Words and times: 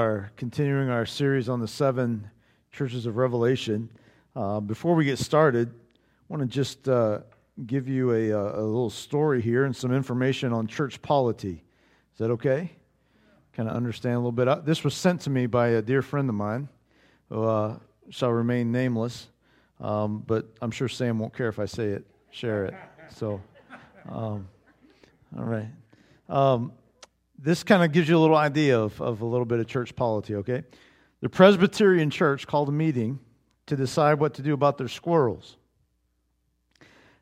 are 0.00 0.32
continuing 0.34 0.88
our 0.88 1.04
series 1.04 1.50
on 1.50 1.60
the 1.60 1.68
seven 1.68 2.26
churches 2.72 3.04
of 3.04 3.18
Revelation. 3.18 3.90
Uh, 4.34 4.58
before 4.58 4.94
we 4.94 5.04
get 5.04 5.18
started, 5.18 5.68
I 5.68 6.24
want 6.28 6.40
to 6.42 6.48
just 6.48 6.88
uh, 6.88 7.18
give 7.66 7.86
you 7.86 8.10
a, 8.12 8.30
a, 8.30 8.64
little 8.64 8.88
story 8.88 9.42
here 9.42 9.66
and 9.66 9.76
some 9.76 9.92
information 9.92 10.54
on 10.54 10.66
church 10.66 11.02
polity. 11.02 11.62
Is 12.14 12.18
that 12.18 12.30
okay? 12.30 12.70
Kind 13.52 13.68
of 13.68 13.76
understand 13.76 14.14
a 14.14 14.18
little 14.18 14.32
bit. 14.32 14.48
Uh, 14.48 14.54
this 14.54 14.84
was 14.84 14.94
sent 14.94 15.20
to 15.22 15.30
me 15.30 15.44
by 15.44 15.68
a 15.68 15.82
dear 15.82 16.00
friend 16.00 16.30
of 16.30 16.34
mine 16.34 16.70
who 17.28 17.44
uh, 17.44 17.78
shall 18.08 18.32
remain 18.32 18.72
nameless, 18.72 19.28
um, 19.80 20.24
but 20.26 20.46
I'm 20.62 20.70
sure 20.70 20.88
Sam 20.88 21.18
won't 21.18 21.36
care 21.36 21.48
if 21.48 21.58
I 21.58 21.66
say 21.66 21.88
it, 21.88 22.06
share 22.30 22.64
it. 22.64 22.74
So, 23.14 23.38
um, 24.08 24.48
all 25.36 25.44
right. 25.44 25.68
Um, 26.30 26.72
this 27.42 27.62
kind 27.62 27.82
of 27.82 27.92
gives 27.92 28.08
you 28.08 28.16
a 28.16 28.20
little 28.20 28.36
idea 28.36 28.78
of, 28.78 29.00
of 29.00 29.22
a 29.22 29.26
little 29.26 29.46
bit 29.46 29.60
of 29.60 29.66
church 29.66 29.96
polity, 29.96 30.34
okay? 30.36 30.62
The 31.20 31.28
Presbyterian 31.28 32.10
Church 32.10 32.46
called 32.46 32.68
a 32.68 32.72
meeting 32.72 33.18
to 33.66 33.76
decide 33.76 34.14
what 34.14 34.34
to 34.34 34.42
do 34.42 34.52
about 34.52 34.78
their 34.78 34.88
squirrels. 34.88 35.56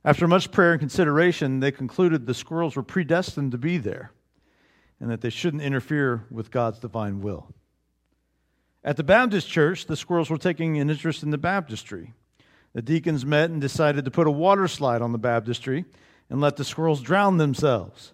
After 0.05 0.27
much 0.27 0.51
prayer 0.51 0.73
and 0.73 0.81
consideration, 0.81 1.61
they 1.61 1.71
concluded 1.71 2.27
the 2.27 2.35
squirrels 2.35 2.77
were 2.77 2.83
predestined 2.83 3.53
to 3.53 3.59
be 3.59 3.79
there 3.79 4.13
and 5.01 5.11
that 5.11 5.21
they 5.21 5.31
shouldn't 5.31 5.63
interfere 5.63 6.25
with 6.31 6.51
God's 6.51 6.79
divine 6.79 7.21
will. 7.21 7.53
At 8.83 8.97
the 8.97 9.05
Baptist 9.05 9.49
church, 9.49 9.87
the 9.87 9.97
squirrels 9.97 10.31
were 10.31 10.39
taking 10.39 10.79
an 10.79 10.91
interest 10.91 11.23
in 11.23 11.31
the 11.31 11.39
baptistry. 11.39 12.15
The 12.73 12.83
deacons 12.83 13.25
met 13.25 13.51
and 13.51 13.61
decided 13.61 14.05
to 14.05 14.11
put 14.11 14.27
a 14.27 14.33
water 14.33 14.67
slide 14.69 15.03
on 15.03 15.13
the 15.13 15.19
baptistry 15.19 15.85
and 16.31 16.41
let 16.41 16.57
the 16.57 16.65
squirrels 16.65 17.03
drown 17.03 17.37
themselves. 17.37 18.13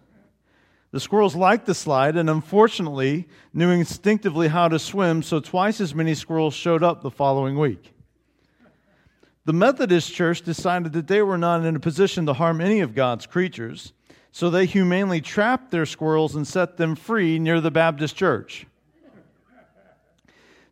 The 0.95 1.01
squirrels 1.01 1.35
liked 1.35 1.67
the 1.67 1.75
slide 1.75 2.15
and 2.17 2.31
unfortunately 2.31 3.27
knew 3.53 3.73
instinctively 3.73 4.47
how 4.47 4.69
to 4.69 4.79
swim, 4.79 5.25
so 5.25 5.41
twice 5.41 5.81
as 5.81 5.93
many 5.93 6.15
squirrels 6.15 6.55
showed 6.55 6.85
up 6.85 7.03
the 7.03 7.11
following 7.11 7.59
week. 7.59 7.93
The 9.45 9.53
Methodist 9.53 10.15
Church 10.15 10.43
decided 10.43 10.93
that 10.93 11.09
they 11.09 11.21
were 11.21 11.37
not 11.37 11.65
in 11.65 11.75
a 11.75 11.81
position 11.81 12.27
to 12.27 12.33
harm 12.33 12.61
any 12.61 12.79
of 12.79 12.95
God's 12.95 13.27
creatures, 13.27 13.93
so 14.31 14.49
they 14.49 14.67
humanely 14.67 15.21
trapped 15.21 15.73
their 15.73 15.85
squirrels 15.85 16.37
and 16.37 16.47
set 16.47 16.77
them 16.77 16.95
free 16.95 17.41
near 17.41 17.61
the 17.61 17.73
Baptist 17.73 18.15
Church. 18.15 18.65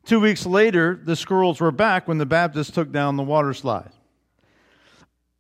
Two 0.04 0.20
weeks 0.20 0.46
later, 0.46 1.00
the 1.02 1.16
squirrels 1.16 1.60
were 1.60 1.72
back 1.72 2.06
when 2.06 2.18
the 2.18 2.26
Baptists 2.26 2.70
took 2.70 2.92
down 2.92 3.16
the 3.16 3.24
water 3.24 3.52
slide. 3.52 3.90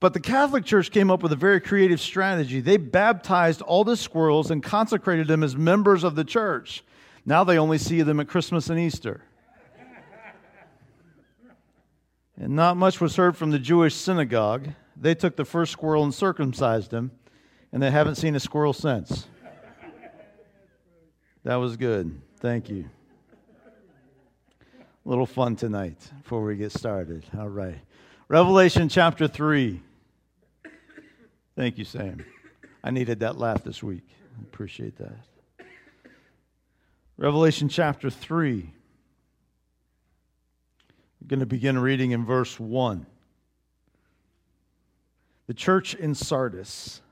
But 0.02 0.14
the 0.14 0.20
Catholic 0.20 0.64
Church 0.64 0.90
came 0.90 1.12
up 1.12 1.22
with 1.22 1.30
a 1.30 1.36
very 1.36 1.60
creative 1.60 2.00
strategy. 2.00 2.60
They 2.60 2.76
baptized 2.76 3.62
all 3.62 3.84
the 3.84 3.96
squirrels 3.96 4.50
and 4.50 4.60
consecrated 4.60 5.28
them 5.28 5.44
as 5.44 5.54
members 5.54 6.02
of 6.02 6.16
the 6.16 6.24
church. 6.24 6.82
Now 7.24 7.44
they 7.44 7.56
only 7.56 7.78
see 7.78 8.02
them 8.02 8.18
at 8.18 8.26
Christmas 8.26 8.68
and 8.68 8.80
Easter. 8.80 9.20
And 12.36 12.56
not 12.56 12.76
much 12.76 13.00
was 13.00 13.14
heard 13.14 13.36
from 13.36 13.52
the 13.52 13.60
Jewish 13.60 13.94
synagogue. 13.94 14.70
They 14.96 15.14
took 15.14 15.36
the 15.36 15.44
first 15.44 15.70
squirrel 15.70 16.02
and 16.02 16.12
circumcised 16.12 16.92
him, 16.92 17.12
and 17.70 17.80
they 17.80 17.92
haven't 17.92 18.16
seen 18.16 18.34
a 18.34 18.40
squirrel 18.40 18.72
since. 18.72 19.28
That 21.44 21.54
was 21.54 21.76
good. 21.76 22.20
Thank 22.40 22.68
you. 22.68 22.86
A 25.06 25.08
little 25.08 25.26
fun 25.26 25.54
tonight 25.54 26.10
before 26.24 26.42
we 26.42 26.56
get 26.56 26.72
started. 26.72 27.24
All 27.38 27.48
right. 27.48 27.78
Revelation 28.26 28.88
chapter 28.88 29.28
3. 29.28 29.80
Thank 31.54 31.76
you, 31.76 31.84
Sam. 31.84 32.24
I 32.82 32.90
needed 32.90 33.20
that 33.20 33.36
laugh 33.36 33.62
this 33.62 33.82
week. 33.82 34.08
I 34.38 34.42
appreciate 34.42 34.96
that. 34.96 35.18
Revelation 37.18 37.68
chapter 37.68 38.08
3. 38.08 38.72
We're 41.20 41.28
going 41.28 41.40
to 41.40 41.46
begin 41.46 41.78
reading 41.78 42.12
in 42.12 42.24
verse 42.24 42.58
1. 42.58 43.06
The 45.46 45.54
church 45.54 45.94
in 45.94 46.14
Sardis. 46.14 47.02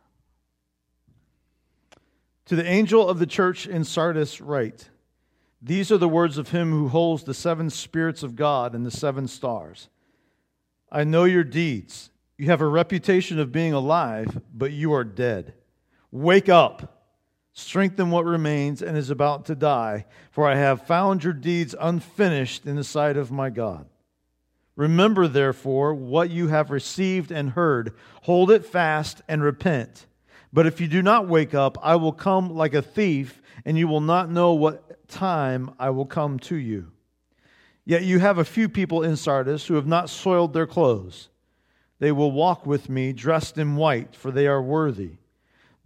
To 2.47 2.57
the 2.57 2.67
angel 2.67 3.07
of 3.09 3.19
the 3.19 3.27
church 3.27 3.67
in 3.67 3.85
Sardis, 3.85 4.41
write 4.41 4.89
These 5.61 5.93
are 5.93 5.99
the 5.99 6.09
words 6.09 6.39
of 6.39 6.49
him 6.49 6.71
who 6.71 6.89
holds 6.89 7.25
the 7.25 7.35
seven 7.35 7.69
spirits 7.69 8.23
of 8.23 8.37
God 8.37 8.75
and 8.75 8.87
the 8.87 8.91
seven 8.91 9.29
stars. 9.29 9.91
I 10.91 11.05
know 11.05 11.25
your 11.25 11.45
deeds 11.45 12.11
you 12.41 12.47
have 12.47 12.63
a 12.63 12.67
reputation 12.67 13.39
of 13.39 13.53
being 13.53 13.75
alive, 13.75 14.41
but 14.55 14.73
you 14.73 14.95
are 14.95 15.05
dead. 15.05 15.53
Wake 16.11 16.49
up, 16.49 17.05
strengthen 17.53 18.11
what 18.11 18.25
remains 18.25 18.81
and 18.81 18.97
is 18.97 19.11
about 19.11 19.45
to 19.45 19.55
die, 19.55 20.07
for 20.31 20.49
I 20.49 20.55
have 20.55 20.87
found 20.87 21.23
your 21.23 21.35
deeds 21.35 21.75
unfinished 21.79 22.65
in 22.65 22.77
the 22.77 22.83
sight 22.83 23.19
of 23.19 23.31
my 23.31 23.51
God. 23.51 23.85
Remember, 24.75 25.29
therefore, 25.29 25.93
what 25.93 26.31
you 26.31 26.49
have 26.49 26.71
received 26.71 27.31
and 27.31 27.51
heard, 27.51 27.93
hold 28.23 28.51
it 28.51 28.65
fast 28.65 29.21
and 29.29 29.43
repent. 29.43 30.07
But 30.51 30.67
if 30.67 30.81
you 30.81 30.89
do 30.89 31.03
not 31.03 31.29
wake 31.29 31.53
up, 31.53 31.77
I 31.83 31.97
will 31.97 32.13
come 32.13 32.55
like 32.55 32.73
a 32.73 32.81
thief, 32.81 33.43
and 33.67 33.77
you 33.77 33.87
will 33.87 34.01
not 34.01 34.31
know 34.31 34.55
what 34.55 35.07
time 35.09 35.75
I 35.79 35.91
will 35.91 36.07
come 36.07 36.39
to 36.39 36.57
you. 36.57 36.91
Yet 37.85 38.05
you 38.05 38.19
have 38.19 38.39
a 38.39 38.47
few 38.47 38.71
people 38.71 39.03
in 39.03 39.17
Sardis 39.17 39.67
who 39.67 39.75
have 39.75 39.87
not 39.87 40.09
soiled 40.09 40.55
their 40.55 40.67
clothes. 40.67 41.30
They 42.01 42.13
will 42.13 42.33
walk 42.33 42.67
with 42.67 42.89
me 42.89 43.13
dressed 43.13 43.59
in 43.59 43.77
white, 43.77 44.17
for 44.17 44.31
they 44.31 44.47
are 44.47 44.63
worthy. 44.63 45.13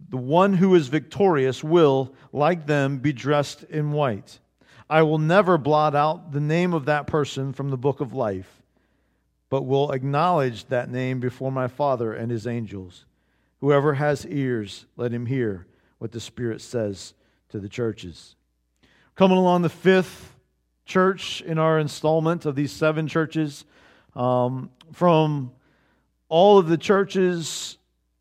The 0.09 0.17
one 0.17 0.53
who 0.53 0.73
is 0.73 0.87
victorious 0.87 1.63
will, 1.63 2.13
like 2.31 2.65
them, 2.65 2.97
be 2.97 3.13
dressed 3.13 3.63
in 3.63 3.91
white. 3.91 4.39
I 4.89 5.03
will 5.03 5.17
never 5.17 5.57
blot 5.57 5.93
out 5.93 6.31
the 6.31 6.39
name 6.39 6.73
of 6.73 6.85
that 6.85 7.05
person 7.05 7.53
from 7.53 7.69
the 7.69 7.77
book 7.77 7.99
of 7.99 8.13
life, 8.13 8.61
but 9.49 9.63
will 9.63 9.91
acknowledge 9.91 10.65
that 10.65 10.89
name 10.89 11.19
before 11.19 11.51
my 11.51 11.67
Father 11.67 12.13
and 12.13 12.31
his 12.31 12.47
angels. 12.47 13.05
Whoever 13.59 13.95
has 13.95 14.25
ears, 14.25 14.85
let 14.95 15.11
him 15.11 15.25
hear 15.25 15.65
what 15.97 16.11
the 16.11 16.19
Spirit 16.19 16.61
says 16.61 17.13
to 17.49 17.59
the 17.59 17.69
churches. 17.69 18.35
Coming 19.15 19.37
along 19.37 19.63
the 19.63 19.69
fifth 19.69 20.33
church 20.85 21.41
in 21.41 21.57
our 21.57 21.79
installment 21.79 22.45
of 22.45 22.55
these 22.55 22.71
seven 22.71 23.07
churches, 23.07 23.65
um, 24.15 24.69
from 24.93 25.51
all 26.29 26.57
of 26.57 26.67
the 26.67 26.77
churches 26.77 27.77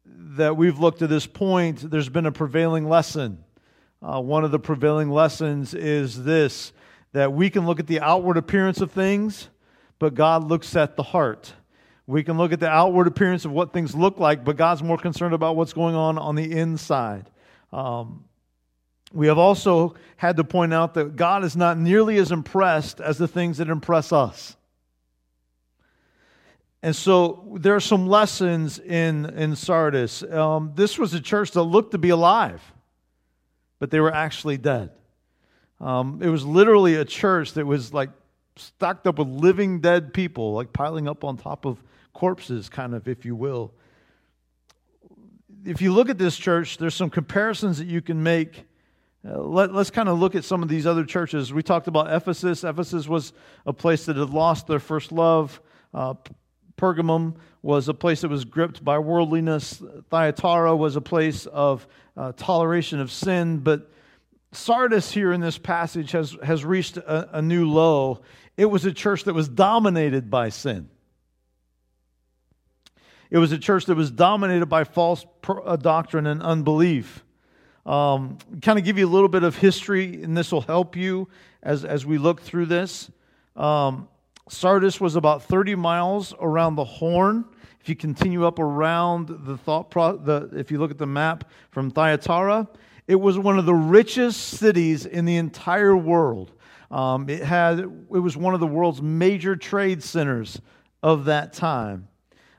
that 0.06 0.56
we've 0.56 0.78
looked 0.78 1.02
at 1.02 1.08
this 1.08 1.26
point, 1.26 1.90
there's 1.90 2.08
been 2.08 2.26
a 2.26 2.32
prevailing 2.32 2.88
lesson. 2.88 3.44
Uh, 4.02 4.20
one 4.20 4.44
of 4.44 4.50
the 4.50 4.58
prevailing 4.58 5.10
lessons 5.10 5.74
is 5.74 6.24
this 6.24 6.72
that 7.12 7.32
we 7.32 7.48
can 7.48 7.64
look 7.64 7.78
at 7.78 7.86
the 7.86 8.00
outward 8.00 8.36
appearance 8.36 8.80
of 8.80 8.90
things, 8.90 9.48
but 10.00 10.14
God 10.14 10.48
looks 10.48 10.74
at 10.74 10.96
the 10.96 11.02
heart. 11.04 11.52
We 12.06 12.24
can 12.24 12.36
look 12.36 12.52
at 12.52 12.58
the 12.58 12.68
outward 12.68 13.06
appearance 13.06 13.44
of 13.44 13.52
what 13.52 13.72
things 13.72 13.94
look 13.94 14.18
like, 14.18 14.44
but 14.44 14.56
God's 14.56 14.82
more 14.82 14.98
concerned 14.98 15.32
about 15.32 15.54
what's 15.56 15.72
going 15.72 15.94
on 15.94 16.18
on 16.18 16.34
the 16.34 16.50
inside. 16.50 17.30
Um, 17.72 18.24
we 19.12 19.28
have 19.28 19.38
also 19.38 19.94
had 20.16 20.36
to 20.36 20.44
point 20.44 20.74
out 20.74 20.94
that 20.94 21.14
God 21.14 21.44
is 21.44 21.56
not 21.56 21.78
nearly 21.78 22.18
as 22.18 22.32
impressed 22.32 23.00
as 23.00 23.16
the 23.16 23.28
things 23.28 23.58
that 23.58 23.68
impress 23.68 24.12
us. 24.12 24.56
And 26.84 26.94
so 26.94 27.56
there 27.60 27.74
are 27.74 27.80
some 27.80 28.06
lessons 28.06 28.78
in, 28.78 29.24
in 29.24 29.56
Sardis. 29.56 30.22
Um, 30.22 30.72
this 30.74 30.98
was 30.98 31.14
a 31.14 31.20
church 31.20 31.52
that 31.52 31.62
looked 31.62 31.92
to 31.92 31.98
be 31.98 32.10
alive, 32.10 32.60
but 33.78 33.90
they 33.90 34.00
were 34.00 34.12
actually 34.12 34.58
dead. 34.58 34.90
Um, 35.80 36.20
it 36.22 36.28
was 36.28 36.44
literally 36.44 36.96
a 36.96 37.06
church 37.06 37.54
that 37.54 37.64
was 37.64 37.94
like 37.94 38.10
stocked 38.56 39.06
up 39.06 39.18
with 39.18 39.28
living 39.28 39.80
dead 39.80 40.12
people, 40.12 40.52
like 40.52 40.74
piling 40.74 41.08
up 41.08 41.24
on 41.24 41.38
top 41.38 41.64
of 41.64 41.82
corpses, 42.12 42.68
kind 42.68 42.94
of, 42.94 43.08
if 43.08 43.24
you 43.24 43.34
will. 43.34 43.72
If 45.64 45.80
you 45.80 45.90
look 45.90 46.10
at 46.10 46.18
this 46.18 46.36
church, 46.36 46.76
there's 46.76 46.94
some 46.94 47.08
comparisons 47.08 47.78
that 47.78 47.86
you 47.86 48.02
can 48.02 48.22
make. 48.22 48.62
Uh, 49.26 49.38
let, 49.38 49.70
us 49.70 49.88
kind 49.88 50.10
of 50.10 50.20
look 50.20 50.34
at 50.34 50.44
some 50.44 50.62
of 50.62 50.68
these 50.68 50.86
other 50.86 51.06
churches. 51.06 51.50
We 51.50 51.62
talked 51.62 51.88
about 51.88 52.12
Ephesus. 52.12 52.62
Ephesus 52.62 53.08
was 53.08 53.32
a 53.64 53.72
place 53.72 54.04
that 54.04 54.18
had 54.18 54.28
lost 54.28 54.66
their 54.66 54.80
first 54.80 55.12
love. 55.12 55.62
Uh, 55.94 56.12
Pergamum 56.76 57.36
was 57.62 57.88
a 57.88 57.94
place 57.94 58.20
that 58.22 58.28
was 58.28 58.44
gripped 58.44 58.84
by 58.84 58.98
worldliness. 58.98 59.82
Thyatira 60.10 60.76
was 60.76 60.96
a 60.96 61.00
place 61.00 61.46
of 61.46 61.86
uh, 62.16 62.32
toleration 62.32 63.00
of 63.00 63.10
sin. 63.10 63.58
But 63.58 63.90
Sardis, 64.52 65.10
here 65.10 65.32
in 65.32 65.40
this 65.40 65.58
passage, 65.58 66.12
has, 66.12 66.36
has 66.42 66.64
reached 66.64 66.96
a, 66.96 67.38
a 67.38 67.42
new 67.42 67.68
low. 67.68 68.22
It 68.56 68.66
was 68.66 68.84
a 68.84 68.92
church 68.92 69.24
that 69.24 69.34
was 69.34 69.48
dominated 69.48 70.30
by 70.30 70.50
sin. 70.50 70.88
It 73.30 73.38
was 73.38 73.52
a 73.52 73.58
church 73.58 73.86
that 73.86 73.96
was 73.96 74.10
dominated 74.10 74.66
by 74.66 74.84
false 74.84 75.24
uh, 75.48 75.76
doctrine 75.76 76.26
and 76.26 76.42
unbelief. 76.42 77.24
Um, 77.86 78.38
kind 78.62 78.78
of 78.78 78.84
give 78.84 78.96
you 78.96 79.06
a 79.06 79.10
little 79.10 79.28
bit 79.28 79.42
of 79.42 79.56
history, 79.56 80.22
and 80.22 80.36
this 80.36 80.52
will 80.52 80.60
help 80.60 80.96
you 80.96 81.28
as, 81.62 81.84
as 81.84 82.06
we 82.06 82.18
look 82.18 82.40
through 82.40 82.66
this. 82.66 83.10
Um, 83.56 84.08
Sardis 84.48 85.00
was 85.00 85.16
about 85.16 85.42
30 85.42 85.74
miles 85.74 86.34
around 86.40 86.76
the 86.76 86.84
Horn. 86.84 87.44
If 87.80 87.88
you 87.88 87.96
continue 87.96 88.46
up 88.46 88.58
around 88.58 89.28
the 89.28 89.56
thought, 89.56 89.90
pro- 89.90 90.16
the, 90.16 90.50
if 90.52 90.70
you 90.70 90.78
look 90.78 90.90
at 90.90 90.98
the 90.98 91.06
map 91.06 91.50
from 91.70 91.90
Thyatira, 91.90 92.68
it 93.06 93.16
was 93.16 93.38
one 93.38 93.58
of 93.58 93.66
the 93.66 93.74
richest 93.74 94.40
cities 94.40 95.06
in 95.06 95.24
the 95.24 95.36
entire 95.36 95.96
world. 95.96 96.52
Um, 96.90 97.28
it 97.28 97.42
had 97.42 97.80
it 97.80 97.88
was 98.18 98.36
one 98.36 98.54
of 98.54 98.60
the 98.60 98.66
world's 98.66 99.02
major 99.02 99.56
trade 99.56 100.02
centers 100.02 100.60
of 101.02 101.24
that 101.26 101.52
time. 101.52 102.08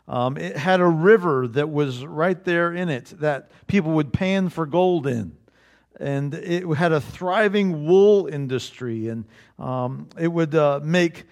Um, 0.07 0.37
it 0.37 0.55
had 0.55 0.81
a 0.81 0.87
river 0.87 1.47
that 1.49 1.69
was 1.69 2.05
right 2.05 2.43
there 2.43 2.73
in 2.73 2.89
it 2.89 3.13
that 3.19 3.49
people 3.65 3.93
would 3.93 4.13
pan 4.13 4.49
for 4.49 4.65
gold 4.65 5.07
in. 5.07 5.35
And 5.99 6.33
it 6.33 6.67
had 6.75 6.91
a 6.91 6.99
thriving 6.99 7.85
wool 7.85 8.27
industry, 8.27 9.07
and 9.07 9.25
um, 9.57 10.09
it 10.19 10.27
would 10.27 10.53
uh, 10.53 10.81
make 10.83 11.23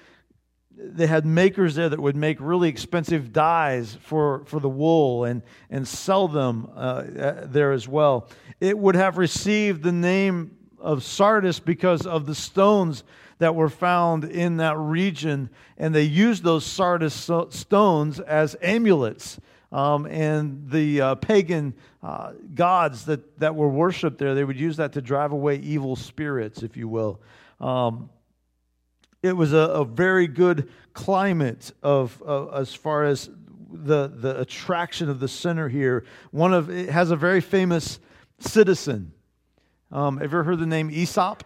they 0.76 1.08
had 1.08 1.26
makers 1.26 1.76
there 1.76 1.90
that 1.90 2.00
would 2.00 2.16
make 2.16 2.38
really 2.40 2.70
expensive 2.70 3.32
dyes 3.32 3.96
for, 4.02 4.44
for 4.46 4.60
the 4.60 4.70
wool 4.70 5.24
and, 5.24 5.42
and 5.70 5.88
sell 5.88 6.28
them 6.28 6.70
uh, 6.76 7.04
there 7.46 7.72
as 7.72 7.88
well. 7.88 8.28
It 8.60 8.78
would 8.78 8.96
have 8.96 9.18
received 9.18 9.84
the 9.84 9.92
name 9.92 10.58
of 10.80 11.04
Sardis 11.04 11.60
because 11.60 12.06
of 12.06 12.26
the 12.26 12.36
stones 12.36 13.04
that 13.40 13.56
were 13.56 13.70
found 13.70 14.26
in 14.26 14.58
that 14.58 14.78
region, 14.78 15.50
and 15.78 15.94
they 15.94 16.04
used 16.04 16.44
those 16.44 16.66
Sardis 16.66 17.30
stones 17.50 18.20
as 18.20 18.56
amulets. 18.62 19.40
Um, 19.72 20.06
and 20.06 20.70
the 20.70 21.02
uh, 21.02 21.16
pagan 21.16 21.74
uh, 22.04 22.34
gods 22.54 23.06
that, 23.06 23.40
that 23.40 23.56
were 23.56 23.70
worshipped 23.70 24.20
there, 24.20 24.36
they 24.36 24.44
would 24.44 24.60
use 24.60 24.78
that 24.78 24.94
to 24.94 25.02
drive 25.02 25.32
away 25.32 25.56
evil 25.56 25.96
spirits, 25.96 26.62
if 26.62 26.78
you 26.78 26.88
will. 26.88 27.20
Um, 27.60 28.10
it 29.24 29.36
was 29.36 29.54
a, 29.54 29.58
a 29.58 29.86
very 29.86 30.28
good 30.28 30.70
climate 30.94 31.72
of 31.82 32.22
uh, 32.28 32.48
as 32.50 32.74
far 32.74 33.06
as 33.06 33.30
the 33.72 34.08
the 34.14 34.40
attraction 34.40 35.10
of 35.10 35.20
the 35.20 35.28
center 35.28 35.70
here. 35.70 36.06
One 36.32 36.54
of 36.54 36.70
it 36.70 36.90
has 36.90 37.10
a 37.10 37.16
very 37.16 37.42
famous 37.42 38.00
citizen. 38.40 39.14
Um, 39.92 40.18
have 40.18 40.32
you 40.32 40.40
ever 40.40 40.44
heard 40.44 40.60
the 40.60 40.66
name 40.66 40.90
Aesop? 40.92 41.44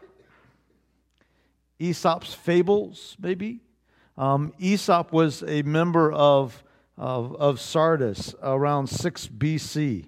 Aesop's 1.79 2.33
Fables, 2.33 3.15
maybe. 3.19 3.61
Um, 4.17 4.53
Aesop 4.57 5.11
was 5.11 5.43
a 5.45 5.61
member 5.61 6.11
of, 6.11 6.63
of, 6.97 7.35
of 7.35 7.59
Sardis 7.59 8.33
around 8.41 8.87
6 8.87 9.27
BC. 9.27 10.05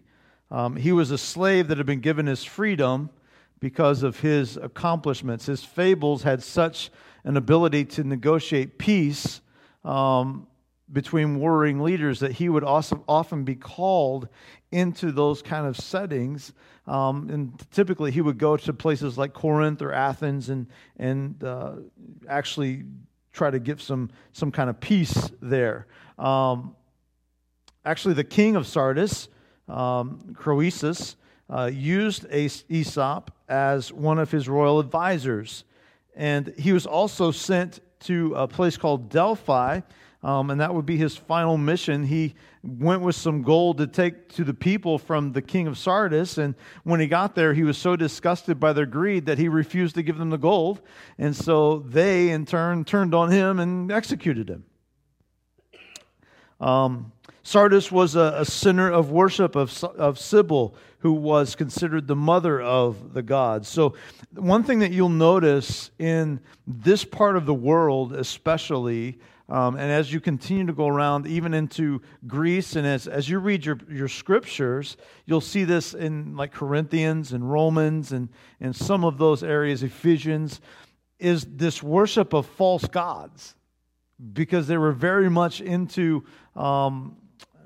Um, 0.50 0.78
he 0.78 0.92
was 0.92 1.12
a 1.12 1.18
slave 1.18 1.68
that 1.68 1.78
had 1.78 1.86
been 1.86 2.00
given 2.00 2.26
his 2.26 2.44
freedom 2.44 3.12
because 3.60 4.02
of 4.02 4.22
his 4.22 4.58
accomplishments. 4.58 5.46
His 5.46 5.64
fables 5.64 6.24
had 6.24 6.42
such 6.42 6.90
an 7.24 7.38
ability 7.38 7.86
to 7.86 8.04
negotiate 8.04 8.78
peace 8.78 9.42
um, 9.84 10.48
between 10.92 11.40
warring 11.40 11.82
leaders 11.82 12.20
that 12.20 12.34
he 12.34 12.50
would 12.50 12.64
also 12.64 13.04
often 13.08 13.44
be 13.44 13.56
called 13.56 14.28
into 14.72 15.12
those 15.12 15.42
kind 15.42 15.68
of 15.68 15.78
settings. 15.78 16.54
Um, 16.88 17.30
and 17.30 17.72
typically 17.72 18.12
he 18.12 18.22
would 18.22 18.38
go 18.38 18.58
to 18.58 18.74
places 18.74 19.18
like 19.18 19.34
Corinth 19.34 19.82
or 19.82 19.92
Athens 19.92 20.50
and, 20.50 20.68
and 20.98 21.44
uh, 21.44 21.74
actually 22.28 22.86
try 23.32 23.52
to 23.52 23.60
get 23.60 23.80
some, 23.80 24.10
some 24.34 24.52
kind 24.52 24.70
of 24.70 24.80
peace 24.80 25.32
there. 25.42 25.88
Um, 26.18 26.76
actually, 27.86 28.16
the 28.16 28.24
king 28.24 28.56
of 28.56 28.66
Sardis, 28.66 29.30
um, 29.68 30.34
Croesus, 30.34 31.16
uh, 31.50 31.70
used 31.74 32.26
Aesop 32.32 33.32
as 33.48 33.92
one 33.92 34.20
of 34.20 34.32
his 34.32 34.48
royal 34.48 34.80
advisors. 34.80 35.64
And 36.20 36.54
he 36.58 36.74
was 36.74 36.86
also 36.86 37.32
sent 37.32 37.80
to 38.02 38.36
a 38.36 38.46
place 38.46 38.76
called 38.76 39.10
Delphi, 39.10 39.80
um, 40.22 40.50
and 40.50 40.60
that 40.60 40.74
would 40.74 40.86
be 40.86 40.98
his 40.98 41.16
final 41.16 41.58
mission. 41.58 42.04
He 42.04 42.36
went 42.62 43.02
with 43.02 43.16
some 43.16 43.42
gold 43.42 43.78
to 43.78 43.88
take 43.88 44.28
to 44.34 44.44
the 44.44 44.54
people 44.54 44.98
from 44.98 45.32
the 45.32 45.42
king 45.42 45.66
of 45.66 45.78
Sardis, 45.78 46.38
and 46.38 46.56
when 46.84 47.00
he 47.00 47.08
got 47.08 47.36
there, 47.36 47.54
he 47.54 47.64
was 47.64 47.78
so 47.78 47.96
disgusted 47.96 48.60
by 48.60 48.74
their 48.74 48.86
greed 48.86 49.28
that 49.28 49.38
he 49.38 49.48
refused 49.48 49.96
to 49.96 50.04
give 50.04 50.18
them 50.18 50.30
the 50.30 50.38
gold, 50.38 50.82
and 51.18 51.34
so 51.34 51.80
they, 51.80 52.32
in 52.32 52.46
turn, 52.46 52.84
turned 52.84 53.16
on 53.16 53.32
him 53.32 53.58
and 53.58 53.90
executed 53.90 54.50
him. 54.50 54.66
Um, 56.60 57.14
Sardis 57.44 57.90
was 57.90 58.18
a, 58.18 58.34
a, 58.40 58.46
center 58.46 58.92
of 58.92 59.10
worship 59.10 59.56
of, 59.56 59.82
of 59.86 60.20
Cybele, 60.20 60.76
who 61.00 61.14
was 61.14 61.56
considered 61.56 62.08
the 62.08 62.16
mother 62.16 62.62
of 62.62 63.14
the 63.14 63.22
gods. 63.22 63.68
So, 63.68 63.96
one 64.34 64.64
thing 64.64 64.80
that 64.80 64.92
you'll 64.92 65.10
notice 65.10 65.92
in 65.98 66.40
this 66.68 67.04
part 67.04 67.36
of 67.36 67.46
the 67.46 67.54
world, 67.54 68.14
especially, 68.14 69.20
um, 69.48 69.76
and 69.76 69.92
as 69.92 70.14
you 70.14 70.20
continue 70.20 70.66
to 70.68 70.74
go 70.74 70.88
around, 70.88 71.26
even 71.28 71.54
into 71.54 72.02
Greece, 72.28 72.76
and 72.76 72.86
as, 72.86 73.08
as 73.08 73.28
you 73.28 73.40
read 73.40 73.66
your, 73.66 73.80
your 73.90 74.08
scriptures, 74.08 74.98
you'll 75.26 75.42
see 75.42 75.64
this 75.64 75.94
in 75.94 76.36
like 76.36 76.52
Corinthians 76.52 77.34
and 77.34 77.50
Romans 77.50 78.12
and, 78.12 78.30
and 78.60 78.76
some 78.76 79.04
of 79.04 79.18
those 79.18 79.44
areas, 79.44 79.84
Ephesians, 79.84 80.62
is 81.18 81.46
this 81.46 81.82
worship 81.82 82.34
of 82.34 82.46
false 82.46 82.86
gods 82.86 83.56
because 84.34 84.68
they 84.68 84.78
were 84.78 84.92
very 84.92 85.30
much 85.30 85.62
into 85.62 86.24
um, 86.56 87.16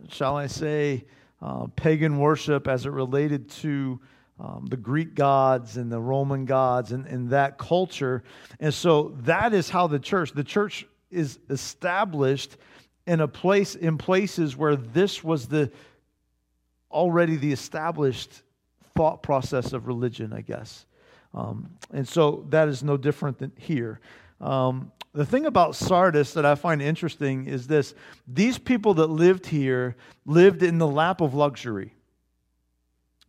shall 0.10 0.36
I 0.36 0.48
say, 0.48 1.06
uh, 1.44 1.68
pagan 1.76 2.20
worship 2.20 2.70
as 2.70 2.86
it 2.86 2.92
related 2.92 3.50
to 3.50 4.00
um, 4.40 4.66
the 4.70 4.78
Greek 4.78 5.14
gods 5.14 5.76
and 5.76 5.92
the 5.92 6.00
Roman 6.00 6.46
gods 6.46 6.94
and, 6.94 7.06
and 7.06 7.30
that 7.32 7.58
culture. 7.58 8.24
And 8.62 8.74
so 8.74 9.14
that 9.24 9.54
is 9.54 9.70
how 9.70 9.88
the 9.88 10.00
church, 10.00 10.32
the 10.32 10.44
church 10.44 10.88
is 11.12 11.40
established 11.50 12.56
in 13.06 13.20
a 13.20 13.28
place 13.28 13.76
in 13.76 13.98
places 13.98 14.56
where 14.56 14.78
this 14.78 15.22
was 15.22 15.48
the 15.48 15.70
already 16.90 17.36
the 17.36 17.52
established 17.52 18.42
thought 18.96 19.22
process 19.22 19.74
of 19.74 19.88
religion, 19.88 20.32
I 20.32 20.42
guess. 20.42 20.86
Um, 21.34 21.72
and 21.92 22.08
so 22.08 22.46
that 22.50 22.70
is 22.70 22.84
no 22.84 22.96
different 22.96 23.40
than 23.40 23.52
here. 23.58 24.00
Um, 24.44 24.92
the 25.14 25.26
thing 25.26 25.46
about 25.46 25.76
Sardis 25.76 26.34
that 26.34 26.46
I 26.46 26.56
find 26.56 26.82
interesting 26.82 27.46
is 27.46 27.68
this 27.68 27.96
these 28.28 28.58
people 28.58 28.96
that 28.96 29.08
lived 29.08 29.46
here 29.46 29.96
lived 30.26 30.64
in 30.64 30.80
the 30.80 30.88
lap 30.88 31.22
of 31.22 31.34
luxury. 31.34 31.94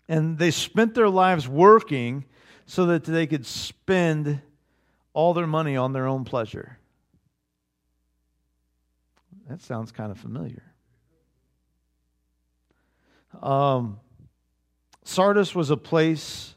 And 0.08 0.36
they 0.38 0.50
spent 0.50 0.94
their 0.94 1.08
lives 1.08 1.46
working 1.46 2.24
so 2.66 2.86
that 2.86 3.04
they 3.04 3.26
could 3.26 3.46
spend 3.46 4.40
all 5.12 5.34
their 5.34 5.46
money 5.46 5.76
on 5.76 5.92
their 5.92 6.06
own 6.06 6.24
pleasure. 6.24 6.78
That 9.48 9.62
sounds 9.62 9.92
kind 9.92 10.10
of 10.10 10.18
familiar. 10.18 10.62
Um, 13.40 14.00
Sardis 15.04 15.54
was 15.54 15.70
a 15.70 15.76
place 15.76 16.54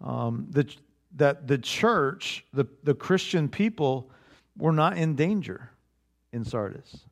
um, 0.00 0.46
that, 0.50 0.74
that 1.16 1.46
the 1.48 1.58
church, 1.58 2.44
the, 2.52 2.66
the 2.84 2.94
Christian 2.94 3.48
people, 3.48 4.10
were 4.56 4.72
not 4.72 4.96
in 4.96 5.14
danger 5.14 5.70
in 6.32 6.44
Sardis. 6.44 7.04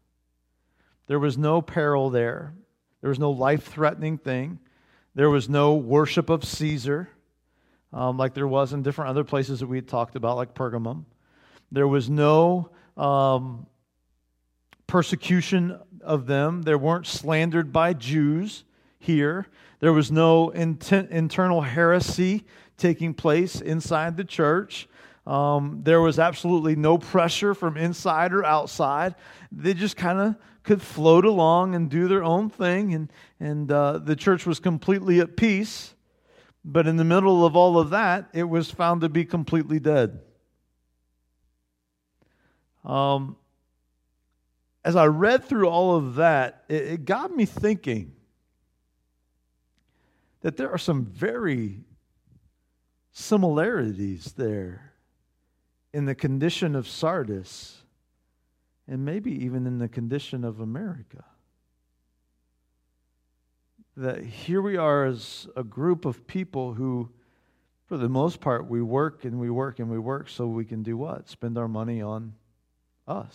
There 1.06 1.18
was 1.18 1.38
no 1.38 1.62
peril 1.62 2.10
there, 2.10 2.54
there 3.00 3.08
was 3.08 3.18
no 3.18 3.30
life 3.30 3.64
threatening 3.64 4.18
thing, 4.18 4.58
there 5.14 5.30
was 5.30 5.48
no 5.48 5.74
worship 5.74 6.28
of 6.28 6.44
Caesar. 6.44 7.08
Um, 7.92 8.18
like 8.18 8.34
there 8.34 8.48
was 8.48 8.72
in 8.72 8.82
different 8.82 9.10
other 9.10 9.24
places 9.24 9.60
that 9.60 9.68
we 9.68 9.78
had 9.78 9.88
talked 9.88 10.16
about, 10.16 10.36
like 10.36 10.54
Pergamum. 10.54 11.04
There 11.72 11.88
was 11.88 12.10
no 12.10 12.70
um, 12.96 13.66
persecution 14.86 15.78
of 16.02 16.26
them. 16.26 16.62
They 16.62 16.74
weren't 16.74 17.06
slandered 17.06 17.72
by 17.72 17.94
Jews 17.94 18.64
here. 18.98 19.46
There 19.80 19.92
was 19.92 20.10
no 20.10 20.50
intent, 20.50 21.10
internal 21.10 21.62
heresy 21.62 22.44
taking 22.76 23.14
place 23.14 23.60
inside 23.60 24.16
the 24.16 24.24
church. 24.24 24.88
Um, 25.26 25.80
there 25.82 26.00
was 26.00 26.18
absolutely 26.18 26.76
no 26.76 26.98
pressure 26.98 27.54
from 27.54 27.76
inside 27.76 28.32
or 28.32 28.44
outside. 28.44 29.14
They 29.50 29.74
just 29.74 29.96
kind 29.96 30.20
of 30.20 30.36
could 30.62 30.82
float 30.82 31.24
along 31.24 31.74
and 31.74 31.90
do 31.90 32.08
their 32.08 32.24
own 32.24 32.50
thing, 32.50 32.94
and, 32.94 33.12
and 33.40 33.70
uh, 33.70 33.98
the 33.98 34.16
church 34.16 34.46
was 34.46 34.58
completely 34.60 35.20
at 35.20 35.36
peace. 35.36 35.94
But 36.64 36.86
in 36.88 36.96
the 36.96 37.04
middle 37.04 37.46
of 37.46 37.54
all 37.54 37.78
of 37.78 37.90
that, 37.90 38.28
it 38.32 38.44
was 38.44 38.70
found 38.70 39.00
to 39.02 39.08
be 39.08 39.24
completely 39.24 39.78
dead. 39.78 40.20
Um, 42.84 43.36
as 44.84 44.94
I 44.94 45.06
read 45.06 45.44
through 45.44 45.68
all 45.68 45.96
of 45.96 46.16
that, 46.16 46.64
it, 46.68 46.82
it 46.82 47.04
got 47.04 47.34
me 47.34 47.44
thinking 47.44 48.12
that 50.42 50.56
there 50.56 50.70
are 50.70 50.78
some 50.78 51.04
very 51.04 51.80
similarities 53.18 54.34
there 54.36 54.92
in 55.94 56.04
the 56.04 56.14
condition 56.14 56.76
of 56.76 56.86
Sardis 56.86 57.82
and 58.86 59.06
maybe 59.06 59.32
even 59.42 59.66
in 59.66 59.78
the 59.78 59.88
condition 59.88 60.44
of 60.44 60.60
America. 60.60 61.24
That 63.96 64.22
here 64.22 64.60
we 64.60 64.76
are 64.76 65.06
as 65.06 65.48
a 65.56 65.64
group 65.64 66.04
of 66.04 66.26
people 66.26 66.74
who, 66.74 67.08
for 67.86 67.96
the 67.96 68.10
most 68.10 68.42
part, 68.42 68.68
we 68.68 68.82
work 68.82 69.24
and 69.24 69.40
we 69.40 69.48
work 69.48 69.78
and 69.78 69.90
we 69.90 69.98
work 69.98 70.28
so 70.28 70.46
we 70.46 70.66
can 70.66 70.82
do 70.82 70.98
what? 70.98 71.26
Spend 71.26 71.56
our 71.56 71.68
money 71.68 72.02
on 72.02 72.34
us. 73.08 73.34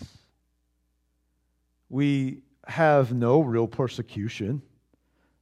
We 1.90 2.44
have 2.68 3.16
no 3.16 3.42
real 3.42 3.68
persecution. 3.68 4.62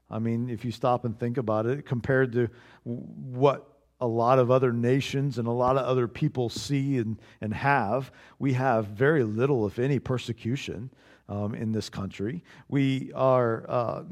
I 0.09 0.19
mean, 0.19 0.49
if 0.49 0.63
you 0.63 0.71
stop 0.71 1.03
and 1.03 1.19
think 1.19 1.37
about 1.37 1.65
it, 1.65 1.85
compared 1.85 2.31
to 2.31 2.47
what 2.85 3.75
a 4.01 4.07
lot 4.07 4.39
of 4.39 4.49
other 4.49 4.71
nations 4.71 5.37
and 5.37 5.47
a 5.47 5.51
lot 5.51 5.77
of 5.77 5.85
other 5.85 6.07
people 6.07 6.49
see 6.49 6.97
and, 6.97 7.19
and 7.41 7.53
have. 7.53 8.11
We 8.39 8.53
have 8.53 8.87
very 8.87 9.23
little, 9.23 9.67
if 9.67 9.79
any, 9.79 9.99
persecution 9.99 10.89
um, 11.27 11.53
in 11.53 11.71
this 11.71 11.89
country. 11.89 12.43
We 12.67 13.11
are. 13.13 13.65
Uh, 13.69 14.03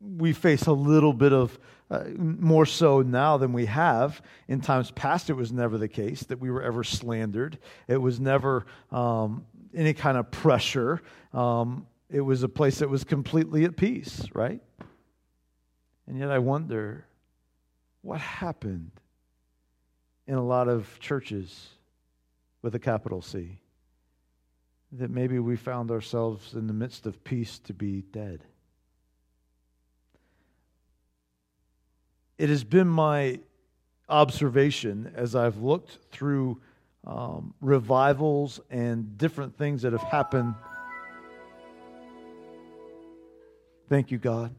we 0.00 0.32
face 0.32 0.66
a 0.66 0.72
little 0.72 1.12
bit 1.12 1.32
of 1.32 1.58
uh, 1.90 2.04
more 2.16 2.66
so 2.66 3.00
now 3.00 3.38
than 3.38 3.52
we 3.52 3.64
have. 3.66 4.20
In 4.48 4.60
times 4.60 4.90
past, 4.90 5.30
it 5.30 5.32
was 5.32 5.52
never 5.52 5.78
the 5.78 5.88
case 5.88 6.22
that 6.24 6.38
we 6.38 6.50
were 6.50 6.62
ever 6.62 6.84
slandered. 6.84 7.58
It 7.88 7.96
was 7.96 8.20
never 8.20 8.66
um, 8.90 9.46
any 9.74 9.94
kind 9.94 10.18
of 10.18 10.30
pressure. 10.30 11.00
Um, 11.32 11.86
it 12.10 12.20
was 12.20 12.42
a 12.42 12.48
place 12.48 12.78
that 12.80 12.88
was 12.88 13.04
completely 13.04 13.64
at 13.64 13.76
peace, 13.76 14.22
right? 14.34 14.60
And 16.06 16.18
yet 16.18 16.30
I 16.30 16.38
wonder 16.38 17.06
what 18.06 18.20
happened 18.20 18.92
in 20.28 20.34
a 20.34 20.42
lot 20.42 20.68
of 20.68 20.98
churches 21.00 21.70
with 22.62 22.72
a 22.76 22.78
capital 22.78 23.20
C 23.20 23.58
that 24.92 25.10
maybe 25.10 25.40
we 25.40 25.56
found 25.56 25.90
ourselves 25.90 26.54
in 26.54 26.68
the 26.68 26.72
midst 26.72 27.06
of 27.06 27.24
peace 27.24 27.58
to 27.58 27.74
be 27.74 28.02
dead. 28.02 28.44
It 32.38 32.48
has 32.48 32.62
been 32.62 32.86
my 32.86 33.40
observation 34.08 35.12
as 35.16 35.34
I've 35.34 35.58
looked 35.58 35.98
through 36.12 36.60
um, 37.04 37.54
revivals 37.60 38.60
and 38.70 39.18
different 39.18 39.58
things 39.58 39.82
that 39.82 39.92
have 39.92 40.02
happened. 40.02 40.54
Thank 43.88 44.12
you, 44.12 44.18
God. 44.18 44.54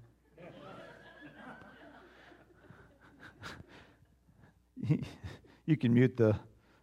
you 5.65 5.77
can 5.77 5.93
mute 5.93 6.17
the 6.17 6.35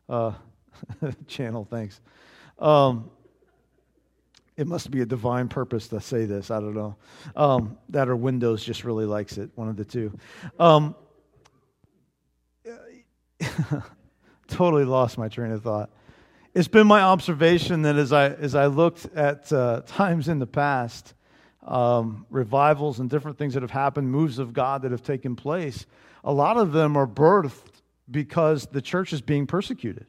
uh, 0.08 0.32
channel, 1.26 1.66
thanks. 1.68 2.00
Um, 2.58 3.10
it 4.56 4.66
must 4.66 4.90
be 4.90 5.00
a 5.00 5.06
divine 5.06 5.48
purpose 5.48 5.88
to 5.88 6.00
say 6.00 6.26
this. 6.26 6.50
I 6.50 6.60
don't 6.60 6.74
know. 6.74 6.96
Um, 7.34 7.76
that 7.88 8.08
or 8.08 8.14
Windows 8.14 8.62
just 8.62 8.84
really 8.84 9.04
likes 9.04 9.36
it, 9.36 9.50
one 9.56 9.68
of 9.68 9.76
the 9.76 9.84
two. 9.84 10.16
Um, 10.58 10.94
totally 14.48 14.84
lost 14.84 15.18
my 15.18 15.28
train 15.28 15.50
of 15.50 15.62
thought. 15.62 15.90
It's 16.54 16.68
been 16.68 16.86
my 16.86 17.00
observation 17.00 17.82
that 17.82 17.96
as 17.96 18.12
I, 18.12 18.28
as 18.28 18.54
I 18.54 18.66
looked 18.66 19.06
at 19.16 19.52
uh, 19.52 19.82
times 19.86 20.28
in 20.28 20.38
the 20.38 20.46
past, 20.46 21.14
um, 21.66 22.26
revivals 22.30 23.00
and 23.00 23.10
different 23.10 23.38
things 23.38 23.54
that 23.54 23.62
have 23.62 23.72
happened, 23.72 24.10
moves 24.10 24.38
of 24.38 24.52
God 24.52 24.82
that 24.82 24.92
have 24.92 25.02
taken 25.02 25.34
place, 25.34 25.84
a 26.22 26.32
lot 26.32 26.56
of 26.56 26.72
them 26.72 26.96
are 26.96 27.08
birthed 27.08 27.73
because 28.10 28.66
the 28.66 28.82
church 28.82 29.12
is 29.12 29.20
being 29.20 29.46
persecuted. 29.46 30.06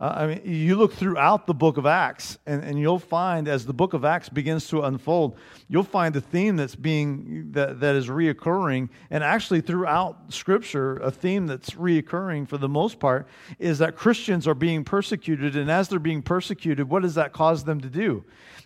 Uh, 0.00 0.14
I 0.16 0.26
mean, 0.26 0.40
you 0.44 0.76
look 0.76 0.94
throughout 0.94 1.46
the 1.46 1.52
book 1.52 1.76
of 1.76 1.84
Acts, 1.84 2.38
and, 2.46 2.64
and 2.64 2.80
you'll 2.80 2.98
find 2.98 3.46
as 3.46 3.66
the 3.66 3.74
book 3.74 3.92
of 3.92 4.02
Acts 4.02 4.30
begins 4.30 4.66
to 4.68 4.80
unfold, 4.80 5.36
you'll 5.68 5.82
find 5.82 6.16
a 6.16 6.22
theme 6.22 6.56
that's 6.56 6.74
being 6.74 7.52
that, 7.52 7.80
that 7.80 7.94
is 7.96 8.08
reoccurring, 8.08 8.88
and 9.10 9.22
actually 9.22 9.60
throughout 9.60 10.32
Scripture, 10.32 10.96
a 10.96 11.10
theme 11.10 11.46
that's 11.46 11.72
reoccurring 11.72 12.48
for 12.48 12.56
the 12.56 12.68
most 12.68 12.98
part 12.98 13.28
is 13.58 13.78
that 13.78 13.94
Christians 13.94 14.48
are 14.48 14.54
being 14.54 14.84
persecuted, 14.84 15.54
and 15.54 15.70
as 15.70 15.88
they're 15.88 15.98
being 15.98 16.22
persecuted, 16.22 16.88
what 16.88 17.02
does 17.02 17.16
that 17.16 17.34
cause 17.34 17.64
them 17.64 17.82
to 17.82 17.90
do? 17.90 18.24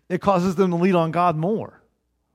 It 0.09 0.21
causes 0.21 0.55
them 0.55 0.71
to 0.71 0.77
lean 0.77 0.95
on 0.95 1.11
God 1.11 1.37
more 1.37 1.81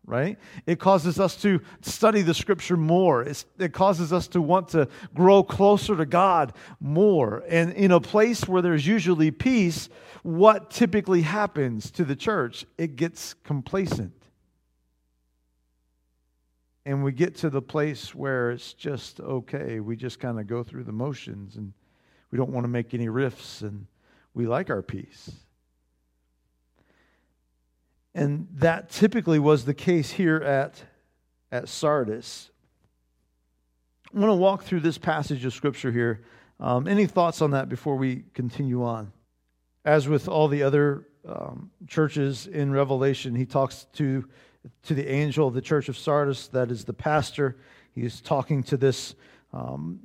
right? 0.10 0.40
It 0.66 0.80
causes 0.80 1.20
us 1.20 1.36
to 1.44 1.62
study 1.82 2.24
the 2.24 2.34
scripture 2.34 2.76
more. 2.76 3.22
It's, 3.22 3.46
it 3.60 3.74
causes 3.74 4.12
us 4.12 4.28
to 4.30 4.42
want 4.42 4.70
to 4.70 4.88
grow 5.14 5.44
closer 5.44 5.96
to 5.96 6.06
God 6.06 6.54
more. 6.80 7.44
And 7.48 7.72
in 7.74 7.92
a 7.92 8.02
place 8.02 8.48
where 8.48 8.64
there's 8.64 8.88
usually 8.88 9.30
peace, 9.30 9.88
what 10.24 10.72
typically 10.72 11.22
happens 11.22 11.92
to 11.92 12.04
the 12.04 12.16
church? 12.16 12.66
It 12.78 12.96
gets 12.96 13.36
complacent. 13.36 14.14
And 16.86 17.04
we 17.04 17.12
get 17.12 17.36
to 17.38 17.52
the 17.52 17.62
place 17.62 18.16
where 18.16 18.50
it's 18.50 18.74
just 18.74 19.20
okay. 19.20 19.80
We 19.80 19.96
just 19.96 20.20
kind 20.20 20.40
of 20.40 20.48
go 20.48 20.64
through 20.64 20.86
the 20.86 20.92
motions 20.92 21.56
and 21.56 21.72
we 22.32 22.38
don't 22.38 22.50
want 22.50 22.64
to 22.64 22.70
make 22.70 22.96
any 22.96 23.10
rifts 23.10 23.62
and 23.62 23.86
we 24.34 24.48
like 24.48 24.72
our 24.72 24.82
peace. 24.82 25.30
And 28.14 28.48
that 28.56 28.90
typically 28.90 29.40
was 29.40 29.66
the 29.66 29.74
case 29.74 30.12
here 30.12 30.38
at, 30.38 30.84
at 31.52 31.70
Sardis. 31.70 32.50
I 34.14 34.20
want 34.20 34.32
to 34.32 34.36
walk 34.36 34.64
through 34.64 34.80
this 34.80 34.98
passage 34.98 35.46
of 35.46 35.54
Scripture 35.54 35.92
here. 35.92 36.24
Um, 36.60 36.88
any 36.88 37.06
thoughts 37.06 37.42
on 37.42 37.52
that 37.52 37.70
before 37.70 37.96
we 37.96 38.24
continue 38.34 38.84
on? 38.84 39.12
As 39.86 40.08
with 40.08 40.28
all 40.28 40.48
the 40.48 40.64
other 40.64 41.08
um, 41.28 41.70
churches 41.88 42.48
in 42.48 42.72
Revelation, 42.72 43.36
he 43.36 43.46
talks 43.46 43.86
to, 43.94 44.28
to 44.84 44.94
the 44.94 45.08
angel 45.08 45.48
of 45.48 45.54
the 45.54 45.62
church 45.62 45.90
of 45.90 45.98
Sardis, 45.98 46.48
that 46.48 46.72
is 46.72 46.84
the 46.84 46.94
pastor. 46.94 47.58
He's 47.94 48.20
talking 48.20 48.64
to 48.64 48.78
this, 48.78 49.16
um, 49.54 50.00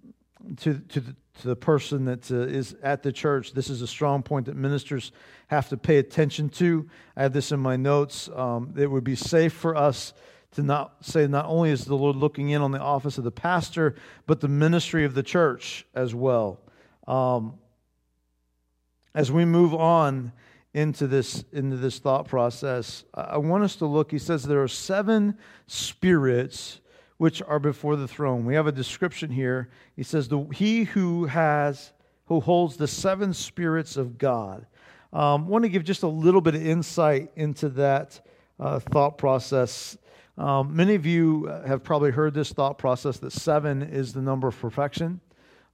to, 0.59 0.79
to, 0.79 1.01
the, 1.01 1.17
to 1.41 1.49
the 1.49 1.57
person 1.57 2.05
that 2.07 2.31
uh, 2.31 2.37
is 2.37 2.77
at 2.83 3.03
the 3.03 3.13
church. 3.13 3.53
This 3.53 3.71
is 3.71 3.83
a 3.83 3.87
strong 3.87 4.23
point 4.23 4.47
that 4.47 4.57
ministers 4.57 5.13
have 5.49 5.69
to 5.71 5.77
pay 5.77 5.99
attention 5.99 6.49
to. 6.51 6.89
I 7.17 7.23
have 7.23 7.33
this 7.33 7.53
in 7.53 7.61
my 7.61 7.77
notes. 7.77 8.29
Um, 8.35 8.75
it 8.77 8.91
would 8.91 9.05
be 9.05 9.17
safe 9.17 9.53
for 9.53 9.77
us 9.77 10.15
to 10.53 10.63
not 10.63 11.05
say 11.05 11.27
not 11.27 11.47
only 11.47 11.71
is 11.71 11.85
the 11.85 11.97
Lord 11.97 12.17
looking 12.17 12.51
in 12.51 12.63
on 12.63 12.71
the 12.71 12.81
office 12.81 13.19
of 13.19 13.25
the 13.25 13.33
pastor, 13.33 13.97
but 14.27 14.41
the 14.41 14.49
ministry 14.49 15.05
of 15.05 15.15
the 15.15 15.23
church 15.23 15.87
as 15.95 16.15
well. 16.15 16.61
Um, 17.07 17.55
as 19.15 19.31
we 19.31 19.45
move 19.45 19.75
on 19.75 20.33
into 20.73 21.07
this 21.07 21.45
into 21.53 21.77
this 21.77 21.99
thought 21.99 22.27
process, 22.27 23.05
I 23.15 23.39
want 23.39 23.65
us 23.65 23.77
to 23.77 23.87
look. 23.87 24.11
He 24.11 24.19
says 24.19 24.43
there 24.43 24.63
are 24.63 24.69
seven 24.69 25.39
spirits 25.67 26.81
which 27.25 27.40
are 27.40 27.59
before 27.59 27.97
the 27.97 28.07
throne. 28.07 28.45
We 28.45 28.54
have 28.54 28.66
a 28.66 28.73
description 28.73 29.31
here. 29.31 29.71
He 29.97 30.02
says, 30.02 30.28
the, 30.28 30.40
He 30.52 30.85
who 30.85 31.25
has, 31.25 31.95
who 32.26 32.38
holds 32.38 32.76
the 32.76 32.87
seven 32.87 33.33
spirits 33.33 33.97
of 33.97 34.19
God. 34.19 34.66
Um, 35.11 35.49
want 35.49 35.64
to 35.64 35.71
give 35.71 35.85
just 35.85 36.02
a 36.02 36.07
little 36.07 36.43
bit 36.43 36.54
of 36.54 36.66
insight 36.66 37.31
into 37.35 37.71
that 37.71 38.21
uh, 38.61 38.78
thought 38.78 39.16
process. 39.16 39.97
Um, 40.37 40.76
many 40.76 40.97
of 40.97 41.07
you 41.07 41.47
have 41.66 41.83
probably 41.83 42.11
heard 42.11 42.35
this 42.35 42.52
thought 42.52 42.76
process 42.76 43.16
that 43.21 43.33
seven 43.33 43.83
is 43.83 44.12
the 44.12 44.21
number 44.21 44.47
of 44.47 44.61
perfection. 44.61 45.19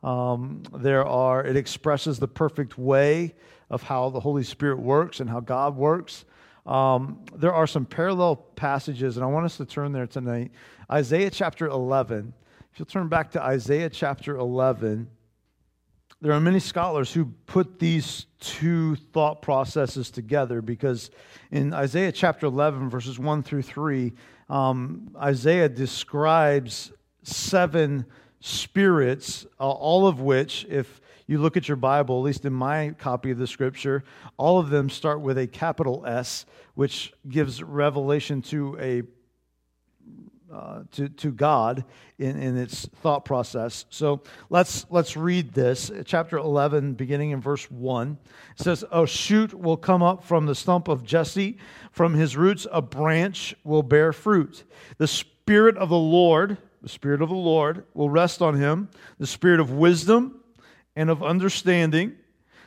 Um, 0.04 0.62
there 0.73 1.04
are, 1.04 1.45
it 1.45 1.57
expresses 1.57 2.21
the 2.21 2.28
perfect 2.28 2.78
way 2.78 3.35
of 3.71 3.83
how 3.83 4.11
the 4.11 4.21
Holy 4.21 4.45
Spirit 4.45 4.78
works 4.78 5.19
and 5.19 5.28
how 5.28 5.40
God 5.40 5.76
works. 5.76 6.25
Um, 6.67 7.25
there 7.35 7.52
are 7.52 7.67
some 7.67 7.87
parallel 7.87 8.37
passages, 8.37 9.17
and 9.17 9.25
I 9.25 9.29
want 9.29 9.47
us 9.47 9.57
to 9.57 9.64
turn 9.64 9.93
there 9.93 10.07
tonight. 10.07 10.52
Isaiah 10.90 11.31
chapter 11.31 11.67
11. 11.67 12.33
If 12.73 12.79
you'll 12.79 12.87
turn 12.87 13.09
back 13.09 13.33
to 13.33 13.43
Isaiah 13.43 13.90
chapter 13.90 14.37
11, 14.37 15.09
there 16.23 16.33
are 16.33 16.40
many 16.40 16.61
scholars 16.61 17.12
who 17.12 17.26
put 17.47 17.79
these 17.79 18.26
two 18.40 18.97
thought 18.97 19.40
processes 19.40 20.11
together 20.11 20.61
because 20.61 21.11
in 21.50 21.73
Isaiah 21.73 22.12
chapter 22.12 22.47
11, 22.47 22.90
verses 22.90 23.19
1 23.19 23.43
through 23.43 23.62
3, 23.62 24.12
um, 24.50 25.11
Isaiah 25.17 25.69
describes 25.69 26.93
seven 27.23 28.05
spirits, 28.40 29.47
uh, 29.59 29.71
all 29.71 30.07
of 30.07 30.21
which, 30.21 30.67
if 30.69 31.00
you 31.31 31.39
look 31.39 31.57
at 31.57 31.69
your 31.69 31.77
Bible, 31.77 32.19
at 32.19 32.25
least 32.25 32.45
in 32.45 32.53
my 32.53 32.91
copy 32.99 33.31
of 33.31 33.39
the 33.39 33.47
scripture, 33.47 34.03
all 34.37 34.59
of 34.59 34.69
them 34.69 34.91
start 34.91 35.21
with 35.21 35.39
a 35.39 35.47
capital 35.47 36.05
S, 36.05 36.45
which 36.75 37.13
gives 37.29 37.63
revelation 37.63 38.43
to 38.43 38.77
a 38.81 39.03
uh, 40.53 40.83
to, 40.91 41.09
to 41.09 41.31
God 41.31 41.85
in, 42.19 42.37
in 42.43 42.57
its 42.57 42.85
thought 43.03 43.25
process. 43.25 43.85
So 43.91 44.23
let's, 44.49 44.85
let's 44.91 45.17
read 45.17 45.53
this. 45.53 45.93
Chapter 46.05 46.39
11, 46.39 46.95
beginning 46.95 47.31
in 47.31 47.41
verse 47.41 47.71
1. 47.71 48.19
It 48.59 48.63
says, 48.65 48.85
A 48.91 49.07
shoot 49.07 49.55
will 49.55 49.77
come 49.77 50.03
up 50.03 50.25
from 50.25 50.47
the 50.47 50.57
stump 50.57 50.89
of 50.89 51.05
Jesse, 51.05 51.59
from 51.93 52.15
his 52.15 52.37
roots 52.37 52.67
a 52.73 52.83
branch 52.83 53.55
will 53.63 53.85
bear 53.85 54.13
fruit. 54.13 54.65
The 54.99 55.07
Spirit 55.07 55.77
of 55.77 55.89
the 55.89 55.97
Lord, 55.97 56.59
the 56.83 56.89
Spirit 56.89 57.23
of 57.23 57.29
the 57.29 57.37
Lord, 57.37 57.85
will 57.95 58.11
rest 58.11 58.43
on 58.43 58.57
him, 58.57 58.89
the 59.21 59.29
Spirit 59.29 59.61
of 59.61 59.71
wisdom 59.71 60.39
and 60.97 61.11
of 61.11 61.23
understanding, 61.23 62.16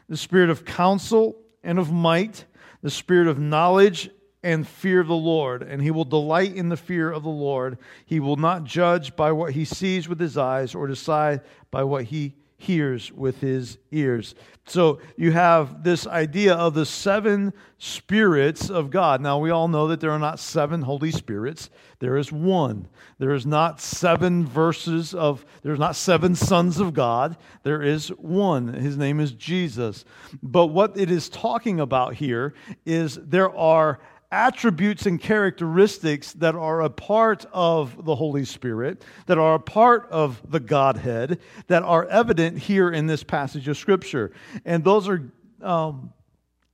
the 0.10 0.18
Spirit 0.18 0.50
of 0.50 0.66
counsel 0.66 1.36
and 1.64 1.80
of 1.80 1.92
might, 1.92 2.46
the 2.82 2.92
Spirit 2.92 3.28
of 3.28 3.40
knowledge 3.40 4.10
and 4.44 4.68
fear 4.68 5.00
of 5.00 5.08
the 5.08 5.16
Lord, 5.16 5.64
and 5.64 5.82
he 5.82 5.92
will 5.92 6.04
delight 6.04 6.56
in 6.56 6.70
the 6.70 6.78
fear 6.78 7.10
of 7.10 7.24
the 7.24 7.30
Lord. 7.30 7.78
He 8.06 8.20
will 8.20 8.36
not 8.36 8.66
judge 8.66 9.16
by 9.16 9.32
what 9.32 9.54
he 9.54 9.64
sees 9.64 10.10
with 10.10 10.20
his 10.20 10.38
eyes 10.38 10.76
or 10.76 10.88
decide 10.88 11.42
by 11.72 11.84
what 11.86 12.06
he 12.06 12.36
hears 12.64 13.12
with 13.12 13.42
his 13.42 13.78
ears. 13.92 14.36
So 14.66 15.00
you 15.18 15.32
have 15.32 15.84
this 15.84 16.08
idea 16.08 16.56
of 16.56 16.74
the 16.74 16.86
seven 16.86 17.52
spirits 17.78 18.70
of 18.70 18.90
God. 18.90 19.20
Now, 19.20 19.38
we 19.38 19.50
all 19.50 19.68
know 19.68 19.90
that 19.90 20.00
there 20.00 20.12
are 20.12 20.20
not 20.20 20.40
seven 20.40 20.82
Holy 20.82 21.12
Spirits, 21.12 21.70
there 22.00 22.18
is 22.18 22.32
one. 22.32 22.88
There 23.20 23.34
is 23.34 23.46
not 23.46 23.80
seven 23.80 24.46
verses 24.46 25.14
of, 25.14 25.46
there's 25.62 25.80
not 25.80 25.96
seven 25.96 26.36
sons 26.36 26.80
of 26.80 26.94
God. 26.94 27.38
There 27.64 27.82
is 27.82 28.10
one. 28.10 28.74
His 28.74 28.98
name 28.98 29.20
is 29.20 29.32
Jesus. 29.34 30.04
But 30.42 30.68
what 30.68 30.98
it 30.98 31.12
is 31.12 31.30
talking 31.30 31.80
about 31.80 32.16
here 32.16 32.54
is 32.86 33.16
there 33.16 33.56
are 33.56 34.00
attributes 34.34 35.06
and 35.06 35.22
characteristics 35.22 36.34
that 36.34 36.56
are 36.56 36.82
a 36.82 36.90
part 36.90 37.46
of 37.54 38.04
the 38.04 38.16
Holy 38.16 38.44
Spirit, 38.44 39.06
that 39.28 39.38
are 39.38 39.54
a 39.54 39.60
part 39.60 40.10
of 40.10 40.42
the 40.50 40.60
Godhead, 40.60 41.40
that 41.68 41.84
are 41.84 42.06
evident 42.08 42.58
here 42.58 42.90
in 42.90 43.06
this 43.06 43.24
passage 43.24 43.68
of 43.68 43.78
Scripture. 43.78 44.32
And 44.66 44.84
those 44.84 45.08
are. 45.08 45.32
Um, 45.62 46.12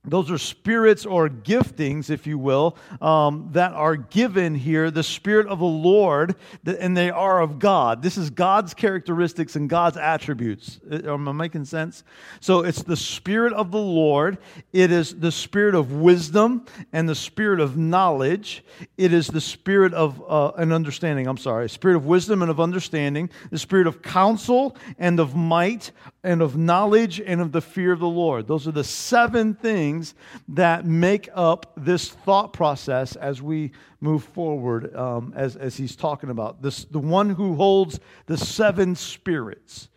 those 0.04 0.30
are 0.30 0.38
spirits 0.38 1.04
or 1.04 1.28
giftings, 1.28 2.08
if 2.08 2.26
you 2.26 2.38
will, 2.38 2.78
um, 3.02 3.50
that 3.52 3.72
are 3.74 3.96
given 3.96 4.54
here, 4.54 4.90
the 4.90 5.02
Spirit 5.02 5.46
of 5.46 5.58
the 5.58 5.66
Lord, 5.66 6.36
and 6.64 6.96
they 6.96 7.10
are 7.10 7.42
of 7.42 7.58
God. 7.58 8.02
This 8.02 8.16
is 8.16 8.30
God's 8.30 8.72
characteristics 8.72 9.56
and 9.56 9.68
God's 9.68 9.98
attributes. 9.98 10.80
Am 10.90 11.28
I 11.28 11.32
making 11.32 11.66
sense? 11.66 12.02
So 12.40 12.60
it's 12.60 12.82
the 12.82 12.96
Spirit 12.96 13.52
of 13.52 13.72
the 13.72 13.78
Lord, 13.78 14.38
it 14.72 14.90
is 14.90 15.20
the 15.20 15.30
Spirit 15.30 15.74
of 15.74 15.92
wisdom 15.92 16.64
and 16.94 17.06
the 17.06 17.14
Spirit 17.14 17.60
of 17.60 17.76
knowledge, 17.76 18.64
it 18.96 19.12
is 19.12 19.26
the 19.26 19.40
Spirit 19.40 19.92
of 19.92 20.22
uh, 20.26 20.52
an 20.56 20.72
understanding, 20.72 21.26
I'm 21.26 21.36
sorry, 21.36 21.68
Spirit 21.68 21.96
of 21.96 22.06
wisdom 22.06 22.40
and 22.40 22.50
of 22.50 22.58
understanding, 22.58 23.28
the 23.50 23.58
Spirit 23.58 23.86
of 23.86 24.00
counsel 24.00 24.78
and 24.98 25.20
of 25.20 25.36
might 25.36 25.90
and 26.22 26.42
of 26.42 26.56
knowledge 26.56 27.20
and 27.20 27.40
of 27.40 27.52
the 27.52 27.62
fear 27.62 27.92
of 27.92 27.98
the 27.98 28.08
Lord. 28.08 28.46
Those 28.46 28.68
are 28.68 28.72
the 28.72 28.84
seven 28.84 29.54
things 29.54 30.14
that 30.48 30.84
make 30.84 31.28
up 31.34 31.72
this 31.76 32.08
thought 32.08 32.52
process 32.52 33.16
as 33.16 33.40
we 33.40 33.72
move 34.00 34.24
forward, 34.24 34.94
um, 34.94 35.32
as, 35.34 35.56
as 35.56 35.76
he's 35.76 35.96
talking 35.96 36.30
about. 36.30 36.60
This, 36.62 36.84
the 36.84 36.98
one 36.98 37.30
who 37.30 37.54
holds 37.54 38.00
the 38.26 38.36
seven 38.36 38.94
spirits. 38.94 39.88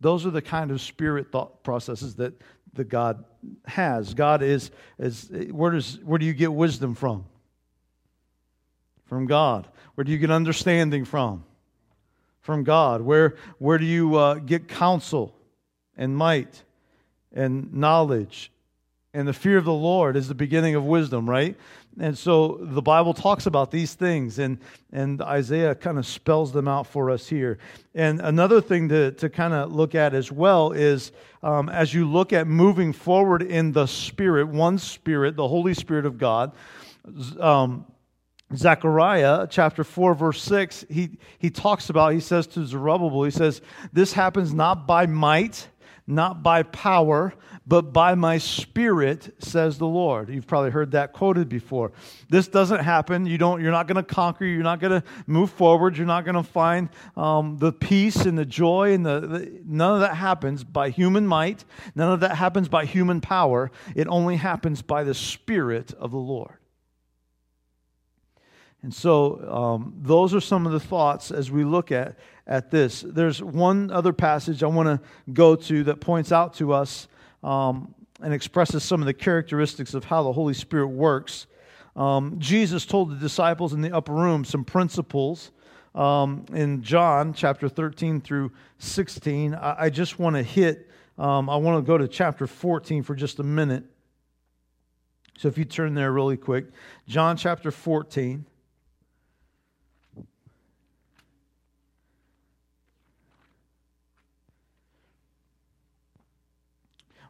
Those 0.00 0.24
are 0.24 0.30
the 0.30 0.42
kind 0.42 0.70
of 0.70 0.80
spirit 0.80 1.32
thought 1.32 1.62
processes 1.64 2.14
that 2.16 2.40
the 2.74 2.84
God 2.84 3.24
has. 3.66 4.14
God 4.14 4.42
is, 4.42 4.70
is 4.98 5.30
where, 5.50 5.72
does, 5.72 5.98
where 6.04 6.18
do 6.18 6.26
you 6.26 6.32
get 6.32 6.52
wisdom 6.52 6.94
from? 6.94 7.24
From 9.06 9.26
God. 9.26 9.68
Where 9.94 10.04
do 10.04 10.12
you 10.12 10.18
get 10.18 10.30
understanding 10.30 11.04
from? 11.04 11.44
From 12.40 12.64
God. 12.64 13.02
Where, 13.02 13.36
where 13.58 13.78
do 13.78 13.84
you 13.84 14.16
uh, 14.16 14.34
get 14.34 14.68
counsel? 14.68 15.36
And 15.96 16.16
might 16.16 16.62
and 17.32 17.72
knowledge. 17.72 18.50
And 19.14 19.28
the 19.28 19.34
fear 19.34 19.58
of 19.58 19.64
the 19.64 19.72
Lord 19.72 20.16
is 20.16 20.28
the 20.28 20.34
beginning 20.34 20.74
of 20.74 20.84
wisdom, 20.84 21.28
right? 21.28 21.54
And 22.00 22.16
so 22.16 22.58
the 22.62 22.80
Bible 22.80 23.12
talks 23.12 23.44
about 23.44 23.70
these 23.70 23.92
things, 23.92 24.38
and, 24.38 24.58
and 24.90 25.20
Isaiah 25.20 25.74
kind 25.74 25.98
of 25.98 26.06
spells 26.06 26.52
them 26.52 26.66
out 26.66 26.86
for 26.86 27.10
us 27.10 27.28
here. 27.28 27.58
And 27.94 28.20
another 28.20 28.62
thing 28.62 28.88
to, 28.88 29.12
to 29.12 29.28
kind 29.28 29.52
of 29.52 29.70
look 29.70 29.94
at 29.94 30.14
as 30.14 30.32
well 30.32 30.72
is 30.72 31.12
um, 31.42 31.68
as 31.68 31.92
you 31.92 32.10
look 32.10 32.32
at 32.32 32.46
moving 32.46 32.94
forward 32.94 33.42
in 33.42 33.72
the 33.72 33.84
Spirit, 33.84 34.48
one 34.48 34.78
Spirit, 34.78 35.36
the 35.36 35.48
Holy 35.48 35.74
Spirit 35.74 36.06
of 36.06 36.16
God, 36.16 36.52
um, 37.38 37.84
Zechariah 38.54 39.46
chapter 39.50 39.84
4, 39.84 40.14
verse 40.14 40.42
6, 40.42 40.86
he, 40.88 41.18
he 41.38 41.50
talks 41.50 41.90
about, 41.90 42.12
he 42.12 42.20
says 42.20 42.46
to 42.48 42.64
Zerubbabel, 42.64 43.24
he 43.24 43.30
says, 43.30 43.60
This 43.92 44.12
happens 44.12 44.54
not 44.54 44.86
by 44.86 45.06
might 45.06 45.68
not 46.14 46.42
by 46.42 46.62
power, 46.62 47.34
but 47.66 47.92
by 47.92 48.14
my 48.14 48.38
spirit, 48.38 49.34
says 49.38 49.78
the 49.78 49.86
Lord. 49.86 50.28
You've 50.28 50.46
probably 50.46 50.70
heard 50.70 50.92
that 50.92 51.12
quoted 51.12 51.48
before. 51.48 51.92
This 52.28 52.48
doesn't 52.48 52.80
happen. 52.80 53.26
You 53.26 53.38
don't, 53.38 53.62
you're 53.62 53.70
not 53.70 53.86
going 53.86 53.96
to 53.96 54.02
conquer. 54.02 54.44
You're 54.44 54.62
not 54.62 54.80
going 54.80 55.00
to 55.00 55.06
move 55.26 55.50
forward. 55.50 55.96
You're 55.96 56.06
not 56.06 56.24
going 56.24 56.34
to 56.34 56.42
find 56.42 56.88
um, 57.16 57.58
the 57.58 57.72
peace 57.72 58.24
and 58.26 58.36
the 58.36 58.44
joy. 58.44 58.92
And 58.94 59.06
the, 59.06 59.20
the, 59.20 59.60
none 59.64 59.94
of 59.94 60.00
that 60.00 60.16
happens 60.16 60.64
by 60.64 60.90
human 60.90 61.26
might. 61.26 61.64
None 61.94 62.12
of 62.12 62.20
that 62.20 62.36
happens 62.36 62.68
by 62.68 62.84
human 62.84 63.20
power. 63.20 63.70
It 63.94 64.08
only 64.08 64.36
happens 64.36 64.82
by 64.82 65.04
the 65.04 65.14
Spirit 65.14 65.92
of 65.94 66.10
the 66.10 66.18
Lord. 66.18 66.56
And 68.82 68.92
so, 68.92 69.48
um, 69.48 69.94
those 69.96 70.34
are 70.34 70.40
some 70.40 70.66
of 70.66 70.72
the 70.72 70.80
thoughts 70.80 71.30
as 71.30 71.50
we 71.50 71.62
look 71.62 71.92
at, 71.92 72.18
at 72.46 72.70
this. 72.70 73.02
There's 73.06 73.40
one 73.40 73.92
other 73.92 74.12
passage 74.12 74.62
I 74.62 74.66
want 74.66 74.88
to 74.88 75.32
go 75.32 75.54
to 75.54 75.84
that 75.84 76.00
points 76.00 76.32
out 76.32 76.54
to 76.54 76.72
us 76.72 77.06
um, 77.44 77.94
and 78.20 78.34
expresses 78.34 78.82
some 78.82 79.00
of 79.00 79.06
the 79.06 79.14
characteristics 79.14 79.94
of 79.94 80.04
how 80.04 80.24
the 80.24 80.32
Holy 80.32 80.54
Spirit 80.54 80.88
works. 80.88 81.46
Um, 81.94 82.38
Jesus 82.38 82.84
told 82.84 83.10
the 83.10 83.16
disciples 83.16 83.72
in 83.72 83.82
the 83.82 83.94
upper 83.94 84.12
room 84.12 84.44
some 84.44 84.64
principles 84.64 85.52
um, 85.94 86.46
in 86.52 86.82
John 86.82 87.34
chapter 87.34 87.68
13 87.68 88.20
through 88.20 88.50
16. 88.78 89.54
I, 89.54 89.84
I 89.84 89.90
just 89.90 90.18
want 90.18 90.34
to 90.34 90.42
hit, 90.42 90.90
um, 91.18 91.48
I 91.48 91.56
want 91.56 91.84
to 91.84 91.86
go 91.86 91.98
to 91.98 92.08
chapter 92.08 92.48
14 92.48 93.04
for 93.04 93.14
just 93.14 93.38
a 93.38 93.44
minute. 93.44 93.84
So 95.38 95.48
if 95.48 95.56
you 95.56 95.64
turn 95.64 95.94
there 95.94 96.10
really 96.10 96.36
quick, 96.36 96.66
John 97.06 97.36
chapter 97.36 97.70
14. 97.70 98.46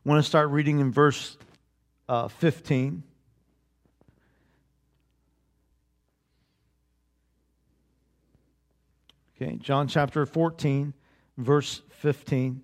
I 0.05 0.09
want 0.09 0.25
to 0.25 0.29
start 0.29 0.51
reading 0.51 0.81
in 0.81 0.91
verse 0.91 1.37
uh, 2.09 2.27
15. 2.27 3.05
Okay, 9.41 9.57
John 9.57 9.87
chapter 9.87 10.27
14, 10.27 10.93
verse 11.37 11.83
15 11.91 12.63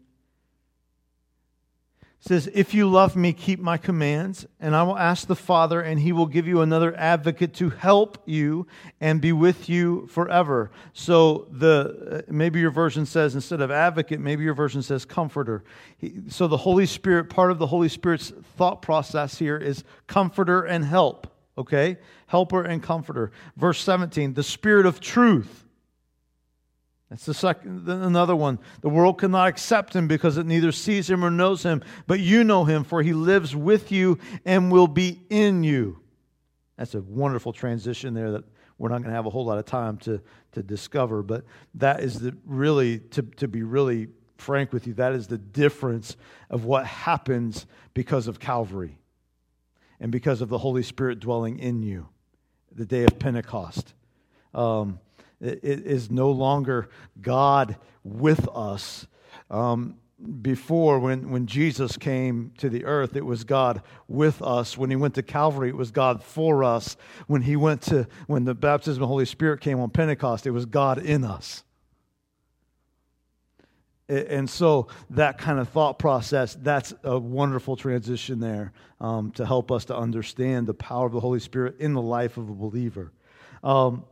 says, 2.20 2.50
If 2.52 2.74
you 2.74 2.88
love 2.88 3.14
me, 3.16 3.33
keep 3.33 3.61
my 3.61 3.76
commands, 3.76 4.46
and 4.61 4.74
I 4.74 4.83
will 4.83 4.98
ask 4.98 5.26
the 5.26 5.37
Father, 5.37 5.81
and 5.81 6.00
he 6.00 6.12
will 6.12 6.26
give 6.26 6.46
you 6.46 6.61
another 6.61 6.96
advocate 6.96 7.54
to 7.54 7.70
help 7.70 8.18
you 8.26 8.66
and 9.00 9.20
be 9.20 9.33
with 9.33 9.68
you 9.68 10.07
forever. 10.09 10.70
So 10.92 11.46
the 11.50 12.24
uh, 12.28 12.33
maybe 12.33 12.61
your 12.61 12.70
version 12.70 13.07
says 13.07 13.35
instead 13.35 13.61
of 13.61 13.70
advocate, 13.70 14.20
maybe 14.20 14.44
your 14.44 14.54
version 14.54 14.83
says 14.83 15.04
comforter. 15.04 15.62
So 16.28 16.48
the 16.48 16.57
Holy 16.57 16.87
Spirit, 16.87 17.31
part 17.31 17.50
of 17.50 17.59
the 17.59 17.66
Holy 17.66 17.88
Spirit's 17.88 18.33
thought 18.57 18.83
process 18.83 19.38
here 19.38 19.57
is 19.57 19.85
comforter 20.07 20.64
and 20.64 20.85
help. 20.85 21.28
Okay? 21.57 21.98
Helper 22.26 22.62
and 22.62 22.83
comforter. 22.83 23.33
Verse 23.57 23.81
17, 23.81 24.35
the 24.35 24.42
Spirit 24.42 24.87
of 24.87 25.00
truth 25.00 25.64
that's 27.11 27.25
the 27.25 27.35
second, 27.35 27.88
another 27.88 28.37
one. 28.37 28.59
The 28.83 28.90
world 28.90 29.18
cannot 29.18 29.49
accept 29.49 29.97
him 29.97 30.09
because 30.09 30.37
it 30.37 30.44
neither 30.44 30.73
sees 30.73 31.09
him 31.09 31.25
or 31.25 31.31
knows 31.31 31.62
him, 31.62 31.83
but 32.07 32.21
you 32.21 32.44
know 32.44 32.64
him, 32.64 32.85
for 32.85 33.03
he 33.03 33.14
lives 33.14 33.57
with 33.57 33.90
you 33.90 34.18
and 34.44 34.71
will 34.71 34.88
be 34.88 35.23
in 35.31 35.64
you. 35.64 36.01
That's 36.77 36.94
a 36.94 37.01
wonderful 37.01 37.53
transition 37.55 38.12
there 38.12 38.33
that 38.33 38.44
we're 38.77 38.90
not 38.90 38.99
going 38.99 39.11
to 39.11 39.16
have 39.16 39.27
a 39.27 39.31
whole 39.31 39.47
lot 39.47 39.59
of 39.59 39.64
time 39.64 39.97
to, 39.99 40.21
to 40.53 40.62
discover, 40.62 41.23
but 41.23 41.44
that 41.75 42.01
is 42.01 42.21
the 42.21 42.37
really, 42.44 42.99
to, 42.99 43.23
to 43.23 43.49
be 43.49 43.62
really 43.62 44.09
frank 44.37 44.73
with 44.73 44.87
you, 44.87 44.94
that 44.94 45.12
is 45.12 45.27
the 45.27 45.38
difference 45.38 46.16
of 46.51 46.64
what 46.64 46.87
happens 46.87 47.66
because 47.94 48.29
of 48.29 48.38
Calvary 48.38 48.99
and 49.99 50.12
because 50.12 50.40
of 50.40 50.49
the 50.49 50.59
Holy 50.59 50.83
Spirit 50.83 51.21
dwelling 51.21 51.59
in 51.59 51.83
you, 51.83 52.09
the 52.71 52.87
day 52.87 53.05
of 53.05 53.18
Pentecost. 53.18 53.94
Um, 54.55 55.01
it 55.40 55.87
is 55.87 56.11
no 56.11 56.31
longer 56.31 56.88
God 57.20 57.77
with 58.03 58.48
us. 58.55 59.07
Um, 59.51 59.96
before, 60.42 60.98
when, 60.98 61.31
when 61.31 61.46
Jesus 61.46 61.96
came 61.96 62.53
to 62.59 62.68
the 62.68 62.85
earth, 62.85 63.14
it 63.14 63.24
was 63.24 63.44
God 63.44 63.83
with 64.09 64.42
us. 64.42 64.77
When 64.77 64.90
he 64.90 64.96
went 64.96 65.14
to 65.14 65.22
Calvary, 65.22 65.68
it 65.68 65.77
was 65.77 65.92
God 65.92 66.24
for 66.24 66.64
us. 66.64 66.96
When 67.29 67.42
he 67.42 67.55
went 67.55 67.83
to, 67.83 68.09
when 68.27 68.44
the 68.44 68.55
baptism 68.55 69.01
of 69.01 69.07
the 69.07 69.12
Holy 69.12 69.27
Spirit 69.27 69.61
came 69.61 69.79
on 69.79 69.90
Pentecost, 69.90 70.46
it 70.46 70.51
was 70.51 70.66
God 70.66 70.98
in 70.98 71.22
us. 71.22 71.62
And 74.09 74.48
so 74.48 74.88
that 75.11 75.37
kind 75.37 75.59
of 75.59 75.68
thought 75.68 75.98
process, 75.98 76.57
that's 76.62 76.94
a 77.05 77.18
wonderful 77.18 77.77
transition 77.77 78.40
there 78.40 78.72
um, 79.01 79.31
to 79.33 79.44
help 79.44 79.70
us 79.70 79.85
to 79.87 79.96
understand 79.96 80.66
the 80.66 80.74
power 80.74 81.07
of 81.07 81.12
the 81.12 81.20
Holy 81.20 81.40
Spirit 81.40 81.77
in 81.79 81.92
the 81.92 82.03
life 82.03 82.38
of 82.38 82.48
a 82.48 82.55
believer. 82.55 83.12
Um, 83.62 84.05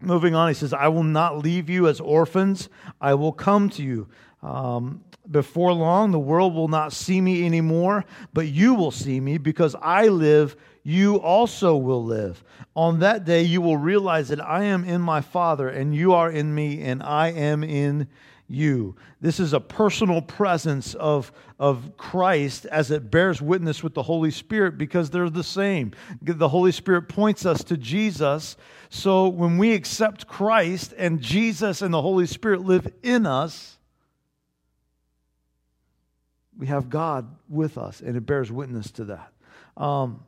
Moving 0.00 0.34
on, 0.34 0.48
he 0.48 0.54
says, 0.54 0.72
I 0.72 0.88
will 0.88 1.02
not 1.02 1.38
leave 1.38 1.68
you 1.68 1.86
as 1.86 2.00
orphans, 2.00 2.68
I 3.00 3.14
will 3.14 3.32
come 3.32 3.68
to 3.70 3.82
you. 3.82 4.08
Um, 4.42 5.04
before 5.30 5.72
long, 5.72 6.10
the 6.10 6.18
world 6.18 6.54
will 6.54 6.68
not 6.68 6.92
see 6.92 7.20
me 7.20 7.44
anymore, 7.44 8.04
but 8.32 8.48
you 8.48 8.74
will 8.74 8.90
see 8.90 9.20
me 9.20 9.38
because 9.38 9.76
I 9.80 10.08
live, 10.08 10.56
you 10.82 11.16
also 11.16 11.76
will 11.76 12.04
live. 12.04 12.42
On 12.74 13.00
that 13.00 13.24
day, 13.24 13.42
you 13.42 13.60
will 13.60 13.76
realize 13.76 14.28
that 14.28 14.40
I 14.40 14.64
am 14.64 14.84
in 14.84 15.00
my 15.02 15.20
Father, 15.20 15.68
and 15.68 15.94
you 15.94 16.14
are 16.14 16.30
in 16.30 16.54
me, 16.54 16.82
and 16.82 17.02
I 17.02 17.28
am 17.28 17.62
in 17.62 18.08
you. 18.48 18.96
This 19.20 19.38
is 19.38 19.52
a 19.52 19.60
personal 19.60 20.20
presence 20.20 20.94
of, 20.94 21.30
of 21.58 21.96
Christ 21.96 22.66
as 22.66 22.90
it 22.90 23.10
bears 23.10 23.40
witness 23.40 23.82
with 23.82 23.94
the 23.94 24.02
Holy 24.02 24.30
Spirit 24.30 24.76
because 24.76 25.10
they're 25.10 25.30
the 25.30 25.44
same. 25.44 25.92
The 26.22 26.48
Holy 26.48 26.72
Spirit 26.72 27.02
points 27.08 27.46
us 27.46 27.62
to 27.64 27.76
Jesus. 27.76 28.56
So 28.90 29.28
when 29.28 29.56
we 29.56 29.72
accept 29.72 30.26
Christ 30.26 30.92
and 30.98 31.20
Jesus 31.20 31.80
and 31.80 31.94
the 31.94 32.02
Holy 32.02 32.26
Spirit 32.26 32.60
live 32.60 32.92
in 33.02 33.24
us, 33.24 33.78
we 36.58 36.66
have 36.66 36.90
God 36.90 37.34
with 37.48 37.78
us, 37.78 38.00
and 38.00 38.16
it 38.16 38.26
bears 38.26 38.52
witness 38.52 38.90
to 38.92 39.04
that. 39.06 39.32
Um, 39.76 40.24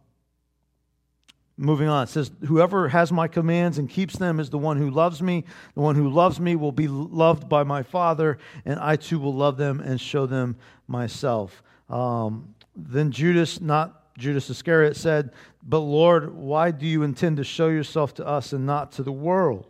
Moving 1.59 1.87
on, 1.87 2.05
it 2.05 2.09
says, 2.09 2.31
Whoever 2.47 2.89
has 2.89 3.13
my 3.13 3.29
commands 3.29 3.79
and 3.79 3.89
keeps 3.89 4.17
them 4.17 4.41
is 4.41 4.49
the 4.49 4.59
one 4.59 4.79
who 4.79 4.91
loves 4.91 5.21
me. 5.21 5.45
The 5.75 5.81
one 5.81 5.95
who 5.95 6.09
loves 6.09 6.41
me 6.41 6.57
will 6.57 6.73
be 6.73 6.89
loved 6.89 7.49
by 7.49 7.63
my 7.63 7.83
Father, 7.83 8.39
and 8.65 8.81
I 8.81 8.97
too 8.97 9.19
will 9.19 9.35
love 9.35 9.59
them 9.59 9.79
and 9.79 10.01
show 10.01 10.25
them 10.25 10.57
myself. 10.89 11.63
Um, 11.91 12.55
then 12.75 13.11
Judas, 13.11 13.61
not 13.61 14.02
Judas 14.19 14.51
Iscariot, 14.51 14.97
said, 14.97 15.33
But 15.63 15.79
Lord, 15.79 16.35
why 16.35 16.71
do 16.71 16.87
you 16.87 17.03
intend 17.03 17.39
to 17.39 17.45
show 17.45 17.69
yourself 17.69 18.15
to 18.15 18.27
us 18.27 18.53
and 18.53 18.67
not 18.67 18.93
to 18.93 19.03
the 19.03 19.13
world? 19.13 19.67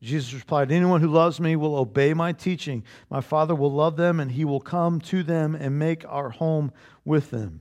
Jesus 0.00 0.32
replied, 0.32 0.70
Anyone 0.70 1.00
who 1.00 1.08
loves 1.08 1.40
me 1.40 1.56
will 1.56 1.76
obey 1.76 2.14
my 2.14 2.32
teaching. 2.32 2.84
My 3.10 3.20
Father 3.20 3.54
will 3.54 3.72
love 3.72 3.96
them, 3.96 4.20
and 4.20 4.30
he 4.30 4.44
will 4.44 4.60
come 4.60 5.00
to 5.02 5.22
them 5.22 5.54
and 5.54 5.78
make 5.78 6.04
our 6.06 6.30
home 6.30 6.72
with 7.04 7.30
them. 7.30 7.60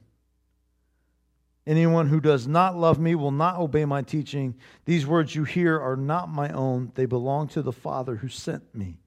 Anyone 1.65 2.08
who 2.08 2.21
does 2.21 2.47
not 2.47 2.78
love 2.78 3.00
me 3.00 3.15
will 3.15 3.32
not 3.32 3.58
obey 3.58 3.86
my 3.86 4.02
teaching. 4.02 4.56
These 4.86 5.06
words 5.06 5.36
you 5.36 5.43
hear 5.43 5.80
are 5.80 5.97
not 5.97 6.30
my 6.30 6.50
own, 6.50 6.91
they 6.95 7.06
belong 7.06 7.47
to 7.50 7.62
the 7.62 7.73
Father 7.73 8.15
who 8.15 8.30
sent 8.30 8.73
me. 8.73 9.00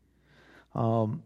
Um, 0.74 1.22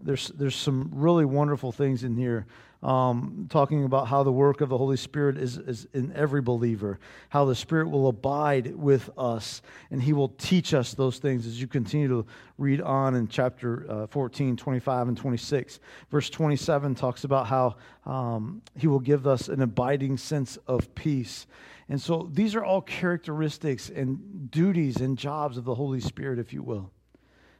there's, 0.00 0.28
there's 0.28 0.56
some 0.56 0.90
really 0.92 1.24
wonderful 1.24 1.72
things 1.72 2.04
in 2.04 2.16
here 2.16 2.46
um, 2.82 3.46
talking 3.50 3.84
about 3.84 4.08
how 4.08 4.22
the 4.22 4.32
work 4.32 4.60
of 4.60 4.68
the 4.68 4.78
Holy 4.78 4.96
Spirit 4.96 5.36
is, 5.38 5.56
is 5.58 5.88
in 5.92 6.12
every 6.14 6.40
believer, 6.40 6.98
how 7.30 7.44
the 7.44 7.54
Spirit 7.54 7.88
will 7.88 8.08
abide 8.08 8.74
with 8.76 9.10
us, 9.16 9.62
and 9.90 10.02
He 10.02 10.12
will 10.12 10.28
teach 10.28 10.74
us 10.74 10.94
those 10.94 11.18
things 11.18 11.46
as 11.46 11.60
you 11.60 11.66
continue 11.66 12.08
to 12.08 12.26
read 12.58 12.80
on 12.80 13.14
in 13.14 13.28
chapter 13.28 13.86
uh, 13.90 14.06
14, 14.06 14.56
25, 14.56 15.08
and 15.08 15.16
26. 15.16 15.80
Verse 16.10 16.30
27 16.30 16.94
talks 16.94 17.24
about 17.24 17.46
how 17.46 17.76
um, 18.04 18.62
He 18.76 18.86
will 18.86 19.00
give 19.00 19.26
us 19.26 19.48
an 19.48 19.62
abiding 19.62 20.16
sense 20.16 20.56
of 20.66 20.94
peace. 20.94 21.46
And 21.88 22.00
so 22.00 22.28
these 22.32 22.54
are 22.54 22.64
all 22.64 22.82
characteristics 22.82 23.90
and 23.90 24.50
duties 24.50 24.96
and 24.96 25.16
jobs 25.16 25.56
of 25.56 25.64
the 25.64 25.74
Holy 25.74 26.00
Spirit, 26.00 26.38
if 26.38 26.52
you 26.52 26.62
will. 26.62 26.90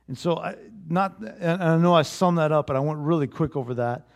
And 0.08 0.16
so, 0.16 0.36
I, 0.36 0.56
not, 0.88 1.18
and 1.18 1.62
I 1.62 1.76
know 1.78 1.94
I 1.94 2.02
summed 2.02 2.38
that 2.38 2.52
up, 2.52 2.66
but 2.66 2.76
I 2.76 2.80
went 2.80 3.00
really 3.00 3.26
quick 3.26 3.56
over 3.56 3.74
that. 3.74 4.06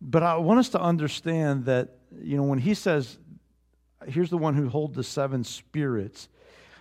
But 0.00 0.22
I 0.22 0.36
want 0.36 0.60
us 0.60 0.68
to 0.70 0.80
understand 0.80 1.64
that, 1.66 1.96
you 2.22 2.36
know, 2.36 2.44
when 2.44 2.58
he 2.58 2.74
says, 2.74 3.18
here's 4.06 4.30
the 4.30 4.38
one 4.38 4.54
who 4.54 4.68
holds 4.68 4.94
the 4.94 5.04
seven 5.04 5.44
spirits, 5.44 6.28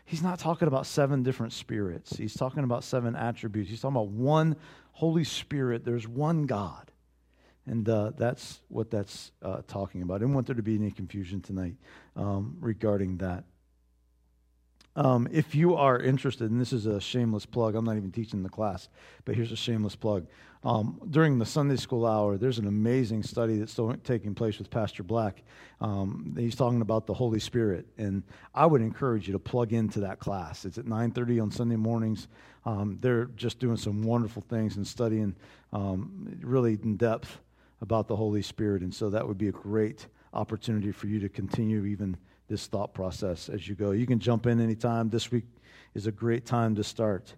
he's 0.05 0.21
not 0.21 0.39
talking 0.39 0.67
about 0.67 0.85
seven 0.85 1.23
different 1.23 1.53
spirits. 1.53 2.15
He's 2.15 2.35
talking 2.35 2.63
about 2.63 2.83
seven 2.83 3.15
attributes. 3.15 3.69
He's 3.69 3.81
talking 3.81 3.95
about 3.95 4.09
one 4.09 4.55
Holy 4.91 5.23
Spirit. 5.23 5.83
There's 5.83 6.07
one 6.07 6.45
God. 6.45 6.91
And 7.65 7.87
uh, 7.89 8.11
that's 8.17 8.61
what 8.69 8.89
that's 8.89 9.31
uh, 9.41 9.61
talking 9.67 10.01
about. 10.01 10.15
I 10.15 10.17
didn't 10.19 10.35
want 10.35 10.47
there 10.47 10.55
to 10.55 10.63
be 10.63 10.75
any 10.75 10.91
confusion 10.91 11.41
tonight 11.41 11.75
um, 12.15 12.57
regarding 12.61 13.17
that. 13.17 13.43
Um, 14.95 15.27
if 15.31 15.53
you 15.53 15.75
are 15.75 15.99
interested, 15.99 16.49
and 16.49 16.59
this 16.59 16.73
is 16.73 16.87
a 16.87 16.99
shameless 16.99 17.45
plug, 17.45 17.75
I'm 17.75 17.85
not 17.85 17.97
even 17.97 18.11
teaching 18.11 18.41
the 18.41 18.49
class, 18.49 18.89
but 19.25 19.35
here's 19.35 19.51
a 19.51 19.55
shameless 19.55 19.95
plug. 19.95 20.25
Um, 20.63 20.99
during 21.09 21.37
the 21.37 21.45
Sunday 21.45 21.75
school 21.75 22.05
hour, 22.05 22.37
there's 22.37 22.59
an 22.59 22.67
amazing 22.67 23.23
study 23.23 23.57
that's 23.57 23.71
still 23.71 23.93
taking 24.03 24.33
place 24.33 24.57
with 24.57 24.69
Pastor 24.69 25.03
Black. 25.03 25.43
Um, 25.79 26.35
he's 26.37 26.55
talking 26.55 26.81
about 26.81 27.05
the 27.05 27.13
Holy 27.13 27.39
Spirit, 27.39 27.85
and 27.97 28.23
I 28.55 28.65
would 28.65 28.81
encourage 28.81 29.27
you 29.27 29.33
to 29.33 29.39
plug 29.39 29.73
into 29.73 29.99
that 30.01 30.19
class. 30.19 30.65
It's 30.65 30.77
at 30.77 30.85
9:30 30.85 31.39
on 31.39 31.51
Sunday 31.51 31.75
mornings. 31.75 32.27
Um, 32.65 32.97
they're 33.01 33.25
just 33.35 33.59
doing 33.59 33.77
some 33.77 34.01
wonderful 34.01 34.43
things 34.49 34.77
and 34.77 34.85
studying 34.85 35.35
um, 35.71 36.37
really 36.41 36.77
in 36.81 36.97
depth 36.97 37.39
about 37.81 38.07
the 38.07 38.15
Holy 38.15 38.41
Spirit, 38.41 38.81
and 38.81 38.93
so 38.93 39.09
that 39.11 39.27
would 39.27 39.37
be 39.37 39.49
a 39.49 39.53
great 39.53 40.07
opportunity 40.33 40.91
for 40.91 41.07
you 41.07 41.19
to 41.19 41.29
continue 41.29 41.85
even 41.85 42.17
this 42.47 42.67
thought 42.67 42.93
process 42.93 43.49
as 43.49 43.67
you 43.67 43.75
go. 43.75 43.91
You 43.91 44.07
can 44.07 44.19
jump 44.19 44.47
in 44.47 44.59
anytime. 44.59 45.09
This 45.09 45.31
week 45.31 45.45
is 45.93 46.07
a 46.07 46.11
great 46.11 46.45
time 46.45 46.75
to 46.75 46.83
start. 46.83 47.35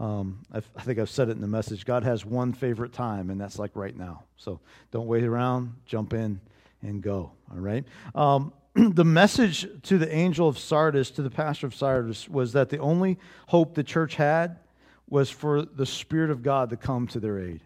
Um, 0.00 0.40
i 0.52 0.60
think 0.60 0.98
I've 0.98 1.10
said 1.10 1.28
it 1.28 1.32
in 1.32 1.40
the 1.40 1.46
message. 1.46 1.84
God 1.84 2.02
has 2.02 2.24
one 2.24 2.52
favorite 2.52 2.92
time, 2.92 3.30
and 3.30 3.40
that's 3.40 3.58
like 3.58 3.70
right 3.74 3.96
now. 3.96 4.24
So 4.36 4.60
don't 4.90 5.06
wait 5.06 5.24
around, 5.24 5.74
jump 5.86 6.12
in 6.12 6.40
and 6.82 7.00
go. 7.00 7.32
All 7.50 7.58
right? 7.58 7.84
Um, 8.14 8.52
the 8.74 9.04
message 9.04 9.68
to 9.82 9.98
the 9.98 10.12
angel 10.12 10.48
of 10.48 10.58
Sardis, 10.58 11.10
to 11.12 11.22
the 11.22 11.30
pastor 11.30 11.66
of 11.66 11.74
Sardis, 11.74 12.28
was 12.28 12.52
that 12.54 12.70
the 12.70 12.78
only 12.78 13.18
hope 13.46 13.74
the 13.74 13.84
church 13.84 14.16
had 14.16 14.58
was 15.08 15.30
for 15.30 15.62
the 15.62 15.86
Spirit 15.86 16.30
of 16.30 16.42
God 16.42 16.70
to 16.70 16.76
come 16.76 17.06
to 17.08 17.20
their 17.20 17.38
aid. 17.38 17.60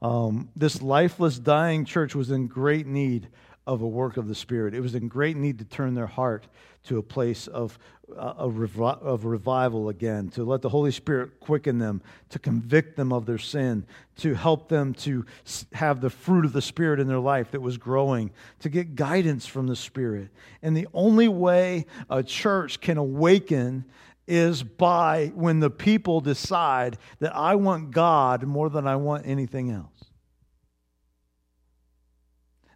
Um, 0.00 0.50
this 0.54 0.80
lifeless, 0.80 1.38
dying 1.38 1.84
church 1.84 2.14
was 2.14 2.30
in 2.30 2.46
great 2.46 2.86
need 2.86 3.28
of 3.66 3.82
a 3.82 3.88
work 3.88 4.16
of 4.16 4.28
the 4.28 4.34
Spirit. 4.34 4.74
It 4.74 4.80
was 4.80 4.94
in 4.94 5.08
great 5.08 5.36
need 5.36 5.58
to 5.58 5.64
turn 5.64 5.94
their 5.94 6.06
heart 6.06 6.46
to 6.84 6.98
a 6.98 7.02
place 7.02 7.46
of, 7.46 7.78
of, 8.16 8.54
revi- 8.54 9.02
of 9.02 9.24
revival 9.24 9.88
again, 9.88 10.28
to 10.30 10.44
let 10.44 10.62
the 10.62 10.68
Holy 10.68 10.90
Spirit 10.90 11.40
quicken 11.40 11.78
them, 11.78 12.02
to 12.30 12.38
convict 12.38 12.96
them 12.96 13.12
of 13.12 13.26
their 13.26 13.38
sin, 13.38 13.86
to 14.16 14.34
help 14.34 14.68
them 14.68 14.94
to 14.94 15.24
have 15.72 16.00
the 16.00 16.10
fruit 16.10 16.44
of 16.44 16.52
the 16.52 16.62
Spirit 16.62 17.00
in 17.00 17.08
their 17.08 17.18
life 17.18 17.50
that 17.52 17.60
was 17.60 17.76
growing, 17.76 18.30
to 18.60 18.68
get 18.68 18.94
guidance 18.94 19.46
from 19.46 19.66
the 19.66 19.76
Spirit. 19.76 20.28
And 20.62 20.76
the 20.76 20.88
only 20.92 21.28
way 21.28 21.86
a 22.10 22.22
church 22.22 22.80
can 22.80 22.98
awaken 22.98 23.84
is 24.26 24.62
by 24.62 25.32
when 25.34 25.60
the 25.60 25.70
people 25.70 26.20
decide 26.20 26.96
that 27.18 27.34
I 27.36 27.56
want 27.56 27.90
God 27.90 28.44
more 28.44 28.70
than 28.70 28.86
I 28.86 28.96
want 28.96 29.26
anything 29.26 29.70
else. 29.70 29.90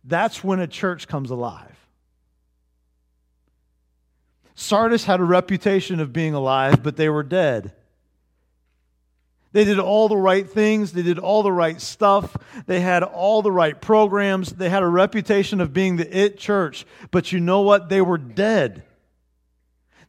That's 0.04 0.42
when 0.42 0.60
a 0.60 0.66
church 0.66 1.08
comes 1.08 1.30
alive. 1.30 1.77
Sardis 4.60 5.04
had 5.04 5.20
a 5.20 5.24
reputation 5.24 6.00
of 6.00 6.12
being 6.12 6.34
alive, 6.34 6.82
but 6.82 6.96
they 6.96 7.08
were 7.08 7.22
dead. 7.22 7.74
They 9.52 9.64
did 9.64 9.78
all 9.78 10.08
the 10.08 10.16
right 10.16 10.50
things. 10.50 10.92
They 10.92 11.02
did 11.02 11.20
all 11.20 11.44
the 11.44 11.52
right 11.52 11.80
stuff. 11.80 12.36
They 12.66 12.80
had 12.80 13.04
all 13.04 13.40
the 13.40 13.52
right 13.52 13.80
programs. 13.80 14.50
They 14.50 14.68
had 14.68 14.82
a 14.82 14.88
reputation 14.88 15.60
of 15.60 15.72
being 15.72 15.94
the 15.94 16.16
it 16.16 16.38
church. 16.38 16.86
But 17.12 17.30
you 17.30 17.38
know 17.38 17.60
what? 17.60 17.88
They 17.88 18.00
were 18.00 18.18
dead. 18.18 18.82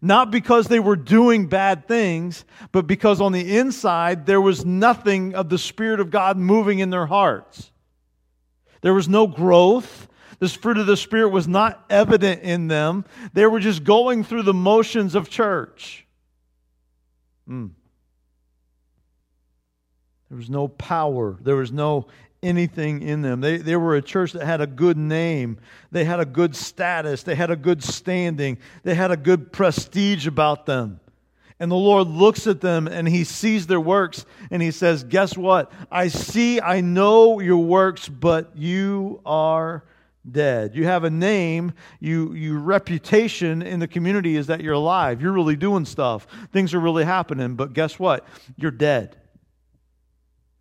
Not 0.02 0.32
because 0.32 0.68
they 0.68 0.80
were 0.80 0.96
doing 0.96 1.46
bad 1.46 1.88
things, 1.88 2.44
but 2.72 2.88
because 2.88 3.22
on 3.22 3.34
the 3.34 3.56
inside 3.56 4.26
there 4.26 4.42
was 4.42 4.66
nothing 4.66 5.36
of 5.36 5.50
the 5.50 5.60
Spirit 5.60 6.00
of 6.00 6.10
God 6.10 6.38
moving 6.38 6.80
in 6.80 6.90
their 6.90 7.06
hearts. 7.06 7.70
There 8.82 8.96
was 8.96 9.08
no 9.08 9.28
growth. 9.28 10.08
This 10.40 10.54
fruit 10.54 10.78
of 10.78 10.86
the 10.86 10.98
Spirit 10.98 11.30
was 11.30 11.48
not 11.48 11.86
evident 11.90 12.44
in 12.44 12.68
them. 12.68 13.06
They 13.34 13.46
were 13.46 13.60
just 13.60 13.84
going 13.84 14.24
through 14.24 14.44
the 14.44 14.54
motions 14.54 15.16
of 15.16 15.30
church. 15.30 16.06
Mm. 17.50 17.72
There 20.30 20.38
was 20.38 20.50
no 20.50 20.68
power. 20.68 21.38
There 21.42 21.56
was 21.56 21.72
no 21.72 22.08
anything 22.42 23.02
in 23.02 23.22
them. 23.22 23.42
They, 23.42 23.58
they 23.58 23.76
were 23.76 23.96
a 23.96 24.02
church 24.02 24.34
that 24.34 24.46
had 24.46 24.62
a 24.62 24.68
good 24.68 24.98
name. 24.98 25.58
They 25.92 26.06
had 26.06 26.20
a 26.20 26.26
good 26.26 26.56
status. 26.56 27.24
They 27.24 27.36
had 27.36 27.52
a 27.52 27.56
good 27.56 27.84
standing. 27.84 28.60
They 28.84 28.96
had 28.96 29.12
a 29.12 29.18
good 29.18 29.52
prestige 29.52 30.26
about 30.28 30.66
them. 30.66 31.02
And 31.60 31.70
the 31.70 31.76
Lord 31.76 32.08
looks 32.08 32.48
at 32.48 32.62
them 32.62 32.88
and 32.88 33.08
he 33.08 33.26
sees 33.26 33.68
their 33.68 33.82
works 33.82 34.26
and 34.50 34.62
he 34.62 34.72
says, 34.72 35.04
Guess 35.04 35.38
what? 35.38 35.70
I 35.92 36.08
see, 36.08 36.62
I 36.62 36.80
know 36.80 37.42
your 37.42 37.58
works, 37.58 38.08
but 38.08 38.56
you 38.56 39.20
are 39.26 39.84
dead. 40.30 40.76
You 40.76 40.86
have 40.86 41.04
a 41.04 41.10
name, 41.10 41.74
you, 42.00 42.34
your 42.34 42.60
reputation 42.60 43.62
in 43.62 43.80
the 43.80 43.88
community 43.88 44.36
is 44.36 44.48
that 44.48 44.62
you're 44.62 44.74
alive. 44.74 45.22
You're 45.22 45.32
really 45.32 45.56
doing 45.56 45.86
stuff. 45.86 46.28
Things 46.52 46.74
are 46.74 46.80
really 46.80 47.06
happening, 47.06 47.56
but 47.56 47.74
guess 47.74 48.00
what? 48.00 48.28
You're 48.56 48.72
dead. 48.72 49.18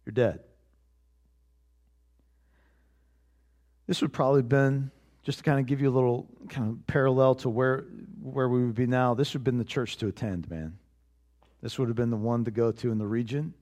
You're 0.05 0.13
dead. 0.13 0.41
This 3.87 4.03
would 4.03 4.13
probably 4.13 4.43
been 4.43 4.91
just 5.23 5.39
to 5.39 5.45
kind 5.45 5.61
of 5.61 5.67
give 5.67 5.81
you 5.81 5.89
a 5.89 5.95
little 5.95 6.27
kind 6.49 6.71
of 6.71 6.87
parallel 6.87 7.35
to 7.37 7.51
where 7.51 7.85
where 8.23 8.49
we 8.49 8.65
would 8.65 8.75
be 8.75 8.87
now. 8.87 9.15
This 9.15 9.33
would 9.33 9.41
have 9.41 9.45
been 9.45 9.59
the 9.59 9.65
church 9.65 9.97
to 9.99 10.09
attend, 10.09 10.51
man. 10.51 10.79
This 11.63 11.79
would 11.79 11.89
have 11.89 11.97
been 11.97 12.11
the 12.11 12.17
one 12.17 12.45
to 12.45 12.51
go 12.51 12.73
to 12.73 12.93
in 12.93 12.99
the 12.99 13.07
region. 13.07 13.55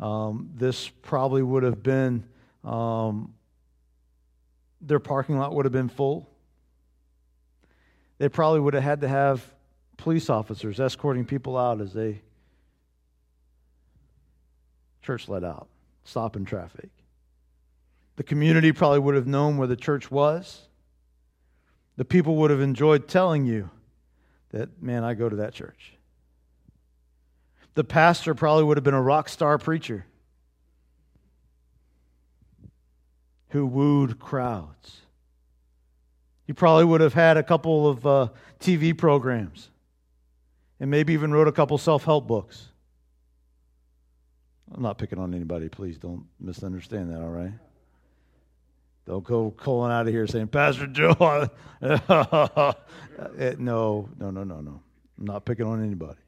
Um, 0.00 0.50
this 0.54 0.88
probably 0.88 1.42
would 1.42 1.62
have 1.62 1.82
been, 1.82 2.24
um, 2.64 3.34
their 4.82 4.98
parking 4.98 5.38
lot 5.38 5.54
would 5.54 5.64
have 5.64 5.72
been 5.72 5.88
full. 5.88 6.28
They 8.18 8.28
probably 8.28 8.60
would 8.60 8.74
have 8.74 8.82
had 8.82 9.00
to 9.00 9.08
have 9.08 9.42
police 9.96 10.28
officers 10.28 10.80
escorting 10.80 11.24
people 11.24 11.56
out 11.56 11.80
as 11.80 11.92
they 11.92 12.22
church 15.02 15.28
let 15.28 15.44
out, 15.44 15.68
stopping 16.04 16.44
traffic. 16.44 16.90
The 18.16 18.22
community 18.22 18.72
probably 18.72 18.98
would 18.98 19.14
have 19.14 19.26
known 19.26 19.56
where 19.56 19.68
the 19.68 19.76
church 19.76 20.10
was. 20.10 20.68
The 21.96 22.04
people 22.04 22.36
would 22.36 22.50
have 22.50 22.60
enjoyed 22.60 23.08
telling 23.08 23.46
you 23.46 23.70
that, 24.50 24.82
man, 24.82 25.04
I 25.04 25.14
go 25.14 25.28
to 25.28 25.36
that 25.36 25.54
church. 25.54 25.94
The 27.74 27.84
pastor 27.84 28.34
probably 28.34 28.64
would 28.64 28.76
have 28.76 28.84
been 28.84 28.94
a 28.94 29.02
rock 29.02 29.28
star 29.28 29.56
preacher 29.58 30.04
who 33.52 33.66
wooed 33.66 34.18
crowds. 34.18 35.02
He 36.46 36.54
probably 36.54 36.84
would 36.84 37.02
have 37.02 37.14
had 37.14 37.36
a 37.36 37.42
couple 37.42 37.86
of 37.86 38.06
uh, 38.06 38.28
TV 38.58 38.96
programs 38.96 39.70
and 40.80 40.90
maybe 40.90 41.12
even 41.12 41.32
wrote 41.32 41.48
a 41.48 41.52
couple 41.52 41.76
self 41.78 42.04
help 42.04 42.26
books. 42.26 42.68
I'm 44.74 44.82
not 44.82 44.96
picking 44.96 45.18
on 45.18 45.34
anybody. 45.34 45.68
Please 45.68 45.98
don't 45.98 46.24
misunderstand 46.40 47.12
that, 47.12 47.20
all 47.20 47.28
right? 47.28 47.52
Don't 49.06 49.22
go 49.22 49.50
calling 49.50 49.92
out 49.92 50.06
of 50.06 50.12
here 50.14 50.26
saying, 50.26 50.48
Pastor 50.48 50.86
Joe. 50.86 51.14
no, 51.82 52.74
no, 53.58 54.08
no, 54.18 54.30
no, 54.30 54.44
no. 54.44 54.80
I'm 55.18 55.24
not 55.26 55.44
picking 55.44 55.66
on 55.66 55.84
anybody. 55.84 56.18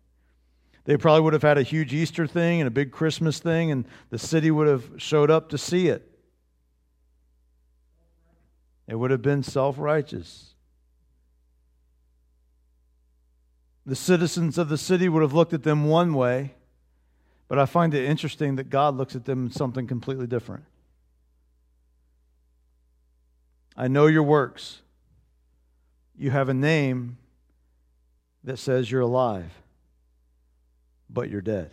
They 0.85 0.99
probably 0.99 1.23
would 1.23 1.33
have 1.33 1.43
had 1.43 1.57
a 1.57 1.63
huge 1.63 1.95
Easter 1.95 2.27
thing 2.27 2.61
and 2.61 2.69
a 2.69 2.71
big 2.71 2.93
Christmas 2.93 3.39
thing, 3.39 3.71
and 3.71 3.87
the 4.11 4.19
city 4.19 4.51
would 4.51 4.69
have 4.69 4.85
showed 4.99 5.31
up 5.31 5.49
to 5.51 5.59
see 5.59 5.89
it. 5.89 6.14
It 8.87 8.97
would 8.97 9.11
have 9.11 9.23
been 9.23 9.43
self 9.43 9.79
righteous. 9.79 10.55
The 13.87 13.97
citizens 13.97 14.57
of 14.57 14.69
the 14.69 14.79
city 14.79 15.09
would 15.09 15.23
have 15.23 15.35
looked 15.35 15.53
at 15.53 15.63
them 15.63 15.87
one 15.87 16.15
way, 16.15 16.55
but 17.49 17.59
I 17.59 17.67
find 17.67 17.93
it 17.93 18.05
interesting 18.05 18.57
that 18.57 18.71
God 18.71 18.97
looks 18.97 19.15
at 19.15 19.27
them 19.27 19.47
in 19.47 19.51
something 19.51 19.87
completely 19.87 20.27
different. 20.27 20.65
I 23.77 23.89
know 23.89 24.07
your 24.07 24.23
works. 24.23 24.81
You 26.17 26.31
have 26.31 26.49
a 26.49 26.55
name 26.55 27.19
that 28.45 28.59
says 28.59 28.91
you're 28.91 29.01
alive, 29.01 29.51
but 31.11 31.29
you're 31.29 31.41
dead. 31.41 31.71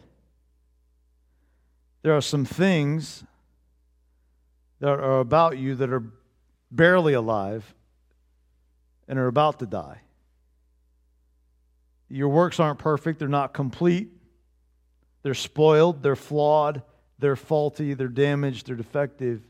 There 2.01 2.15
are 2.15 2.21
some 2.21 2.45
things 2.45 3.23
that 4.79 4.89
are 4.89 5.19
about 5.19 5.57
you 5.59 5.75
that 5.75 5.91
are 5.91 6.03
barely 6.71 7.13
alive 7.13 7.73
and 9.07 9.19
are 9.19 9.27
about 9.27 9.59
to 9.59 9.65
die. 9.65 10.01
Your 12.09 12.29
works 12.29 12.59
aren't 12.59 12.79
perfect, 12.79 13.19
they're 13.19 13.27
not 13.27 13.53
complete, 13.53 14.09
they're 15.23 15.33
spoiled, 15.33 16.01
they're 16.03 16.15
flawed, 16.15 16.81
they're 17.19 17.35
faulty, 17.35 17.93
they're 17.93 18.07
damaged, 18.07 18.67
they're 18.67 18.75
defective. 18.75 19.41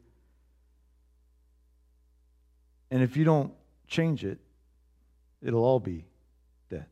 And 2.92 3.02
if 3.02 3.16
you 3.16 3.24
don't 3.24 3.54
change 3.88 4.26
it, 4.26 4.40
it'll 5.42 5.64
all 5.64 5.80
be 5.80 6.06
dead. 6.70 6.86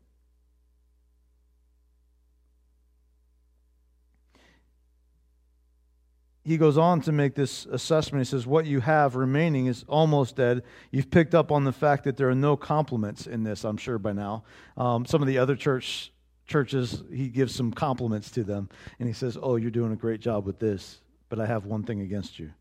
He 6.42 6.56
goes 6.56 6.78
on 6.78 7.02
to 7.02 7.12
make 7.12 7.34
this 7.34 7.66
assessment. 7.66 8.24
He 8.24 8.30
says, 8.30 8.46
What 8.46 8.66
you 8.66 8.80
have 8.80 9.14
remaining 9.14 9.66
is 9.66 9.84
almost 9.88 10.36
dead. 10.36 10.62
You've 10.90 11.10
picked 11.10 11.34
up 11.34 11.52
on 11.52 11.64
the 11.64 11.72
fact 11.72 12.04
that 12.04 12.16
there 12.16 12.30
are 12.30 12.34
no 12.34 12.56
compliments 12.56 13.26
in 13.26 13.44
this, 13.44 13.64
I'm 13.64 13.76
sure, 13.76 13.98
by 13.98 14.12
now. 14.12 14.44
Um, 14.76 15.04
some 15.04 15.20
of 15.20 15.28
the 15.28 15.38
other 15.38 15.54
church 15.54 16.12
churches, 16.46 17.04
he 17.12 17.28
gives 17.28 17.54
some 17.54 17.72
compliments 17.72 18.30
to 18.32 18.42
them. 18.42 18.68
And 18.98 19.06
he 19.06 19.12
says, 19.12 19.38
Oh, 19.40 19.56
you're 19.56 19.70
doing 19.70 19.92
a 19.92 19.96
great 19.96 20.20
job 20.20 20.46
with 20.46 20.58
this, 20.58 20.98
but 21.28 21.38
I 21.38 21.46
have 21.46 21.66
one 21.66 21.82
thing 21.82 22.00
against 22.00 22.38
you. 22.38 22.52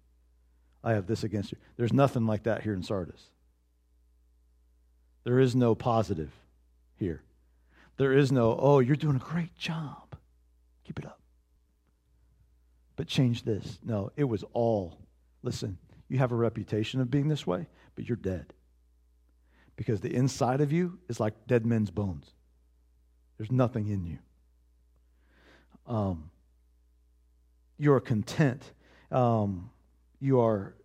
I 0.84 0.94
have 0.94 1.08
this 1.08 1.24
against 1.24 1.52
you. 1.52 1.58
There's 1.78 1.94
nothing 1.94 2.26
like 2.26 2.44
that 2.44 2.62
here 2.62 2.74
in 2.74 2.84
Sardis. 2.84 3.22
There 5.24 5.40
is 5.40 5.56
no 5.56 5.76
positive 5.76 6.32
here. 6.98 7.22
There 7.98 8.14
is 8.14 8.32
no, 8.32 8.58
oh, 8.58 8.80
you're 8.80 8.96
doing 8.96 9.18
a 9.18 9.20
great 9.20 9.56
job. 9.58 10.16
Keep 10.86 11.00
it 11.00 11.06
up. 11.06 11.20
But 13.00 13.08
change 13.08 13.44
this. 13.44 13.80
No, 13.82 14.12
it 14.18 14.26
was 14.26 14.44
all, 14.52 14.98
listen, 15.42 15.78
you 16.10 16.18
have 16.18 16.34
a 16.34 16.36
reputation 16.36 17.00
of 17.00 17.10
being 17.10 17.30
this 17.30 17.48
way, 17.48 17.70
but 17.96 18.10
you're 18.10 18.18
dead. 18.18 18.52
Because 19.78 20.02
the 20.02 20.14
inside 20.14 20.60
of 20.60 20.74
you 20.74 21.00
is 21.08 21.18
like 21.18 21.34
dead 21.48 21.66
men's 21.66 21.92
bones. 21.92 22.30
There's 23.38 23.54
nothing 23.54 23.88
in 23.88 24.06
you. 24.06 24.18
Um, 25.88 26.30
you're 27.78 28.02
content. 28.02 28.70
Um, 29.14 29.70
you 30.20 30.42
are 30.42 30.76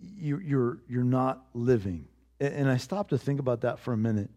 you, 0.00 0.38
you're 0.38 0.78
you're 0.88 1.04
not 1.04 1.44
living. 1.52 2.08
And 2.40 2.70
I 2.70 2.78
stopped 2.78 3.10
to 3.10 3.18
think 3.18 3.38
about 3.38 3.60
that 3.60 3.80
for 3.80 3.92
a 3.92 3.98
minute. 3.98 4.30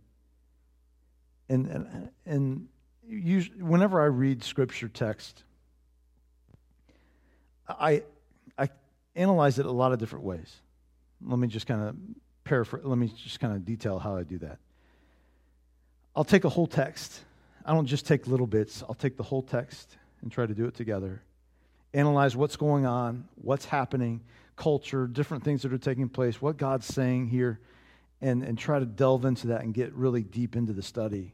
And 1.47 1.67
and 1.67 2.09
and 2.25 2.67
usually, 3.07 3.61
whenever 3.61 4.01
I 4.01 4.07
read 4.07 4.43
scripture 4.43 4.89
text, 4.89 5.45
I 7.69 8.03
I 8.57 8.69
analyze 9.15 9.59
it 9.59 9.65
a 9.65 9.71
lot 9.71 9.91
of 9.91 9.99
different 9.99 10.25
ways. 10.25 10.61
Let 11.25 11.39
me 11.39 11.47
just 11.47 11.67
kind 11.67 11.81
of 11.81 11.95
paraphrase. 12.43 12.83
Let 12.85 12.97
me 12.97 13.07
just 13.07 13.39
kind 13.39 13.53
of 13.53 13.65
detail 13.65 13.99
how 13.99 14.15
I 14.15 14.23
do 14.23 14.37
that. 14.39 14.57
I'll 16.15 16.23
take 16.23 16.43
a 16.43 16.49
whole 16.49 16.67
text. 16.67 17.21
I 17.65 17.73
don't 17.73 17.85
just 17.85 18.05
take 18.07 18.27
little 18.27 18.47
bits. 18.47 18.83
I'll 18.83 18.95
take 18.95 19.15
the 19.15 19.23
whole 19.23 19.43
text 19.43 19.97
and 20.21 20.31
try 20.31 20.45
to 20.45 20.53
do 20.53 20.65
it 20.65 20.75
together. 20.75 21.21
Analyze 21.93 22.35
what's 22.35 22.55
going 22.55 22.85
on, 22.85 23.27
what's 23.35 23.65
happening, 23.65 24.21
culture, 24.55 25.07
different 25.07 25.43
things 25.43 25.61
that 25.61 25.73
are 25.73 25.77
taking 25.77 26.09
place, 26.09 26.41
what 26.41 26.57
God's 26.57 26.85
saying 26.85 27.27
here, 27.27 27.59
and, 28.21 28.43
and 28.43 28.57
try 28.57 28.79
to 28.79 28.85
delve 28.85 29.25
into 29.25 29.47
that 29.47 29.61
and 29.61 29.73
get 29.73 29.93
really 29.93 30.23
deep 30.23 30.55
into 30.55 30.73
the 30.73 30.81
study. 30.81 31.33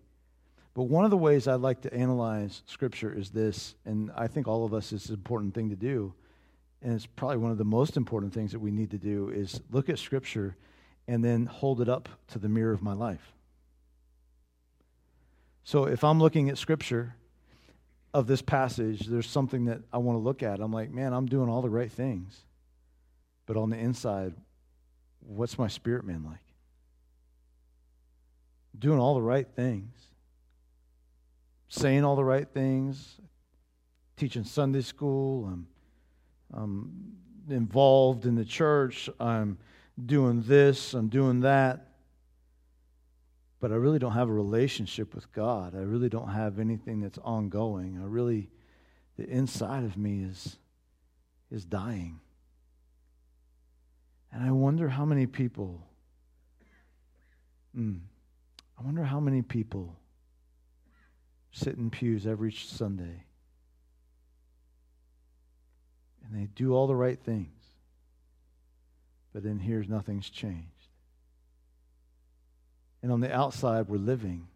But 0.73 0.83
one 0.83 1.05
of 1.05 1.11
the 1.11 1.17
ways 1.17 1.47
I 1.47 1.55
like 1.55 1.81
to 1.81 1.93
analyze 1.93 2.61
Scripture 2.65 3.13
is 3.13 3.29
this, 3.29 3.75
and 3.85 4.11
I 4.15 4.27
think 4.27 4.47
all 4.47 4.65
of 4.65 4.73
us 4.73 4.91
is 4.91 5.07
an 5.07 5.15
important 5.15 5.53
thing 5.53 5.69
to 5.69 5.75
do, 5.75 6.13
and 6.81 6.93
it's 6.93 7.05
probably 7.05 7.37
one 7.37 7.51
of 7.51 7.57
the 7.57 7.65
most 7.65 7.97
important 7.97 8.33
things 8.33 8.51
that 8.51 8.59
we 8.59 8.71
need 8.71 8.91
to 8.91 8.97
do 8.97 9.29
is 9.29 9.61
look 9.71 9.89
at 9.89 9.99
Scripture 9.99 10.55
and 11.07 11.23
then 11.23 11.45
hold 11.45 11.81
it 11.81 11.89
up 11.89 12.09
to 12.27 12.39
the 12.39 12.49
mirror 12.49 12.73
of 12.73 12.81
my 12.81 12.93
life. 12.93 13.33
So 15.63 15.85
if 15.85 16.03
I'm 16.03 16.19
looking 16.19 16.49
at 16.49 16.57
Scripture 16.57 17.15
of 18.13 18.27
this 18.27 18.41
passage, 18.41 19.07
there's 19.07 19.29
something 19.29 19.65
that 19.65 19.81
I 19.91 19.97
want 19.97 20.15
to 20.15 20.21
look 20.21 20.43
at. 20.43 20.59
I'm 20.59 20.71
like, 20.71 20.91
man, 20.91 21.11
I'm 21.11 21.25
doing 21.25 21.49
all 21.49 21.61
the 21.61 21.69
right 21.69 21.91
things. 21.91 22.45
But 23.45 23.57
on 23.57 23.69
the 23.69 23.77
inside, 23.77 24.33
what's 25.19 25.57
my 25.57 25.67
spirit 25.67 26.05
man 26.05 26.23
like? 26.23 26.39
Doing 28.77 28.99
all 28.99 29.15
the 29.15 29.21
right 29.21 29.47
things, 29.55 29.93
saying 31.67 32.03
all 32.03 32.15
the 32.15 32.23
right 32.23 32.47
things, 32.47 33.15
teaching 34.17 34.43
Sunday 34.43 34.81
school, 34.81 35.45
I'm 36.53 37.15
involved 37.49 38.25
in 38.25 38.35
the 38.35 38.45
church, 38.45 39.09
I'm 39.19 39.57
doing 40.03 40.41
this, 40.41 40.93
I'm 40.93 41.09
doing 41.09 41.41
that. 41.41 41.87
But 43.59 43.71
I 43.71 43.75
really 43.75 43.99
don't 43.99 44.11
have 44.11 44.29
a 44.29 44.33
relationship 44.33 45.15
with 45.15 45.31
God. 45.31 45.75
I 45.75 45.79
really 45.79 46.09
don't 46.09 46.29
have 46.29 46.59
anything 46.59 46.99
that's 46.99 47.17
ongoing. 47.19 47.97
I 47.99 48.05
really, 48.05 48.49
the 49.17 49.27
inside 49.27 49.83
of 49.83 49.97
me 49.97 50.23
is, 50.23 50.57
is 51.49 51.65
dying. 51.65 52.19
And 54.31 54.43
I 54.43 54.51
wonder 54.51 54.89
how 54.89 55.05
many 55.05 55.25
people, 55.25 55.81
mm, 57.75 57.99
I 58.77 58.83
wonder 58.83 59.03
how 59.03 59.19
many 59.19 59.41
people 59.41 59.95
sit 61.51 61.77
in 61.77 61.89
pews 61.89 62.27
every 62.27 62.51
Sunday 62.51 63.23
and 66.25 66.39
they 66.39 66.47
do 66.55 66.73
all 66.73 66.87
the 66.87 66.95
right 66.95 67.19
things, 67.19 67.49
but 69.33 69.43
then 69.43 69.59
here's 69.59 69.87
nothing's 69.87 70.29
changed. 70.29 70.69
And 73.03 73.11
on 73.11 73.19
the 73.19 73.33
outside, 73.33 73.87
we're 73.87 73.97
living 73.97 74.47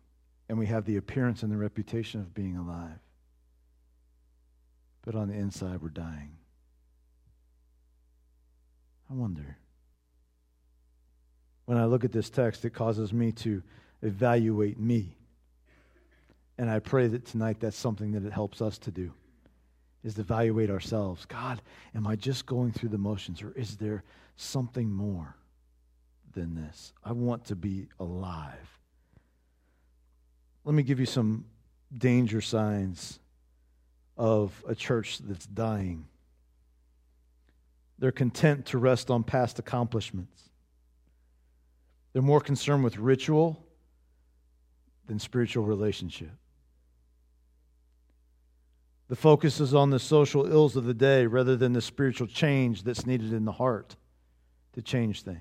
and 0.48 0.58
we 0.58 0.66
have 0.66 0.86
the 0.86 0.98
appearance 0.98 1.44
and 1.44 1.52
the 1.52 1.58
reputation 1.58 2.22
of 2.22 2.34
being 2.34 2.58
alive, 2.58 3.00
but 5.06 5.16
on 5.16 5.28
the 5.28 5.36
inside, 5.36 5.82
we're 5.82 5.90
dying. 5.90 6.32
I 9.10 9.14
wonder 9.14 9.58
when 11.66 11.78
I 11.78 11.86
look 11.86 12.04
at 12.04 12.12
this 12.12 12.32
text, 12.32 12.66
it 12.66 12.72
causes 12.72 13.14
me 13.14 13.32
to 13.34 13.62
evaluate 14.02 14.80
me. 14.80 15.16
And 16.58 16.68
I 16.68 16.80
pray 16.80 17.08
that 17.08 17.28
tonight 17.28 17.60
that's 17.60 17.78
something 17.78 18.14
that 18.14 18.26
it 18.26 18.34
helps 18.34 18.60
us 18.60 18.80
to 18.80 18.92
do 18.92 19.14
is 20.04 20.16
to 20.16 20.22
evaluate 20.22 20.70
ourselves. 20.70 21.26
God, 21.26 21.62
am 21.94 22.08
I 22.08 22.16
just 22.16 22.46
going 22.46 22.72
through 22.72 22.90
the 22.90 22.98
motions 22.98 23.42
or 23.42 23.52
is 23.52 23.78
there 23.78 24.04
something 24.36 24.92
more 24.92 25.36
than 26.34 26.56
this? 26.56 26.94
I 27.04 27.12
want 27.12 27.46
to 27.46 27.56
be 27.56 27.88
alive. 28.00 28.80
Let 30.64 30.74
me 30.74 30.84
give 30.84 31.00
you 31.00 31.06
some 31.06 31.46
danger 31.96 32.42
signs 32.42 33.20
of 34.18 34.64
a 34.68 34.76
church 34.76 35.20
that's 35.20 35.46
dying. 35.48 36.06
They're 37.98 38.12
content 38.12 38.68
to 38.68 38.78
rest 38.78 39.10
on 39.10 39.24
past 39.24 39.60
accomplishments. 39.60 40.44
They're 42.14 42.22
more 42.22 42.42
concerned 42.42 42.84
with 42.84 42.98
ritual 42.98 43.66
than 45.08 45.20
spiritual 45.20 45.66
relationship. 45.66 46.32
The 49.10 49.16
focus 49.16 49.60
is 49.60 49.74
on 49.74 49.90
the 49.90 50.00
social 50.00 50.46
ills 50.46 50.76
of 50.76 50.86
the 50.86 50.94
day 50.94 51.26
rather 51.26 51.58
than 51.58 51.74
the 51.74 51.82
spiritual 51.82 52.28
change 52.28 52.84
that's 52.84 53.06
needed 53.06 53.34
in 53.34 53.44
the 53.44 53.52
heart 53.52 53.96
to 54.74 54.82
change 54.82 55.24
things. 55.24 55.40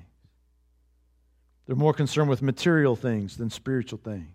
They're 1.66 1.76
more 1.76 1.92
concerned 1.92 2.30
with 2.30 2.40
material 2.40 2.96
things 2.96 3.36
than 3.36 3.50
spiritual 3.50 4.00
things. 4.02 4.34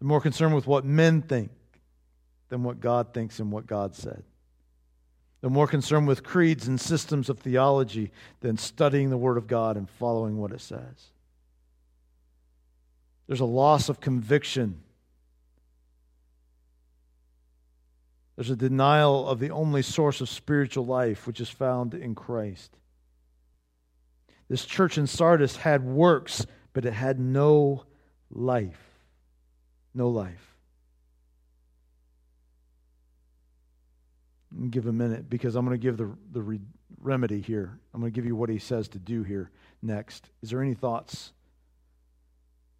They're 0.00 0.08
more 0.08 0.20
concerned 0.20 0.56
with 0.56 0.66
what 0.66 0.84
men 0.84 1.22
think 1.22 1.50
than 2.48 2.64
what 2.64 2.80
God 2.80 3.14
thinks 3.14 3.38
and 3.38 3.52
what 3.52 3.66
God 3.66 3.94
said. 3.94 4.24
They're 5.40 5.50
more 5.50 5.68
concerned 5.68 6.08
with 6.08 6.24
creeds 6.24 6.66
and 6.66 6.80
systems 6.80 7.28
of 7.28 7.38
theology 7.38 8.10
than 8.40 8.56
studying 8.56 9.10
the 9.10 9.16
Word 9.16 9.36
of 9.36 9.46
God 9.46 9.76
and 9.76 9.88
following 9.88 10.36
what 10.38 10.50
it 10.50 10.60
says. 10.60 11.12
There's 13.28 13.38
a 13.38 13.44
loss 13.44 13.88
of 13.88 14.00
conviction. 14.00 14.82
There's 18.38 18.50
a 18.50 18.56
denial 18.56 19.28
of 19.28 19.40
the 19.40 19.50
only 19.50 19.82
source 19.82 20.20
of 20.20 20.28
spiritual 20.28 20.86
life, 20.86 21.26
which 21.26 21.40
is 21.40 21.48
found 21.48 21.92
in 21.92 22.14
Christ. 22.14 22.70
This 24.48 24.64
church 24.64 24.96
in 24.96 25.08
Sardis 25.08 25.56
had 25.56 25.84
works, 25.84 26.46
but 26.72 26.84
it 26.84 26.92
had 26.92 27.18
no 27.18 27.82
life. 28.30 28.78
No 29.92 30.08
life. 30.08 30.54
give 34.70 34.86
a 34.86 34.92
minute 34.92 35.28
because 35.28 35.56
I'm 35.56 35.66
going 35.66 35.76
to 35.76 35.82
give 35.82 35.96
the, 35.96 36.08
the 36.30 36.40
re- 36.40 36.60
remedy 37.00 37.40
here. 37.40 37.80
I'm 37.92 38.00
going 38.00 38.12
to 38.12 38.14
give 38.14 38.24
you 38.24 38.36
what 38.36 38.50
he 38.50 38.60
says 38.60 38.86
to 38.90 39.00
do 39.00 39.24
here 39.24 39.50
next. 39.82 40.30
Is 40.42 40.50
there 40.50 40.62
any 40.62 40.74
thoughts? 40.74 41.32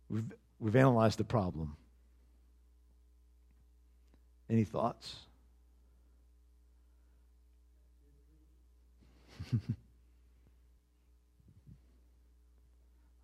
We've, 0.09 0.33
we've 0.61 0.77
analyzed 0.77 1.19
the 1.19 1.25
problem. 1.25 1.77
Any 4.49 4.63
thoughts? 4.63 5.17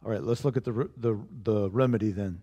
All 0.05 0.11
right, 0.11 0.23
let's 0.23 0.45
look 0.45 0.57
at 0.57 0.65
the, 0.65 0.91
the, 0.97 1.19
the 1.43 1.71
remedy 1.71 2.11
then. 2.11 2.43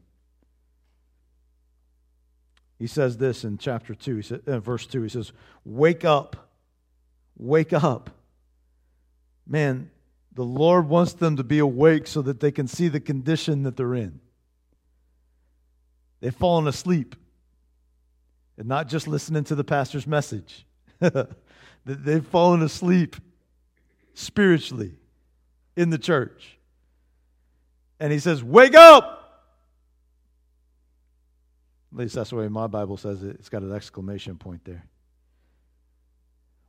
He 2.80 2.88
says 2.88 3.18
this 3.18 3.44
in 3.44 3.60
chapter 3.60 3.94
2, 3.94 4.16
he 4.16 4.22
said, 4.24 4.42
uh, 4.48 4.60
verse 4.60 4.88
2. 4.88 5.04
He 5.04 5.10
says, 5.10 5.32
Wake 5.64 6.04
up, 6.04 6.50
wake 7.38 7.74
up. 7.74 8.10
Man, 9.46 9.92
the 10.34 10.44
Lord 10.44 10.90
wants 10.90 11.14
them 11.14 11.36
to 11.36 11.44
be 11.44 11.60
awake 11.60 12.08
so 12.08 12.24
that 12.24 12.40
they 12.40 12.52
can 12.52 12.68
see 12.68 12.88
the 12.88 13.00
condition 13.00 13.64
that 13.64 13.78
they're 13.78 13.94
in. 13.94 14.20
They've 16.22 16.34
fallen 16.34 16.68
asleep 16.68 17.16
and 18.58 18.68
not 18.68 18.88
just 18.88 19.08
listening 19.08 19.44
to 19.46 19.56
the 19.56 19.64
pastor's 19.64 20.08
message. 20.08 20.66
They've 21.86 22.26
fallen 22.26 22.62
asleep 22.62 23.16
spiritually 24.14 24.94
in 25.76 25.90
the 25.90 25.98
church. 25.98 26.58
And 28.00 28.12
he 28.12 28.20
says, 28.20 28.44
Wake 28.44 28.76
up! 28.76 29.18
At 31.94 32.00
least 32.00 32.16
that's 32.16 32.30
the 32.30 32.38
way 32.38 32.48
my 32.48 32.68
Bible 32.68 32.98
says 32.98 33.22
it. 33.22 33.36
It's 33.36 33.50
got 33.50 33.64
an 33.64 33.74
exclamation 33.74 34.38
point 34.38 34.64
there. 34.64 34.86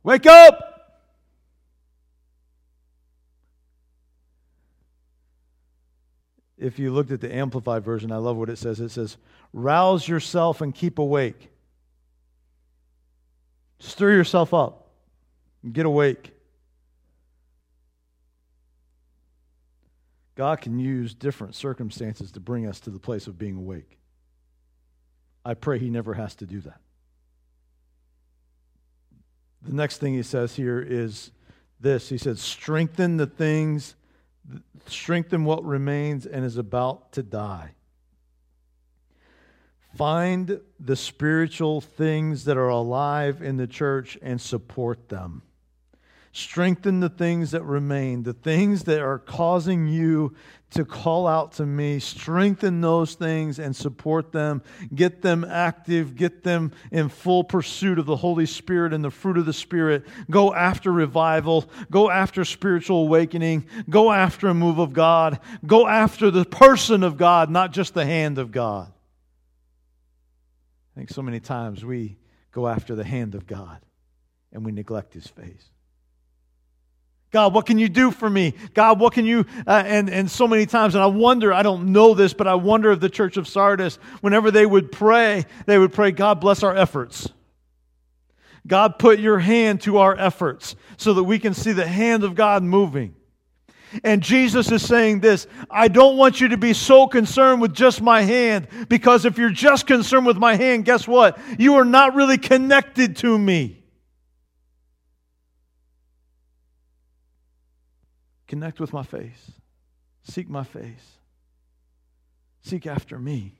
Wake 0.03 0.25
up! 0.25 0.69
If 6.57 6.79
you 6.79 6.93
looked 6.93 7.11
at 7.11 7.19
the 7.19 7.33
Amplified 7.33 7.83
version, 7.83 8.11
I 8.11 8.17
love 8.17 8.37
what 8.37 8.49
it 8.49 8.57
says. 8.57 8.79
It 8.79 8.89
says, 8.89 9.17
Rouse 9.51 10.07
yourself 10.07 10.61
and 10.61 10.73
keep 10.73 10.97
awake. 10.97 11.49
Stir 13.79 14.11
yourself 14.11 14.53
up 14.53 14.87
and 15.61 15.73
get 15.73 15.85
awake. 15.85 16.31
God 20.35 20.61
can 20.61 20.79
use 20.79 21.13
different 21.13 21.55
circumstances 21.55 22.31
to 22.31 22.39
bring 22.39 22.65
us 22.65 22.79
to 22.81 22.89
the 22.89 22.99
place 22.99 23.27
of 23.27 23.37
being 23.37 23.55
awake. 23.55 23.99
I 25.45 25.53
pray 25.53 25.77
he 25.77 25.89
never 25.89 26.13
has 26.13 26.35
to 26.35 26.45
do 26.45 26.61
that. 26.61 26.79
The 29.61 29.73
next 29.73 29.97
thing 29.97 30.13
he 30.13 30.23
says 30.23 30.55
here 30.55 30.81
is 30.81 31.31
this 31.79 32.09
He 32.09 32.17
says, 32.17 32.41
Strengthen 32.41 33.17
the 33.17 33.27
things, 33.27 33.95
strengthen 34.87 35.45
what 35.45 35.63
remains 35.63 36.25
and 36.25 36.43
is 36.43 36.57
about 36.57 37.11
to 37.13 37.23
die. 37.23 37.75
Find 39.95 40.59
the 40.79 40.95
spiritual 40.95 41.79
things 41.79 42.45
that 42.45 42.57
are 42.57 42.69
alive 42.69 43.43
in 43.43 43.57
the 43.57 43.67
church 43.67 44.17
and 44.23 44.41
support 44.41 45.09
them. 45.09 45.43
Strengthen 46.35 46.99
the 46.99 47.09
things 47.09 47.51
that 47.51 47.61
remain, 47.61 48.23
the 48.23 48.33
things 48.33 48.85
that 48.85 49.01
are 49.01 49.19
causing 49.19 49.87
you 49.87 50.33
to 50.71 50.83
call 50.83 51.27
out 51.27 51.51
to 51.51 51.65
me. 51.65 51.99
Strengthen 51.99 52.81
those 52.81 53.13
things 53.13 53.59
and 53.59 53.75
support 53.75 54.31
them. 54.31 54.63
Get 54.95 55.21
them 55.21 55.43
active. 55.43 56.15
Get 56.15 56.43
them 56.43 56.71
in 56.91 57.09
full 57.09 57.43
pursuit 57.43 57.99
of 57.99 58.07
the 58.07 58.15
Holy 58.15 58.47
Spirit 58.47 58.93
and 58.93 59.03
the 59.03 59.11
fruit 59.11 59.37
of 59.37 59.45
the 59.45 59.53
Spirit. 59.53 60.07
Go 60.31 60.51
after 60.51 60.91
revival. 60.91 61.69
Go 61.91 62.09
after 62.09 62.43
spiritual 62.43 63.03
awakening. 63.03 63.67
Go 63.87 64.11
after 64.11 64.47
a 64.47 64.55
move 64.55 64.79
of 64.79 64.91
God. 64.91 65.39
Go 65.63 65.87
after 65.87 66.31
the 66.31 66.45
person 66.45 67.03
of 67.03 67.15
God, 67.15 67.51
not 67.51 67.73
just 67.73 67.93
the 67.93 68.07
hand 68.07 68.39
of 68.39 68.51
God. 68.51 68.91
I 70.95 70.99
think 70.99 71.11
so 71.11 71.21
many 71.21 71.39
times 71.39 71.85
we 71.85 72.17
go 72.51 72.67
after 72.67 72.95
the 72.95 73.03
hand 73.03 73.35
of 73.35 73.45
God 73.45 73.81
and 74.51 74.65
we 74.65 74.71
neglect 74.71 75.13
his 75.13 75.27
face. 75.27 75.69
God, 77.33 77.51
what 77.55 77.65
can 77.65 77.79
you 77.79 77.89
do 77.89 78.11
for 78.11 78.29
me? 78.29 78.53
God, 78.75 78.99
what 78.99 79.13
can 79.13 79.25
you, 79.25 79.47
uh, 79.65 79.83
and, 79.87 80.07
and 80.07 80.29
so 80.29 80.47
many 80.47 80.67
times, 80.67 80.93
and 80.93 81.03
I 81.03 81.07
wonder, 81.07 81.51
I 81.51 81.63
don't 81.63 81.91
know 81.91 82.13
this, 82.13 82.31
but 82.31 82.47
I 82.47 82.53
wonder 82.53 82.91
if 82.91 82.99
the 82.99 83.09
church 83.09 83.37
of 83.37 83.47
Sardis, 83.47 83.95
whenever 84.21 84.51
they 84.51 84.67
would 84.67 84.91
pray, 84.91 85.45
they 85.65 85.79
would 85.79 85.91
pray, 85.91 86.11
God, 86.11 86.39
bless 86.39 86.61
our 86.61 86.77
efforts. 86.77 87.27
God, 88.67 88.99
put 88.99 89.17
your 89.17 89.39
hand 89.39 89.81
to 89.81 89.97
our 89.97 90.15
efforts 90.15 90.75
so 90.97 91.15
that 91.15 91.23
we 91.23 91.39
can 91.39 91.55
see 91.55 91.71
the 91.71 91.87
hand 91.87 92.23
of 92.23 92.35
God 92.35 92.61
moving. 92.61 93.15
And 94.03 94.21
Jesus 94.21 94.71
is 94.71 94.85
saying 94.85 95.21
this 95.21 95.47
I 95.71 95.87
don't 95.87 96.17
want 96.17 96.39
you 96.39 96.49
to 96.49 96.57
be 96.57 96.73
so 96.73 97.07
concerned 97.07 97.61
with 97.61 97.73
just 97.73 97.99
my 97.99 98.21
hand, 98.21 98.67
because 98.89 99.25
if 99.25 99.39
you're 99.39 99.49
just 99.49 99.87
concerned 99.87 100.27
with 100.27 100.37
my 100.37 100.55
hand, 100.55 100.85
guess 100.85 101.07
what? 101.07 101.39
You 101.57 101.75
are 101.75 101.85
not 101.85 102.13
really 102.13 102.37
connected 102.37 103.17
to 103.17 103.39
me. 103.39 103.82
Connect 108.53 108.79
with 108.79 108.93
my 108.93 109.01
face. 109.01 109.51
Seek 110.21 110.47
my 110.47 110.63
face. 110.63 111.17
Seek 112.61 112.85
after 112.85 113.17
me. 113.17 113.55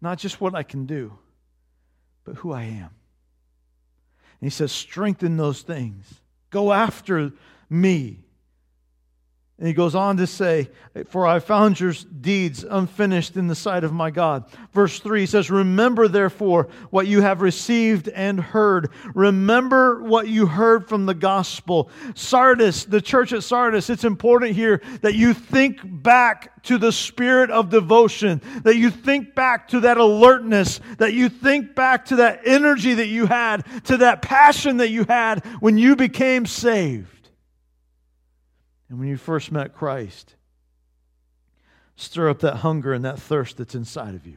Not 0.00 0.18
just 0.18 0.40
what 0.40 0.52
I 0.52 0.64
can 0.64 0.84
do, 0.84 1.16
but 2.24 2.34
who 2.34 2.50
I 2.50 2.64
am. 2.64 2.90
And 4.40 4.40
he 4.40 4.50
says, 4.50 4.72
strengthen 4.72 5.36
those 5.36 5.62
things. 5.62 6.12
Go 6.50 6.72
after 6.72 7.30
me. 7.70 8.24
And 9.56 9.68
he 9.68 9.72
goes 9.72 9.94
on 9.94 10.16
to 10.16 10.26
say, 10.26 10.68
For 11.06 11.28
I 11.28 11.38
found 11.38 11.78
your 11.78 11.92
deeds 12.20 12.64
unfinished 12.68 13.36
in 13.36 13.46
the 13.46 13.54
sight 13.54 13.84
of 13.84 13.92
my 13.92 14.10
God. 14.10 14.46
Verse 14.72 14.98
3 14.98 15.20
he 15.20 15.26
says, 15.26 15.48
Remember 15.48 16.08
therefore 16.08 16.68
what 16.90 17.06
you 17.06 17.20
have 17.20 17.40
received 17.40 18.08
and 18.08 18.40
heard. 18.40 18.90
Remember 19.14 20.02
what 20.02 20.26
you 20.26 20.46
heard 20.46 20.88
from 20.88 21.06
the 21.06 21.14
gospel. 21.14 21.88
Sardis, 22.16 22.84
the 22.84 23.00
church 23.00 23.32
at 23.32 23.44
Sardis, 23.44 23.90
it's 23.90 24.02
important 24.02 24.56
here 24.56 24.82
that 25.02 25.14
you 25.14 25.32
think 25.32 25.78
back 25.84 26.60
to 26.64 26.76
the 26.76 26.90
spirit 26.90 27.52
of 27.52 27.70
devotion, 27.70 28.42
that 28.64 28.76
you 28.76 28.90
think 28.90 29.36
back 29.36 29.68
to 29.68 29.80
that 29.80 29.98
alertness, 29.98 30.80
that 30.98 31.12
you 31.12 31.28
think 31.28 31.76
back 31.76 32.06
to 32.06 32.16
that 32.16 32.40
energy 32.44 32.94
that 32.94 33.06
you 33.06 33.26
had, 33.26 33.64
to 33.84 33.98
that 33.98 34.20
passion 34.20 34.78
that 34.78 34.88
you 34.88 35.04
had 35.04 35.44
when 35.60 35.78
you 35.78 35.94
became 35.94 36.44
saved 36.44 37.13
and 38.88 38.98
when 38.98 39.08
you 39.08 39.16
first 39.16 39.50
met 39.50 39.74
Christ. 39.74 40.34
Stir 41.96 42.28
up 42.28 42.40
that 42.40 42.56
hunger 42.56 42.92
and 42.92 43.04
that 43.04 43.20
thirst 43.20 43.56
that's 43.56 43.74
inside 43.74 44.14
of 44.14 44.26
you 44.26 44.36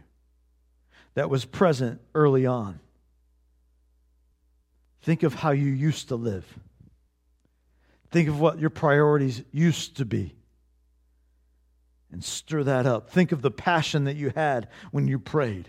that 1.16 1.32
was 1.32 1.46
present 1.46 2.00
early 2.14 2.46
on. 2.46 2.80
Think 5.02 5.24
of 5.24 5.34
how 5.34 5.50
you 5.50 5.72
used 5.72 6.10
to 6.10 6.16
live. 6.16 6.46
Think 8.12 8.30
of 8.30 8.40
what 8.40 8.60
your 8.60 8.70
priorities 8.70 9.42
used 9.52 9.98
to 9.98 10.06
be. 10.06 10.36
And 12.12 12.24
stir 12.24 12.64
that 12.66 12.86
up. 12.86 13.10
Think 13.10 13.32
of 13.32 13.42
the 13.42 13.50
passion 13.50 14.04
that 14.04 14.16
you 14.16 14.32
had 14.36 14.68
when 14.92 15.08
you 15.08 15.18
prayed. 15.18 15.68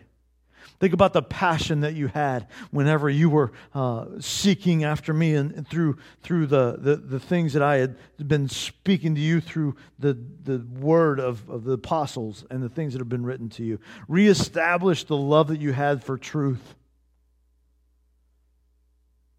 Think 0.80 0.92
about 0.92 1.12
the 1.12 1.22
passion 1.22 1.80
that 1.80 1.94
you 1.94 2.06
had 2.06 2.46
whenever 2.70 3.10
you 3.10 3.28
were 3.28 3.52
uh, 3.74 4.06
seeking 4.20 4.84
after 4.84 5.12
me 5.12 5.34
and, 5.34 5.50
and, 5.52 5.66
through, 5.66 5.98
through 6.22 6.46
the, 6.46 6.76
the, 6.78 6.96
the 6.96 7.18
things 7.18 7.52
that 7.54 7.62
I 7.62 7.78
had 7.78 7.96
been 8.24 8.48
speaking 8.48 9.16
to 9.16 9.20
you 9.20 9.40
through 9.40 9.74
the, 9.98 10.16
the 10.44 10.64
word 10.78 11.18
of, 11.18 11.48
of 11.50 11.64
the 11.64 11.72
apostles 11.72 12.44
and 12.48 12.62
the 12.62 12.68
things 12.68 12.92
that 12.92 13.00
have 13.00 13.08
been 13.08 13.26
written 13.26 13.48
to 13.50 13.64
you. 13.64 13.80
Reestablish 14.06 15.04
the 15.04 15.16
love 15.16 15.48
that 15.48 15.60
you 15.60 15.72
had 15.72 16.04
for 16.04 16.16
truth. 16.16 16.76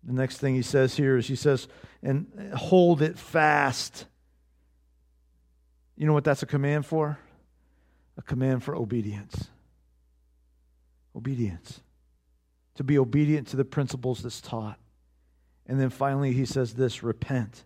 The 0.04 0.14
next 0.14 0.40
thing 0.40 0.56
he 0.56 0.62
says 0.62 0.98
here 0.98 1.16
is 1.16 1.28
he 1.28 1.38
says, 1.38 1.70
and 2.04 2.52
hold 2.54 3.02
it 3.02 3.18
fast. 3.18 4.06
You 5.96 6.06
know 6.06 6.14
what 6.14 6.26
that's 6.26 6.44
a 6.44 6.48
command 6.48 6.86
for? 6.86 7.18
A 8.18 8.22
command 8.22 8.62
for 8.62 8.76
obedience. 8.76 9.48
Obedience. 11.20 11.82
To 12.76 12.84
be 12.86 12.98
obedient 12.98 13.50
to 13.50 13.58
the 13.58 13.66
principles 13.66 14.24
that's 14.24 14.40
taught. 14.40 14.80
And 15.68 15.78
then 15.78 15.90
finally, 15.90 16.32
he 16.32 16.46
says 16.46 16.74
this 16.74 17.04
repent. 17.04 17.66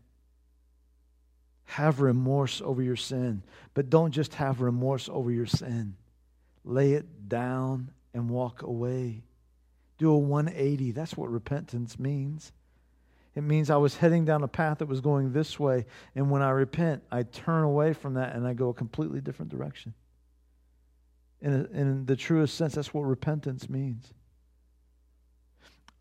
Have 1.66 2.02
remorse 2.02 2.64
over 2.66 2.82
your 2.82 2.96
sin. 2.96 3.44
But 3.76 3.92
don't 3.92 4.12
just 4.12 4.34
have 4.34 4.60
remorse 4.60 5.08
over 5.08 5.30
your 5.30 5.46
sin, 5.46 5.98
lay 6.66 6.94
it 6.94 7.30
down 7.30 7.92
and 8.12 8.28
walk 8.28 8.64
away. 8.64 9.22
Do 10.00 10.10
a 10.10 10.18
180. 10.18 10.92
That's 10.92 11.16
what 11.16 11.30
repentance 11.30 12.00
means. 12.00 12.52
It 13.36 13.44
means 13.44 13.70
I 13.70 13.78
was 13.78 13.98
heading 13.98 14.26
down 14.26 14.42
a 14.42 14.48
path 14.48 14.80
that 14.80 14.88
was 14.88 15.00
going 15.00 15.32
this 15.32 15.60
way, 15.60 15.86
and 16.16 16.32
when 16.32 16.42
I 16.42 16.50
repent, 16.50 17.04
I 17.12 17.22
turn 17.22 17.64
away 17.64 17.94
from 17.94 18.16
that 18.16 18.36
and 18.36 18.48
I 18.48 18.56
go 18.56 18.70
a 18.70 18.74
completely 18.74 19.22
different 19.22 19.52
direction. 19.52 19.94
In, 21.44 21.68
in 21.74 22.06
the 22.06 22.16
truest 22.16 22.56
sense, 22.56 22.76
that's 22.76 22.94
what 22.94 23.02
repentance 23.02 23.70
means. 23.70 24.14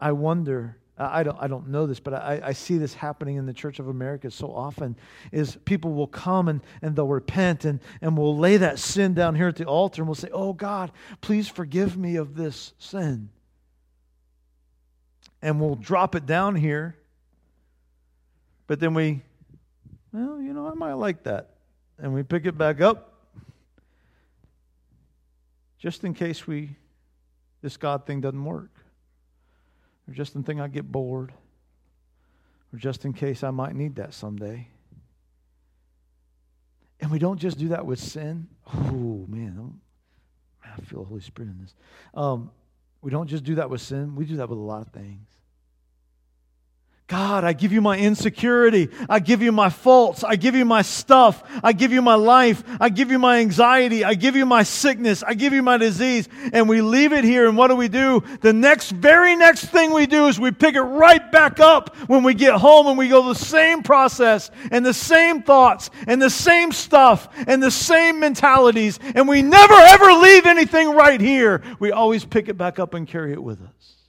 I 0.01 0.13
wonder, 0.13 0.79
I 0.97 1.25
don't, 1.25 1.37
I 1.41 1.49
don't 1.49 1.67
know 1.67 1.85
this, 1.85 1.99
but 1.99 2.15
I, 2.15 2.41
I 2.45 2.53
see 2.53 2.79
this 2.79 2.95
happening 2.95 3.37
in 3.37 3.47
the 3.47 3.53
Church 3.53 3.81
of 3.81 3.89
America 3.89 4.31
so 4.31 4.55
often, 4.55 4.97
is 5.33 5.57
people 5.65 5.95
will 5.95 6.07
come 6.07 6.47
and, 6.47 6.61
and 6.81 6.95
they'll 6.95 7.09
repent 7.09 7.65
and, 7.65 7.81
and 8.01 8.17
we'll 8.17 8.39
lay 8.39 8.57
that 8.59 8.79
sin 8.79 9.15
down 9.15 9.35
here 9.35 9.49
at 9.49 9.57
the 9.57 9.65
altar 9.65 10.03
and 10.03 10.09
we'll 10.09 10.15
say, 10.15 10.29
oh 10.33 10.53
God, 10.53 10.93
please 11.21 11.49
forgive 11.49 11.97
me 11.97 12.15
of 12.15 12.37
this 12.37 12.73
sin. 12.79 13.29
And 15.43 15.61
we'll 15.61 15.75
drop 15.75 16.15
it 16.15 16.25
down 16.25 16.55
here, 16.55 16.97
but 18.69 18.79
then 18.79 18.95
we, 18.95 19.23
well, 20.13 20.41
you 20.41 20.53
know, 20.53 20.69
I 20.69 20.75
might 20.75 20.93
like 20.93 21.25
that. 21.25 21.51
And 21.99 22.15
we 22.15 22.23
pick 22.23 22.47
it 22.47 22.57
back 22.57 22.81
up 22.81 23.12
just 25.83 26.05
in 26.05 26.15
case 26.15 26.47
we 26.47 26.77
this 27.61 27.77
God 27.77 28.07
thing 28.07 28.21
doesn't 28.21 28.45
work, 28.45 28.71
or 30.07 30.15
just 30.15 30.37
in 30.37 30.45
thing 30.45 30.61
I 30.61 30.69
get 30.69 30.91
bored, 30.91 31.33
or 32.73 32.79
just 32.79 33.05
in 33.05 33.13
case 33.13 33.43
I 33.43 33.51
might 33.51 33.75
need 33.75 33.97
that 33.97 34.15
someday. 34.15 34.69
And 37.01 37.11
we 37.11 37.19
don't 37.19 37.39
just 37.39 37.59
do 37.59 37.69
that 37.69 37.85
with 37.85 37.99
sin. 37.99 38.47
Oh 38.73 39.27
man, 39.29 39.81
I 40.65 40.81
feel 40.83 41.01
the 41.01 41.09
Holy 41.09 41.21
Spirit 41.21 41.51
in 41.51 41.61
this. 41.61 41.75
Um, 42.15 42.53
we 43.01 43.11
don't 43.11 43.27
just 43.27 43.43
do 43.43 43.57
that 43.57 43.69
with 43.69 43.81
sin. 43.81 44.15
We 44.15 44.25
do 44.25 44.37
that 44.37 44.49
with 44.49 44.59
a 44.59 44.63
lot 44.63 44.83
of 44.83 44.93
things. 44.93 45.27
God, 47.13 47.45
I 47.45 47.53
give 47.53 47.75
you 47.75 47.83
my 47.83 47.99
insecurity. 47.99 48.89
I 49.07 49.19
give 49.19 49.43
you 49.43 49.53
my 49.53 49.69
faults. 49.69 50.25
I 50.25 50.37
give 50.37 50.55
you 50.55 50.65
my 50.65 50.81
stuff. 50.81 51.43
I 51.63 51.75
give 51.75 51.93
you 51.93 52.01
my 52.01 52.15
life. 52.15 52.65
I 52.81 52.89
give 52.89 53.11
you 53.11 53.19
my 53.19 53.41
anxiety. 53.41 54.03
I 54.03 54.15
give 54.15 54.35
you 54.35 54.47
my 54.47 54.63
sickness. 54.63 55.23
I 55.23 55.35
give 55.35 55.53
you 55.53 55.63
my 55.63 55.77
disease. 55.77 56.27
And 56.55 56.71
we 56.71 56.81
leave 56.81 57.13
it 57.13 57.23
here. 57.23 57.47
And 57.47 57.55
what 57.55 57.69
do 57.69 57.77
we 57.77 57.89
do? 57.89 58.25
The 58.41 58.55
next, 58.55 58.93
very 58.93 59.37
next 59.37 59.67
thing 59.67 59.93
we 59.93 60.07
do 60.07 60.29
is 60.29 60.41
we 60.41 60.53
pick 60.53 60.75
it 60.75 60.81
right 60.81 61.31
back 61.31 61.61
up 61.61 61.95
when 62.07 62.23
we 62.23 62.33
get 62.33 62.55
home 62.55 62.87
and 62.87 62.97
we 62.97 63.09
go 63.09 63.29
the 63.29 63.35
same 63.35 63.83
process 63.83 64.51
and 64.71 64.83
the 64.87 64.95
same 64.95 65.43
thoughts 65.43 65.91
and 66.07 66.23
the 66.23 66.31
same 66.31 66.73
stuff 66.73 67.29
and 67.47 67.63
the 67.63 67.71
same 67.71 68.21
mentalities. 68.21 68.99
And 69.15 69.29
we 69.29 69.43
never 69.43 69.75
ever 69.75 70.15
leave 70.15 70.47
anything 70.47 70.89
right 70.89 71.21
here. 71.21 71.63
We 71.79 71.93
always 71.93 72.25
pick 72.25 72.49
it 72.49 72.57
back 72.57 72.79
up 72.79 72.95
and 72.95 73.07
carry 73.07 73.35
it 73.35 73.43
with 73.43 73.61
us. 73.61 74.02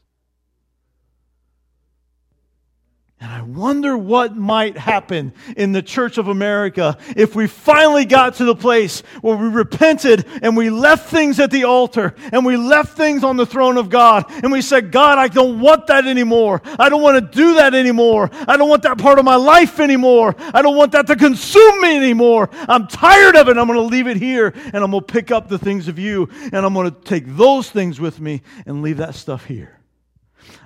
And 3.23 3.31
I 3.31 3.41
wonder 3.41 3.97
what 3.97 4.35
might 4.35 4.77
happen 4.77 5.31
in 5.55 5.71
the 5.71 5.81
Church 5.81 6.17
of 6.17 6.27
America 6.27 6.97
if 7.15 7.35
we 7.35 7.47
finally 7.47 8.03
got 8.03 8.35
to 8.35 8.43
the 8.43 8.53
place 8.53 8.99
where 9.21 9.37
we 9.37 9.47
repented 9.47 10.25
and 10.41 10.57
we 10.57 10.69
left 10.69 11.09
things 11.09 11.39
at 11.39 11.49
the 11.49 11.63
altar 11.63 12.15
and 12.33 12.45
we 12.45 12.57
left 12.57 12.97
things 12.97 13.23
on 13.23 13.37
the 13.37 13.45
throne 13.45 13.77
of 13.77 13.89
God 13.89 14.25
and 14.27 14.51
we 14.51 14.61
said, 14.61 14.91
God, 14.91 15.19
I 15.19 15.29
don't 15.29 15.61
want 15.61 15.87
that 15.87 16.05
anymore. 16.05 16.61
I 16.77 16.89
don't 16.89 17.01
want 17.01 17.15
to 17.15 17.37
do 17.37 17.55
that 17.55 17.73
anymore. 17.73 18.29
I 18.45 18.57
don't 18.57 18.67
want 18.67 18.83
that 18.83 18.97
part 18.97 19.19
of 19.19 19.23
my 19.23 19.37
life 19.37 19.79
anymore. 19.79 20.35
I 20.37 20.61
don't 20.61 20.75
want 20.75 20.91
that 20.91 21.07
to 21.07 21.15
consume 21.15 21.79
me 21.79 21.95
anymore. 21.95 22.49
I'm 22.67 22.87
tired 22.87 23.37
of 23.37 23.47
it. 23.47 23.57
I'm 23.57 23.67
going 23.67 23.79
to 23.79 23.85
leave 23.85 24.07
it 24.07 24.17
here 24.17 24.51
and 24.53 24.83
I'm 24.83 24.91
going 24.91 25.01
to 25.01 25.13
pick 25.13 25.31
up 25.31 25.47
the 25.47 25.57
things 25.57 25.87
of 25.87 25.97
you 25.97 26.27
and 26.51 26.57
I'm 26.65 26.73
going 26.73 26.91
to 26.93 27.01
take 27.03 27.23
those 27.25 27.69
things 27.69 28.01
with 28.01 28.19
me 28.19 28.41
and 28.65 28.81
leave 28.81 28.97
that 28.97 29.15
stuff 29.15 29.45
here. 29.45 29.79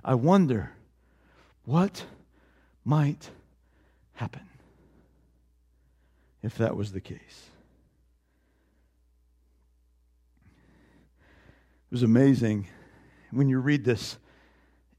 I 0.04 0.16
wonder 0.16 0.72
what 1.64 2.04
might 2.88 3.30
happen 4.14 4.48
if 6.42 6.58
that 6.58 6.76
was 6.76 6.94
the 6.94 7.02
case. 7.02 7.50
It 11.90 11.92
was 11.92 12.04
amazing 12.04 12.68
when 13.32 13.50
you 13.50 13.60
read 13.60 13.84
this. 13.84 14.18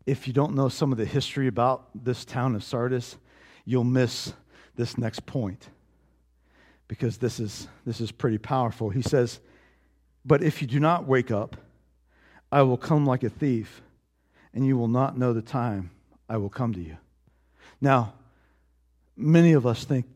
If 0.04 0.26
you 0.26 0.34
don't 0.34 0.54
know 0.54 0.68
some 0.68 0.92
of 0.92 0.98
the 0.98 1.06
history 1.06 1.46
about 1.46 1.88
this 1.94 2.26
town 2.26 2.54
of 2.54 2.62
Sardis, 2.62 3.16
you'll 3.64 3.84
miss 3.84 4.34
this 4.76 4.98
next 4.98 5.24
point 5.24 5.70
because 6.88 7.16
this 7.16 7.40
is, 7.40 7.68
this 7.86 8.02
is 8.02 8.12
pretty 8.12 8.38
powerful. 8.38 8.90
He 8.90 9.02
says, 9.02 9.40
But 10.26 10.42
if 10.42 10.60
you 10.60 10.68
do 10.68 10.78
not 10.78 11.06
wake 11.06 11.30
up, 11.30 11.56
I 12.52 12.62
will 12.62 12.76
come 12.76 13.06
like 13.06 13.22
a 13.22 13.30
thief, 13.30 13.80
and 14.52 14.66
you 14.66 14.76
will 14.76 14.88
not 14.88 15.16
know 15.16 15.32
the 15.32 15.42
time 15.42 15.90
I 16.28 16.36
will 16.36 16.50
come 16.50 16.74
to 16.74 16.80
you. 16.80 16.98
Now, 17.80 18.14
many 19.16 19.52
of 19.52 19.66
us 19.66 19.84
think, 19.84 20.06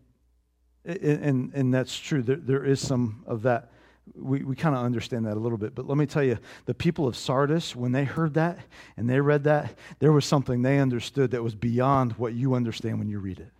and, 0.84 1.52
and 1.54 1.72
that's 1.72 1.96
true, 1.96 2.22
there, 2.22 2.36
there 2.36 2.64
is 2.64 2.80
some 2.80 3.22
of 3.26 3.42
that. 3.42 3.70
We, 4.16 4.42
we 4.42 4.56
kind 4.56 4.74
of 4.74 4.84
understand 4.84 5.26
that 5.26 5.36
a 5.36 5.40
little 5.40 5.58
bit. 5.58 5.76
But 5.76 5.86
let 5.86 5.96
me 5.96 6.06
tell 6.06 6.24
you, 6.24 6.38
the 6.66 6.74
people 6.74 7.06
of 7.06 7.16
Sardis, 7.16 7.76
when 7.76 7.92
they 7.92 8.02
heard 8.04 8.34
that 8.34 8.58
and 8.96 9.08
they 9.08 9.20
read 9.20 9.44
that, 9.44 9.74
there 10.00 10.10
was 10.10 10.24
something 10.24 10.62
they 10.62 10.80
understood 10.80 11.30
that 11.30 11.42
was 11.42 11.54
beyond 11.54 12.12
what 12.14 12.34
you 12.34 12.54
understand 12.54 12.98
when 12.98 13.08
you 13.08 13.20
read 13.20 13.38
it. 13.38 13.52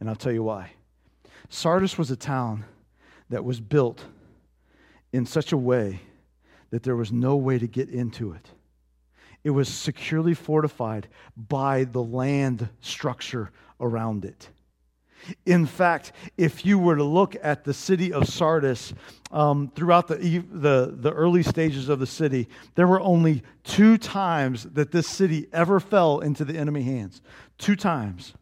And 0.00 0.08
I'll 0.08 0.16
tell 0.16 0.32
you 0.32 0.42
why. 0.42 0.72
Sardis 1.48 1.96
was 1.96 2.10
a 2.10 2.16
town 2.16 2.64
that 3.30 3.44
was 3.44 3.60
built 3.60 4.04
in 5.12 5.26
such 5.26 5.52
a 5.52 5.56
way 5.56 6.00
that 6.70 6.82
there 6.82 6.96
was 6.96 7.12
no 7.12 7.36
way 7.36 7.58
to 7.58 7.68
get 7.68 7.88
into 7.88 8.32
it. 8.32 8.48
It 9.44 9.50
was 9.50 9.68
securely 9.68 10.34
fortified 10.34 11.08
by 11.36 11.84
the 11.84 12.02
land 12.02 12.68
structure 12.80 13.50
around 13.80 14.24
it. 14.24 14.48
In 15.46 15.66
fact, 15.66 16.12
if 16.36 16.66
you 16.66 16.78
were 16.78 16.96
to 16.96 17.04
look 17.04 17.36
at 17.42 17.64
the 17.64 17.74
city 17.74 18.12
of 18.12 18.28
Sardis 18.28 18.92
um, 19.30 19.70
throughout 19.74 20.08
the, 20.08 20.16
the, 20.16 20.94
the 20.96 21.12
early 21.12 21.42
stages 21.42 21.88
of 21.88 22.00
the 22.00 22.06
city, 22.06 22.48
there 22.74 22.86
were 22.86 23.00
only 23.00 23.42
two 23.62 23.98
times 23.98 24.64
that 24.64 24.90
this 24.90 25.06
city 25.06 25.46
ever 25.52 25.78
fell 25.78 26.20
into 26.20 26.44
the 26.44 26.58
enemy 26.58 26.82
hands. 26.82 27.22
Two 27.58 27.76
times. 27.76 28.34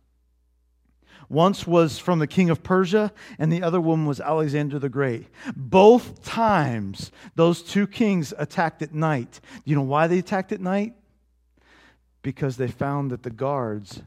Once 1.30 1.64
was 1.64 1.96
from 1.96 2.18
the 2.18 2.26
king 2.26 2.50
of 2.50 2.60
Persia, 2.60 3.12
and 3.38 3.52
the 3.52 3.62
other 3.62 3.80
one 3.80 4.04
was 4.04 4.20
Alexander 4.20 4.80
the 4.80 4.88
Great. 4.88 5.28
Both 5.54 6.24
times, 6.24 7.12
those 7.36 7.62
two 7.62 7.86
kings 7.86 8.34
attacked 8.36 8.82
at 8.82 8.92
night. 8.92 9.38
Do 9.54 9.70
you 9.70 9.76
know 9.76 9.82
why 9.82 10.08
they 10.08 10.18
attacked 10.18 10.50
at 10.50 10.60
night? 10.60 10.94
Because 12.22 12.56
they 12.56 12.66
found 12.66 13.12
that 13.12 13.22
the 13.22 13.30
guards 13.30 14.02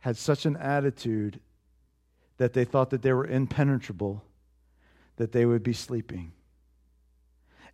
had 0.00 0.18
such 0.18 0.44
an 0.44 0.58
attitude 0.58 1.40
that 2.36 2.52
they 2.52 2.66
thought 2.66 2.90
that 2.90 3.00
they 3.00 3.14
were 3.14 3.26
impenetrable, 3.26 4.22
that 5.16 5.32
they 5.32 5.46
would 5.46 5.62
be 5.62 5.72
sleeping. 5.72 6.32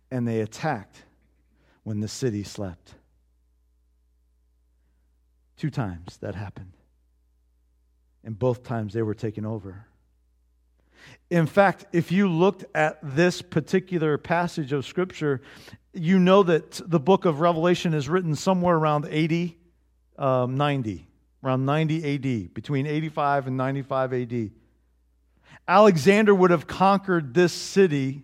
And 0.09 0.25
they 0.25 0.39
attacked 0.39 1.03
when 1.83 1.99
the 1.99 2.07
city 2.07 2.43
slept. 2.43 2.93
Two 5.57 5.69
times 5.69 6.15
that 6.21 6.35
happened. 6.35 6.76
And 8.27 8.37
both 8.37 8.61
times 8.61 8.91
they 8.91 9.03
were 9.03 9.13
taken 9.13 9.45
over. 9.45 9.87
In 11.29 11.47
fact, 11.47 11.85
if 11.93 12.11
you 12.11 12.27
looked 12.27 12.65
at 12.75 12.99
this 13.01 13.41
particular 13.41 14.17
passage 14.17 14.73
of 14.73 14.85
Scripture, 14.85 15.41
you 15.93 16.19
know 16.19 16.43
that 16.43 16.81
the 16.85 16.99
book 16.99 17.23
of 17.23 17.39
Revelation 17.39 17.93
is 17.93 18.09
written 18.09 18.35
somewhere 18.35 18.75
around 18.75 19.07
80, 19.09 19.57
um, 20.17 20.57
90 20.57 21.07
around 21.41 21.65
90 21.65 22.15
AD, 22.15 22.53
between 22.53 22.85
85 22.85 23.47
and 23.47 23.55
95 23.55 24.13
AD. 24.13 24.51
Alexander 25.65 26.35
would 26.35 26.51
have 26.51 26.67
conquered 26.67 27.33
this 27.33 27.53
city 27.53 28.23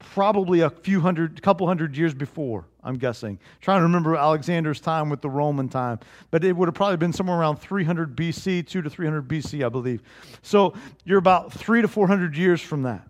probably 0.00 0.60
a 0.60 0.70
few 0.70 1.00
hundred, 1.00 1.40
couple 1.42 1.66
hundred 1.66 1.96
years 1.96 2.14
before, 2.14 2.64
I'm 2.82 2.96
guessing. 2.96 3.38
trying 3.60 3.78
to 3.78 3.82
remember 3.84 4.16
Alexander's 4.16 4.80
time 4.80 5.08
with 5.08 5.20
the 5.20 5.30
Roman 5.30 5.68
time, 5.68 6.00
but 6.30 6.42
it 6.42 6.56
would 6.56 6.66
have 6.66 6.74
probably 6.74 6.96
been 6.96 7.12
somewhere 7.12 7.38
around 7.38 7.56
300 7.56 8.16
BC, 8.16 8.66
2 8.66 8.82
to 8.82 8.90
300 8.90 9.28
BC, 9.28 9.64
I 9.64 9.68
believe. 9.68 10.02
So 10.42 10.74
you're 11.04 11.18
about 11.18 11.52
three 11.52 11.82
to 11.82 11.88
400 11.88 12.36
years 12.36 12.60
from 12.60 12.82
that, 12.82 13.06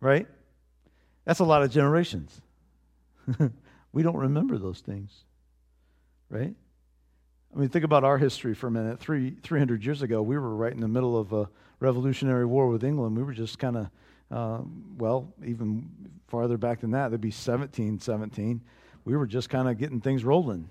right? 0.00 0.28
That's 1.24 1.40
a 1.40 1.44
lot 1.44 1.62
of 1.62 1.70
generations. 1.70 2.40
we 3.92 4.02
don't 4.02 4.16
remember 4.16 4.58
those 4.58 4.80
things, 4.80 5.24
right? 6.28 6.54
I 7.54 7.58
mean, 7.58 7.68
think 7.68 7.84
about 7.84 8.04
our 8.04 8.18
history 8.18 8.54
for 8.54 8.68
a 8.68 8.70
minute. 8.70 9.00
Three, 9.00 9.36
300 9.42 9.84
years 9.84 10.02
ago, 10.02 10.22
we 10.22 10.38
were 10.38 10.54
right 10.54 10.72
in 10.72 10.80
the 10.80 10.88
middle 10.88 11.18
of 11.18 11.32
a 11.32 11.48
Revolutionary 11.80 12.46
War 12.46 12.68
with 12.68 12.84
England. 12.84 13.16
We 13.16 13.22
were 13.22 13.32
just 13.32 13.58
kind 13.58 13.76
of, 13.76 13.88
uh, 14.30 14.60
well, 14.96 15.32
even 15.44 15.88
farther 16.28 16.56
back 16.56 16.80
than 16.80 16.92
that, 16.92 17.08
there'd 17.08 17.20
be 17.20 17.28
1717. 17.28 18.60
We 19.04 19.16
were 19.16 19.26
just 19.26 19.50
kind 19.50 19.68
of 19.68 19.78
getting 19.78 20.00
things 20.00 20.24
rolling 20.24 20.68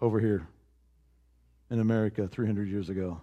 over 0.00 0.20
here 0.20 0.46
in 1.70 1.80
America 1.80 2.28
300 2.28 2.68
years 2.68 2.90
ago. 2.90 3.20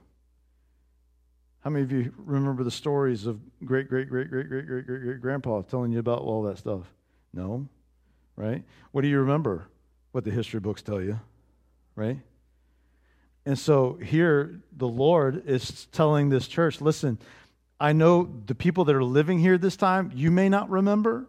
How 1.62 1.70
many 1.70 1.84
of 1.84 1.92
you 1.92 2.12
remember 2.18 2.64
the 2.64 2.72
stories 2.72 3.28
of 3.28 3.40
great, 3.64 3.88
great, 3.88 4.10
great, 4.10 4.30
great, 4.32 4.50
great, 4.50 4.66
great, 4.66 4.86
great, 4.88 5.04
great 5.04 5.22
grandpa 5.22 5.62
telling 5.62 5.92
you 5.92 6.00
about 6.00 6.22
all 6.22 6.42
that 6.44 6.58
stuff? 6.58 6.92
No, 7.34 7.68
right? 8.36 8.64
What 8.92 9.02
do 9.02 9.08
you 9.08 9.20
remember? 9.20 9.68
What 10.12 10.24
the 10.24 10.32
history 10.32 10.60
books 10.60 10.82
tell 10.82 11.02
you, 11.02 11.20
right? 11.96 12.20
And 13.46 13.58
so 13.58 13.94
here, 14.04 14.62
the 14.76 14.88
Lord 14.88 15.44
is 15.48 15.86
telling 15.92 16.30
this 16.30 16.48
church 16.48 16.82
listen, 16.82 17.20
I 17.82 17.94
know 17.94 18.32
the 18.46 18.54
people 18.54 18.86
that 18.86 18.96
are 18.96 19.04
living 19.04 19.40
here 19.40 19.58
this 19.58 19.76
time, 19.76 20.12
you 20.14 20.30
may 20.30 20.50
not 20.50 20.70
remember, 20.70 21.28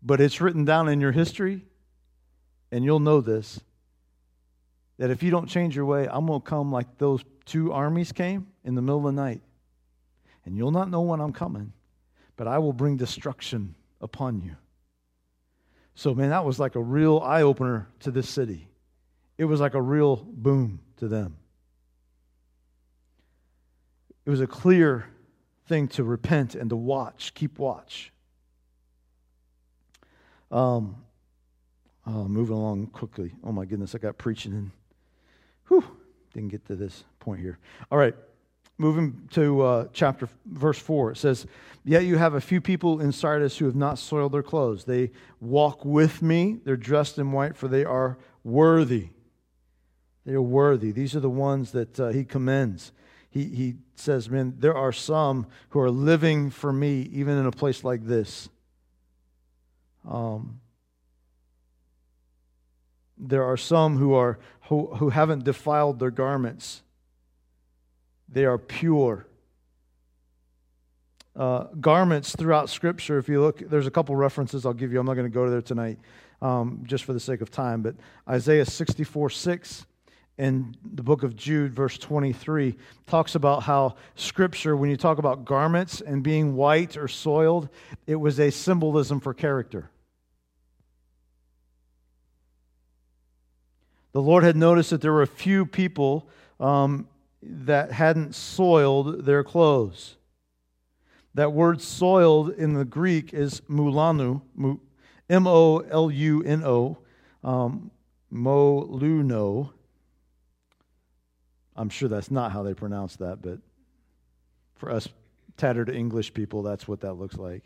but 0.00 0.20
it's 0.20 0.40
written 0.40 0.64
down 0.64 0.88
in 0.88 1.00
your 1.00 1.10
history, 1.10 1.64
and 2.70 2.84
you'll 2.84 3.00
know 3.00 3.20
this 3.20 3.60
that 4.98 5.10
if 5.10 5.24
you 5.24 5.32
don't 5.32 5.48
change 5.48 5.74
your 5.74 5.86
way, 5.86 6.06
I'm 6.08 6.26
going 6.26 6.40
to 6.40 6.46
come 6.46 6.70
like 6.70 6.98
those 6.98 7.24
two 7.46 7.72
armies 7.72 8.12
came 8.12 8.46
in 8.62 8.76
the 8.76 8.80
middle 8.80 8.98
of 8.98 9.12
the 9.12 9.20
night. 9.20 9.40
And 10.44 10.56
you'll 10.56 10.70
not 10.70 10.88
know 10.88 11.00
when 11.00 11.20
I'm 11.20 11.32
coming, 11.32 11.72
but 12.36 12.46
I 12.46 12.58
will 12.58 12.72
bring 12.72 12.96
destruction 12.96 13.74
upon 14.00 14.40
you. 14.40 14.54
So, 15.96 16.14
man, 16.14 16.30
that 16.30 16.44
was 16.44 16.60
like 16.60 16.76
a 16.76 16.80
real 16.80 17.18
eye 17.18 17.42
opener 17.42 17.88
to 18.00 18.12
this 18.12 18.28
city. 18.28 18.68
It 19.36 19.46
was 19.46 19.60
like 19.60 19.74
a 19.74 19.82
real 19.82 20.14
boom 20.14 20.78
to 20.98 21.08
them. 21.08 21.38
It 24.26 24.30
was 24.30 24.40
a 24.40 24.46
clear 24.46 25.06
thing 25.66 25.88
to 25.88 26.04
repent 26.04 26.54
and 26.54 26.70
to 26.70 26.76
watch, 26.76 27.34
keep 27.34 27.58
watch. 27.58 28.12
Um, 30.50 30.96
oh, 32.06 32.28
moving 32.28 32.56
along 32.56 32.88
quickly. 32.88 33.32
Oh 33.42 33.52
my 33.52 33.64
goodness, 33.64 33.94
I 33.94 33.98
got 33.98 34.18
preaching 34.18 34.52
and 34.52 34.70
whew, 35.68 35.84
didn't 36.32 36.50
get 36.50 36.66
to 36.66 36.76
this 36.76 37.04
point 37.18 37.40
here. 37.40 37.58
All 37.90 37.98
right, 37.98 38.14
moving 38.78 39.28
to 39.32 39.62
uh, 39.62 39.88
chapter 39.92 40.28
verse 40.46 40.78
four. 40.78 41.12
It 41.12 41.16
says, 41.16 41.46
"Yet 41.84 42.04
you 42.04 42.18
have 42.18 42.34
a 42.34 42.40
few 42.40 42.60
people 42.60 43.00
in 43.00 43.10
Sardis 43.10 43.56
who 43.56 43.64
have 43.64 43.74
not 43.74 43.98
soiled 43.98 44.32
their 44.32 44.42
clothes. 44.42 44.84
They 44.84 45.10
walk 45.40 45.84
with 45.84 46.22
me. 46.22 46.60
They're 46.64 46.76
dressed 46.76 47.18
in 47.18 47.32
white, 47.32 47.56
for 47.56 47.68
they 47.68 47.84
are 47.84 48.18
worthy." 48.42 49.08
They 50.26 50.32
are 50.32 50.42
worthy. 50.42 50.90
These 50.90 51.14
are 51.14 51.20
the 51.20 51.28
ones 51.28 51.72
that 51.72 52.00
uh, 52.00 52.08
he 52.08 52.24
commends. 52.24 52.92
He, 53.34 53.46
he 53.46 53.74
says, 53.96 54.30
Man, 54.30 54.54
there 54.60 54.76
are 54.76 54.92
some 54.92 55.48
who 55.70 55.80
are 55.80 55.90
living 55.90 56.50
for 56.50 56.72
me, 56.72 57.00
even 57.12 57.36
in 57.36 57.46
a 57.46 57.50
place 57.50 57.82
like 57.82 58.06
this. 58.06 58.48
Um, 60.08 60.60
there 63.18 63.42
are 63.42 63.56
some 63.56 63.96
who, 63.96 64.14
are, 64.14 64.38
who, 64.68 64.86
who 64.94 65.10
haven't 65.10 65.42
defiled 65.42 65.98
their 65.98 66.12
garments, 66.12 66.82
they 68.28 68.44
are 68.44 68.56
pure. 68.56 69.26
Uh, 71.34 71.64
garments 71.80 72.36
throughout 72.36 72.70
Scripture, 72.70 73.18
if 73.18 73.28
you 73.28 73.40
look, 73.40 73.58
there's 73.68 73.88
a 73.88 73.90
couple 73.90 74.14
references 74.14 74.64
I'll 74.64 74.72
give 74.72 74.92
you. 74.92 75.00
I'm 75.00 75.06
not 75.06 75.14
going 75.14 75.26
to 75.26 75.34
go 75.34 75.50
there 75.50 75.60
tonight 75.60 75.98
um, 76.40 76.84
just 76.86 77.02
for 77.02 77.12
the 77.12 77.18
sake 77.18 77.40
of 77.40 77.50
time, 77.50 77.82
but 77.82 77.96
Isaiah 78.28 78.64
64 78.64 79.30
6 79.30 79.86
in 80.36 80.74
the 80.84 81.02
book 81.02 81.22
of 81.22 81.36
Jude, 81.36 81.72
verse 81.72 81.96
23, 81.96 82.76
talks 83.06 83.34
about 83.34 83.62
how 83.62 83.94
Scripture, 84.16 84.76
when 84.76 84.90
you 84.90 84.96
talk 84.96 85.18
about 85.18 85.44
garments 85.44 86.00
and 86.00 86.22
being 86.22 86.56
white 86.56 86.96
or 86.96 87.06
soiled, 87.06 87.68
it 88.06 88.16
was 88.16 88.40
a 88.40 88.50
symbolism 88.50 89.20
for 89.20 89.32
character. 89.32 89.90
The 94.12 94.22
Lord 94.22 94.44
had 94.44 94.56
noticed 94.56 94.90
that 94.90 95.00
there 95.00 95.12
were 95.12 95.22
a 95.22 95.26
few 95.26 95.66
people 95.66 96.28
um, 96.58 97.08
that 97.42 97.92
hadn't 97.92 98.34
soiled 98.34 99.24
their 99.24 99.44
clothes. 99.44 100.16
That 101.34 101.52
word 101.52 101.82
soiled 101.82 102.50
in 102.50 102.74
the 102.74 102.84
Greek 102.84 103.34
is 103.34 103.60
mulanu, 103.62 104.40
M 105.28 105.46
O 105.46 105.78
L 105.78 106.10
U 106.10 106.42
N 106.44 106.62
O, 106.64 106.98
um, 107.42 107.90
moluno 108.32 109.73
I'm 111.76 111.88
sure 111.88 112.08
that's 112.08 112.30
not 112.30 112.52
how 112.52 112.62
they 112.62 112.74
pronounce 112.74 113.16
that, 113.16 113.42
but 113.42 113.58
for 114.76 114.90
us 114.90 115.08
tattered 115.56 115.88
English 115.88 116.34
people, 116.34 116.62
that's 116.62 116.86
what 116.86 117.00
that 117.00 117.14
looks 117.14 117.36
like. 117.36 117.64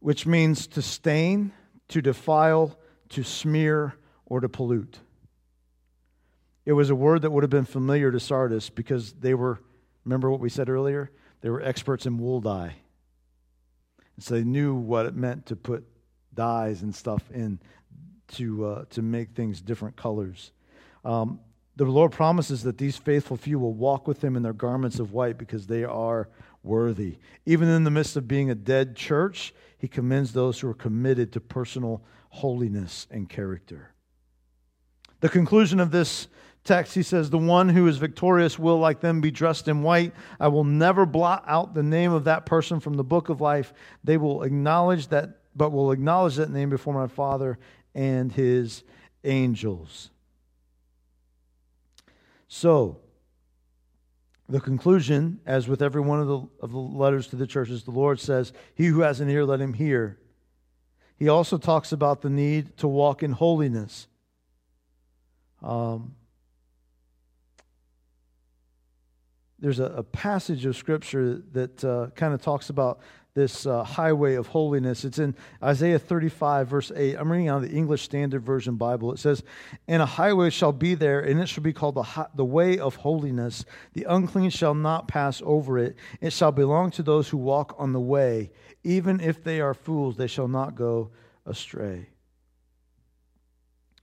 Which 0.00 0.26
means 0.26 0.66
to 0.68 0.82
stain, 0.82 1.52
to 1.88 2.02
defile, 2.02 2.78
to 3.10 3.22
smear, 3.22 3.94
or 4.24 4.40
to 4.40 4.48
pollute. 4.48 4.98
It 6.64 6.72
was 6.72 6.90
a 6.90 6.96
word 6.96 7.22
that 7.22 7.30
would 7.30 7.44
have 7.44 7.50
been 7.50 7.64
familiar 7.64 8.10
to 8.10 8.18
Sardis 8.18 8.70
because 8.70 9.12
they 9.12 9.34
were, 9.34 9.60
remember 10.04 10.30
what 10.30 10.40
we 10.40 10.48
said 10.48 10.68
earlier? 10.68 11.10
They 11.40 11.50
were 11.50 11.62
experts 11.62 12.06
in 12.06 12.18
wool 12.18 12.40
dye. 12.40 12.74
And 14.16 14.24
so 14.24 14.34
they 14.34 14.44
knew 14.44 14.74
what 14.74 15.06
it 15.06 15.14
meant 15.14 15.46
to 15.46 15.56
put 15.56 15.86
dyes 16.34 16.82
and 16.82 16.94
stuff 16.94 17.22
in 17.32 17.60
to, 18.34 18.66
uh, 18.66 18.84
to 18.90 19.02
make 19.02 19.30
things 19.30 19.60
different 19.60 19.96
colors. 19.96 20.50
Um, 21.04 21.38
the 21.76 21.84
Lord 21.84 22.10
promises 22.10 22.62
that 22.62 22.78
these 22.78 22.96
faithful 22.96 23.36
few 23.36 23.58
will 23.58 23.74
walk 23.74 24.08
with 24.08 24.24
him 24.24 24.34
in 24.34 24.42
their 24.42 24.54
garments 24.54 24.98
of 24.98 25.12
white 25.12 25.36
because 25.36 25.66
they 25.66 25.84
are 25.84 26.28
worthy. 26.62 27.18
Even 27.44 27.68
in 27.68 27.84
the 27.84 27.90
midst 27.90 28.16
of 28.16 28.26
being 28.26 28.50
a 28.50 28.54
dead 28.54 28.96
church, 28.96 29.54
he 29.78 29.86
commends 29.86 30.32
those 30.32 30.58
who 30.58 30.68
are 30.68 30.74
committed 30.74 31.32
to 31.32 31.40
personal 31.40 32.02
holiness 32.30 33.06
and 33.10 33.28
character. 33.28 33.92
The 35.20 35.28
conclusion 35.28 35.78
of 35.78 35.90
this 35.90 36.28
text, 36.64 36.94
he 36.94 37.02
says, 37.02 37.28
The 37.28 37.38
one 37.38 37.68
who 37.68 37.86
is 37.88 37.98
victorious 37.98 38.58
will, 38.58 38.78
like 38.78 39.00
them, 39.00 39.20
be 39.20 39.30
dressed 39.30 39.68
in 39.68 39.82
white. 39.82 40.14
I 40.40 40.48
will 40.48 40.64
never 40.64 41.04
blot 41.04 41.44
out 41.46 41.74
the 41.74 41.82
name 41.82 42.12
of 42.12 42.24
that 42.24 42.46
person 42.46 42.80
from 42.80 42.94
the 42.94 43.04
book 43.04 43.28
of 43.28 43.40
life. 43.40 43.74
They 44.02 44.16
will 44.16 44.42
acknowledge 44.42 45.08
that, 45.08 45.40
but 45.54 45.72
will 45.72 45.92
acknowledge 45.92 46.36
that 46.36 46.50
name 46.50 46.70
before 46.70 46.94
my 46.94 47.06
Father 47.06 47.58
and 47.94 48.32
his 48.32 48.82
angels. 49.24 50.10
So, 52.48 53.00
the 54.48 54.60
conclusion, 54.60 55.40
as 55.44 55.66
with 55.66 55.82
every 55.82 56.00
one 56.00 56.20
of 56.20 56.28
the, 56.28 56.40
of 56.60 56.70
the 56.70 56.78
letters 56.78 57.26
to 57.28 57.36
the 57.36 57.46
churches, 57.46 57.82
the 57.82 57.90
Lord 57.90 58.20
says, 58.20 58.52
He 58.74 58.86
who 58.86 59.00
has 59.00 59.20
an 59.20 59.28
ear, 59.28 59.44
let 59.44 59.60
him 59.60 59.72
hear. 59.72 60.18
He 61.16 61.28
also 61.28 61.58
talks 61.58 61.92
about 61.92 62.20
the 62.20 62.30
need 62.30 62.76
to 62.78 62.86
walk 62.86 63.22
in 63.22 63.32
holiness. 63.32 64.06
Um, 65.62 66.14
there's 69.58 69.80
a, 69.80 69.86
a, 69.86 70.02
passage 70.02 70.66
of 70.66 70.76
Scripture 70.76 71.42
that 71.52 71.82
uh, 71.82 72.08
kind 72.14 72.34
of 72.34 72.42
talks 72.42 72.68
about 72.68 73.00
this 73.36 73.66
uh, 73.66 73.84
highway 73.84 74.34
of 74.34 74.46
holiness. 74.46 75.04
It's 75.04 75.18
in 75.18 75.36
Isaiah 75.62 75.98
35, 75.98 76.68
verse 76.68 76.90
8. 76.96 77.16
I'm 77.16 77.30
reading 77.30 77.48
out 77.48 77.62
of 77.62 77.70
the 77.70 77.76
English 77.76 78.00
Standard 78.02 78.42
Version 78.42 78.76
Bible. 78.76 79.12
It 79.12 79.18
says, 79.18 79.42
And 79.86 80.00
a 80.00 80.06
highway 80.06 80.48
shall 80.48 80.72
be 80.72 80.94
there, 80.94 81.20
and 81.20 81.38
it 81.38 81.46
shall 81.46 81.62
be 81.62 81.74
called 81.74 81.96
the, 81.96 82.28
the 82.34 82.46
way 82.46 82.78
of 82.78 82.96
holiness. 82.96 83.66
The 83.92 84.06
unclean 84.08 84.48
shall 84.48 84.74
not 84.74 85.06
pass 85.06 85.42
over 85.44 85.78
it. 85.78 85.96
It 86.22 86.32
shall 86.32 86.50
belong 86.50 86.90
to 86.92 87.02
those 87.02 87.28
who 87.28 87.36
walk 87.36 87.76
on 87.78 87.92
the 87.92 88.00
way. 88.00 88.52
Even 88.82 89.20
if 89.20 89.44
they 89.44 89.60
are 89.60 89.74
fools, 89.74 90.16
they 90.16 90.28
shall 90.28 90.48
not 90.48 90.74
go 90.74 91.10
astray. 91.44 92.08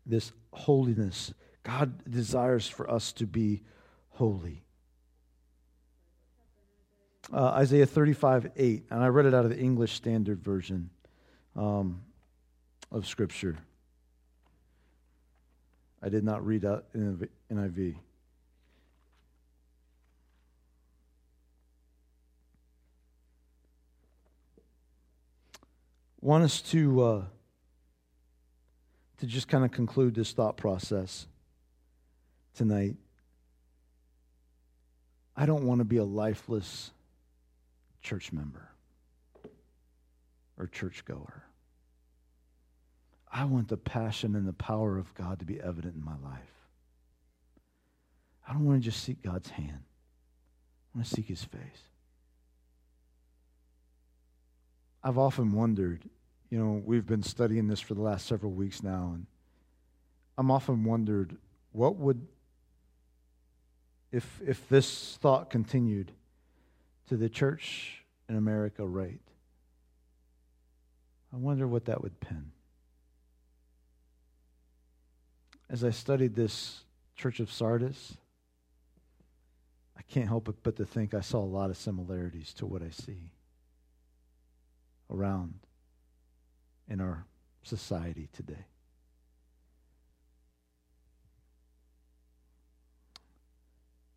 This 0.05 0.31
holiness, 0.51 1.33
God 1.63 2.03
desires 2.09 2.67
for 2.67 2.87
us 2.87 3.11
to 3.13 3.25
be 3.25 3.63
holy 4.09 4.62
uh, 7.33 7.47
Isaiah 7.55 7.85
35 7.85 8.51
8. 8.55 8.85
And 8.89 9.03
I 9.03 9.07
read 9.07 9.25
it 9.25 9.33
out 9.33 9.43
of 9.43 9.49
the 9.49 9.59
English 9.59 9.93
Standard 9.93 10.41
Version 10.43 10.89
um, 11.55 12.01
of 12.91 13.07
Scripture. 13.07 13.57
I 16.01 16.09
did 16.09 16.23
not 16.23 16.45
read 16.45 16.65
out 16.65 16.85
in 16.93 17.29
NIV. 17.51 17.95
want 26.23 26.41
us 26.45 26.61
to, 26.61 27.03
uh, 27.03 27.21
to 29.17 29.25
just 29.25 29.49
kind 29.49 29.65
of 29.65 29.71
conclude 29.71 30.15
this 30.15 30.31
thought 30.31 30.55
process 30.55 31.27
tonight. 32.55 32.95
I 35.35 35.45
don't 35.45 35.65
want 35.65 35.79
to 35.79 35.85
be 35.85 35.97
a 35.97 36.03
lifeless 36.05 36.91
church 38.03 38.31
member 38.31 38.69
or 40.57 40.67
churchgoer. 40.67 41.43
I 43.31 43.45
want 43.45 43.69
the 43.69 43.77
passion 43.77 44.35
and 44.35 44.47
the 44.47 44.53
power 44.53 44.97
of 44.99 45.15
God 45.15 45.39
to 45.39 45.45
be 45.45 45.59
evident 45.59 45.95
in 45.95 46.03
my 46.03 46.17
life. 46.23 46.41
I 48.47 48.53
don't 48.53 48.65
want 48.65 48.83
to 48.83 48.89
just 48.89 49.03
seek 49.03 49.23
God's 49.23 49.49
hand. 49.49 49.79
I 50.93 50.97
want 50.97 51.07
to 51.07 51.15
seek 51.15 51.27
his 51.27 51.43
face. 51.43 51.89
I've 55.03 55.17
often 55.17 55.51
wondered, 55.51 56.07
you 56.49 56.59
know, 56.59 56.81
we've 56.85 57.07
been 57.07 57.23
studying 57.23 57.67
this 57.67 57.79
for 57.79 57.93
the 57.93 58.01
last 58.01 58.27
several 58.27 58.51
weeks 58.51 58.83
now, 58.83 59.13
and 59.15 59.25
I'm 60.37 60.51
often 60.51 60.83
wondered 60.83 61.37
what 61.71 61.95
would 61.95 62.27
if 64.11 64.39
if 64.45 64.69
this 64.69 65.17
thought 65.19 65.49
continued 65.49 66.11
to 67.07 67.17
the 67.17 67.29
church 67.29 68.03
in 68.29 68.35
America 68.35 68.85
right. 68.85 69.19
I 71.33 71.37
wonder 71.37 71.67
what 71.67 71.85
that 71.85 72.01
would 72.01 72.19
pin. 72.19 72.51
As 75.69 75.83
I 75.83 75.89
studied 75.89 76.35
this 76.35 76.81
church 77.15 77.39
of 77.39 77.51
Sardis, 77.51 78.17
I 79.97 80.01
can't 80.03 80.27
help 80.27 80.55
but 80.61 80.75
to 80.75 80.85
think 80.85 81.13
I 81.13 81.21
saw 81.21 81.39
a 81.39 81.45
lot 81.45 81.69
of 81.69 81.77
similarities 81.77 82.53
to 82.55 82.65
what 82.65 82.81
I 82.81 82.89
see 82.89 83.31
around 85.09 85.55
in 86.87 87.01
our 87.01 87.25
society 87.63 88.29
today. 88.33 88.65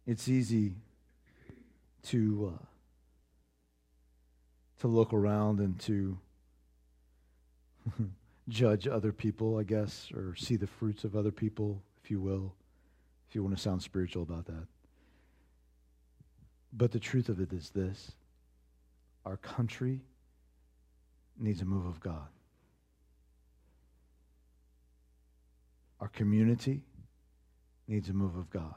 It's 0.07 0.29
easy 0.29 0.75
to 2.05 2.55
uh, 2.55 2.65
to 4.81 4.89
look 4.89 5.13
around 5.13 5.61
and 5.61 5.79
to 5.81 6.19
judge 8.49 8.87
other 8.87 9.13
people, 9.13 9.59
I 9.59 9.63
guess, 9.63 10.11
or 10.15 10.35
see 10.37 10.57
the 10.57 10.67
fruits 10.67 11.05
of 11.05 11.17
other 11.17 11.31
people, 11.31 11.83
if 12.03 12.11
you 12.11 12.21
will, 12.21 12.55
if 13.29 13.35
you 13.35 13.43
want 13.43 13.57
to 13.57 13.63
sound 13.63 13.83
spiritual 13.83 14.23
about 14.23 14.47
that. 14.47 14.67
But 16.73 16.93
the 16.93 17.01
truth 17.01 17.29
of 17.29 17.41
it 17.41 17.53
is 17.53 17.71
this 17.71 18.13
our 19.25 19.37
country 19.39 20.01
needs 21.39 21.61
a 21.63 21.65
move 21.65 21.87
of 21.87 22.01
God. 22.01 22.29
Our 26.01 26.09
community 26.09 26.83
needs 27.89 28.09
a 28.09 28.13
move 28.13 28.37
of 28.37 28.51
God. 28.51 28.75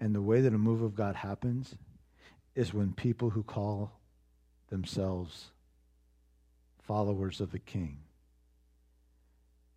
And 0.00 0.14
the 0.14 0.22
way 0.22 0.40
that 0.40 0.54
a 0.54 0.58
move 0.58 0.82
of 0.82 0.94
God 0.94 1.16
happens 1.16 1.74
is 2.54 2.72
when 2.72 2.92
people 2.92 3.30
who 3.30 3.42
call 3.42 3.97
themselves 4.68 5.50
followers 6.80 7.40
of 7.40 7.52
the 7.52 7.58
King 7.58 7.98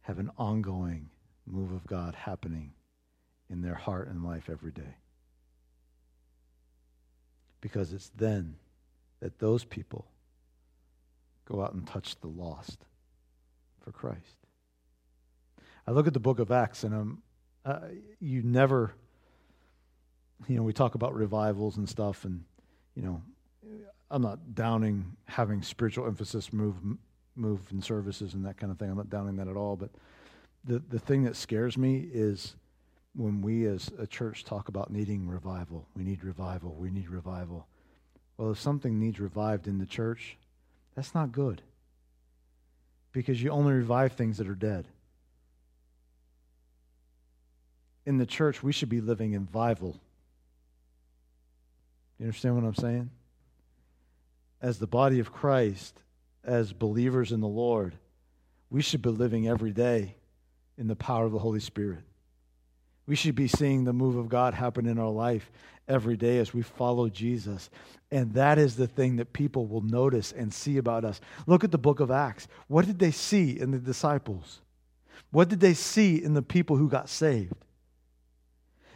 have 0.01 0.19
an 0.19 0.31
ongoing 0.37 1.09
move 1.45 1.71
of 1.71 1.85
God 1.85 2.15
happening 2.15 2.71
in 3.49 3.61
their 3.61 3.75
heart 3.75 4.07
and 4.07 4.23
life 4.23 4.49
every 4.49 4.71
day 4.71 4.95
because 7.61 7.93
it's 7.93 8.09
then 8.15 8.55
that 9.19 9.39
those 9.39 9.63
people 9.63 10.07
go 11.45 11.61
out 11.61 11.73
and 11.73 11.85
touch 11.85 12.19
the 12.19 12.27
lost 12.27 12.85
for 13.79 13.91
Christ. 13.91 14.37
I 15.87 15.91
look 15.91 16.07
at 16.07 16.13
the 16.13 16.19
book 16.19 16.39
of 16.39 16.51
Acts, 16.51 16.83
and 16.83 16.93
um, 16.93 17.23
uh, 17.65 17.79
you 18.19 18.41
never, 18.43 18.93
you 20.47 20.55
know, 20.55 20.63
we 20.63 20.73
talk 20.73 20.95
about 20.95 21.13
revivals 21.15 21.77
and 21.77 21.87
stuff, 21.87 22.25
and, 22.25 22.43
you 22.95 23.03
know, 23.03 23.21
I'm 24.11 24.21
not 24.21 24.53
downing 24.53 25.15
having 25.25 25.61
spiritual 25.61 26.05
emphasis 26.05 26.51
move 26.51 26.75
move 27.35 27.61
in 27.71 27.81
services 27.81 28.33
and 28.33 28.45
that 28.45 28.57
kind 28.57 28.71
of 28.71 28.77
thing. 28.77 28.89
I'm 28.89 28.97
not 28.97 29.09
downing 29.09 29.37
that 29.37 29.47
at 29.47 29.55
all. 29.55 29.77
But 29.77 29.89
the, 30.65 30.79
the 30.89 30.99
thing 30.99 31.23
that 31.23 31.35
scares 31.35 31.77
me 31.77 32.09
is 32.11 32.55
when 33.15 33.41
we 33.41 33.65
as 33.65 33.89
a 33.97 34.05
church 34.05 34.43
talk 34.43 34.67
about 34.67 34.91
needing 34.91 35.27
revival, 35.27 35.87
we 35.95 36.03
need 36.03 36.23
revival, 36.23 36.75
we 36.77 36.89
need 36.91 37.09
revival. 37.09 37.67
Well, 38.37 38.51
if 38.51 38.59
something 38.59 38.99
needs 38.99 39.19
revived 39.19 39.67
in 39.67 39.79
the 39.79 39.85
church, 39.85 40.37
that's 40.95 41.15
not 41.15 41.31
good. 41.31 41.61
Because 43.11 43.41
you 43.41 43.49
only 43.49 43.73
revive 43.73 44.13
things 44.13 44.37
that 44.37 44.47
are 44.47 44.55
dead. 44.55 44.87
In 48.05 48.17
the 48.17 48.25
church, 48.25 48.63
we 48.63 48.71
should 48.71 48.89
be 48.89 49.01
living 49.01 49.33
in 49.33 49.45
vival. 49.45 49.99
You 52.17 52.25
understand 52.25 52.55
what 52.55 52.65
I'm 52.65 52.75
saying? 52.75 53.09
As 54.61 54.79
the 54.79 54.87
body 54.87 55.19
of 55.19 55.33
Christ, 55.33 55.99
as 56.43 56.73
believers 56.73 57.31
in 57.31 57.41
the 57.41 57.47
Lord, 57.47 57.95
we 58.69 58.81
should 58.81 59.01
be 59.01 59.09
living 59.09 59.47
every 59.47 59.71
day 59.71 60.15
in 60.77 60.87
the 60.87 60.95
power 60.95 61.25
of 61.25 61.31
the 61.31 61.39
Holy 61.39 61.59
Spirit. 61.59 62.03
We 63.07 63.15
should 63.15 63.35
be 63.35 63.47
seeing 63.47 63.83
the 63.83 63.93
move 63.93 64.15
of 64.15 64.29
God 64.29 64.53
happen 64.53 64.85
in 64.85 64.97
our 64.97 65.09
life 65.09 65.51
every 65.87 66.15
day 66.15 66.37
as 66.37 66.53
we 66.53 66.61
follow 66.61 67.09
Jesus. 67.09 67.69
And 68.11 68.33
that 68.33 68.57
is 68.57 68.75
the 68.75 68.87
thing 68.87 69.17
that 69.17 69.33
people 69.33 69.65
will 69.65 69.81
notice 69.81 70.31
and 70.31 70.53
see 70.53 70.77
about 70.77 71.03
us. 71.03 71.19
Look 71.47 71.63
at 71.63 71.71
the 71.71 71.77
book 71.77 71.99
of 71.99 72.11
Acts. 72.11 72.47
What 72.67 72.85
did 72.85 72.99
they 72.99 73.11
see 73.11 73.59
in 73.59 73.71
the 73.71 73.79
disciples? 73.79 74.61
What 75.31 75.49
did 75.49 75.59
they 75.59 75.73
see 75.73 76.23
in 76.23 76.33
the 76.33 76.41
people 76.41 76.77
who 76.77 76.87
got 76.87 77.09
saved? 77.09 77.53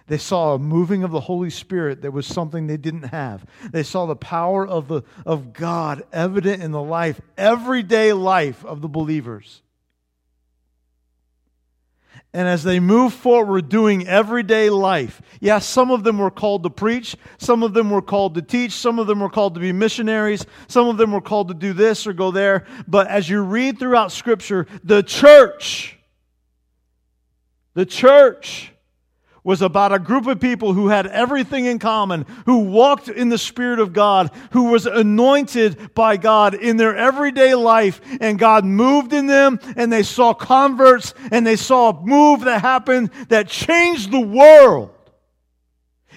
They 0.07 0.17
saw 0.19 0.53
a 0.53 0.59
moving 0.59 1.03
of 1.03 1.11
the 1.11 1.19
Holy 1.19 1.49
Spirit 1.49 2.03
that 2.03 2.11
was 2.11 2.27
something 2.27 2.67
they 2.67 2.77
didn't 2.77 3.03
have. 3.03 3.45
They 3.71 3.81
saw 3.81 4.05
the 4.05 4.15
power 4.15 4.65
of, 4.65 4.87
the, 4.87 5.01
of 5.25 5.51
God 5.51 6.03
evident 6.13 6.61
in 6.61 6.71
the 6.71 6.81
life, 6.81 7.19
everyday 7.37 8.13
life 8.13 8.63
of 8.63 8.81
the 8.81 8.87
believers. 8.87 9.63
And 12.35 12.47
as 12.49 12.63
they 12.63 12.81
move 12.81 13.13
forward 13.13 13.69
doing 13.69 14.07
everyday 14.07 14.69
life, 14.69 15.21
yes, 15.39 15.65
some 15.65 15.89
of 15.89 16.03
them 16.03 16.19
were 16.19 16.29
called 16.29 16.63
to 16.63 16.69
preach, 16.69 17.15
some 17.37 17.63
of 17.63 17.73
them 17.73 17.89
were 17.89 18.01
called 18.01 18.35
to 18.35 18.41
teach, 18.41 18.73
some 18.73 18.99
of 18.99 19.07
them 19.07 19.21
were 19.21 19.29
called 19.29 19.53
to 19.53 19.61
be 19.61 19.71
missionaries, 19.71 20.45
some 20.67 20.89
of 20.89 20.97
them 20.97 21.13
were 21.13 21.21
called 21.21 21.47
to 21.47 21.53
do 21.53 21.71
this 21.71 22.05
or 22.05 22.11
go 22.11 22.31
there. 22.31 22.65
But 22.87 23.07
as 23.07 23.29
you 23.29 23.41
read 23.41 23.79
throughout 23.79 24.11
Scripture, 24.11 24.67
the 24.83 25.01
church, 25.01 25.97
the 27.73 27.85
church, 27.85 28.73
was 29.45 29.61
about 29.61 29.93
a 29.93 29.99
group 29.99 30.25
of 30.25 30.39
people 30.39 30.73
who 30.73 30.87
had 30.87 31.05
everything 31.05 31.65
in 31.65 31.77
common, 31.77 32.25
who 32.47 32.57
walked 32.57 33.07
in 33.07 33.29
the 33.29 33.37
Spirit 33.37 33.79
of 33.79 33.93
God, 33.93 34.31
who 34.51 34.71
was 34.71 34.87
anointed 34.87 35.93
by 35.93 36.17
God 36.17 36.55
in 36.55 36.77
their 36.77 36.97
everyday 36.97 37.53
life, 37.53 38.01
and 38.19 38.39
God 38.39 38.65
moved 38.65 39.13
in 39.13 39.27
them, 39.27 39.59
and 39.77 39.93
they 39.93 40.01
saw 40.01 40.33
converts, 40.33 41.13
and 41.31 41.45
they 41.45 41.55
saw 41.55 41.91
a 41.91 42.01
move 42.01 42.41
that 42.41 42.61
happened 42.61 43.11
that 43.29 43.47
changed 43.47 44.11
the 44.11 44.19
world. 44.19 44.89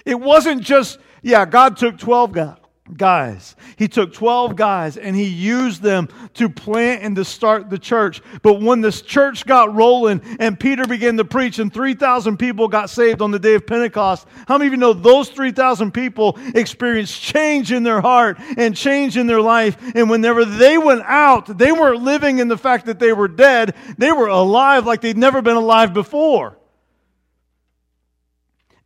It 0.05 0.19
wasn't 0.19 0.63
just, 0.63 0.97
yeah, 1.21 1.45
God 1.45 1.77
took 1.77 1.99
12 1.99 2.31
guys 2.31 2.58
guys. 2.95 3.55
He 3.75 3.87
took 3.87 4.13
12 4.13 4.55
guys 4.55 4.97
and 4.97 5.15
he 5.15 5.25
used 5.25 5.81
them 5.81 6.09
to 6.35 6.49
plant 6.49 7.03
and 7.03 7.15
to 7.15 7.25
start 7.25 7.69
the 7.69 7.77
church. 7.77 8.21
But 8.41 8.61
when 8.61 8.81
this 8.81 9.01
church 9.01 9.45
got 9.45 9.73
rolling 9.75 10.21
and 10.39 10.59
Peter 10.59 10.85
began 10.85 11.17
to 11.17 11.25
preach 11.25 11.59
and 11.59 11.73
3,000 11.73 12.37
people 12.37 12.67
got 12.67 12.89
saved 12.89 13.21
on 13.21 13.31
the 13.31 13.39
day 13.39 13.55
of 13.55 13.67
Pentecost, 13.67 14.27
how 14.47 14.57
many 14.57 14.67
of 14.67 14.73
you 14.73 14.77
know 14.77 14.93
those 14.93 15.29
3,000 15.29 15.91
people 15.91 16.37
experienced 16.55 17.21
change 17.21 17.71
in 17.71 17.83
their 17.83 18.01
heart 18.01 18.37
and 18.57 18.75
change 18.75 19.17
in 19.17 19.27
their 19.27 19.41
life? 19.41 19.77
And 19.95 20.09
whenever 20.09 20.45
they 20.45 20.77
went 20.77 21.03
out, 21.05 21.57
they 21.57 21.71
weren't 21.71 22.01
living 22.01 22.39
in 22.39 22.47
the 22.47 22.57
fact 22.57 22.85
that 22.87 22.99
they 22.99 23.13
were 23.13 23.27
dead. 23.27 23.75
They 23.97 24.11
were 24.11 24.27
alive 24.27 24.85
like 24.85 25.01
they'd 25.01 25.17
never 25.17 25.41
been 25.41 25.57
alive 25.57 25.93
before. 25.93 26.57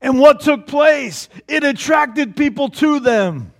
And 0.01 0.19
what 0.19 0.41
took 0.41 0.67
place? 0.67 1.29
It 1.47 1.63
attracted 1.63 2.35
people 2.35 2.67
to 2.69 2.99
them 2.99 3.53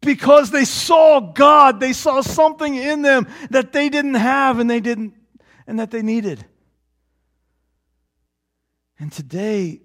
because 0.00 0.50
they 0.50 0.64
saw 0.64 1.20
God. 1.20 1.80
They 1.80 1.92
saw 1.92 2.20
something 2.22 2.74
in 2.74 3.02
them 3.02 3.26
that 3.50 3.72
they 3.72 3.88
didn't 3.88 4.14
have 4.14 4.58
and 4.58 4.68
they 4.68 4.80
didn't 4.80 5.14
and 5.66 5.78
that 5.78 5.90
they 5.90 6.02
needed. 6.02 6.44
And 8.98 9.12
today 9.12 9.82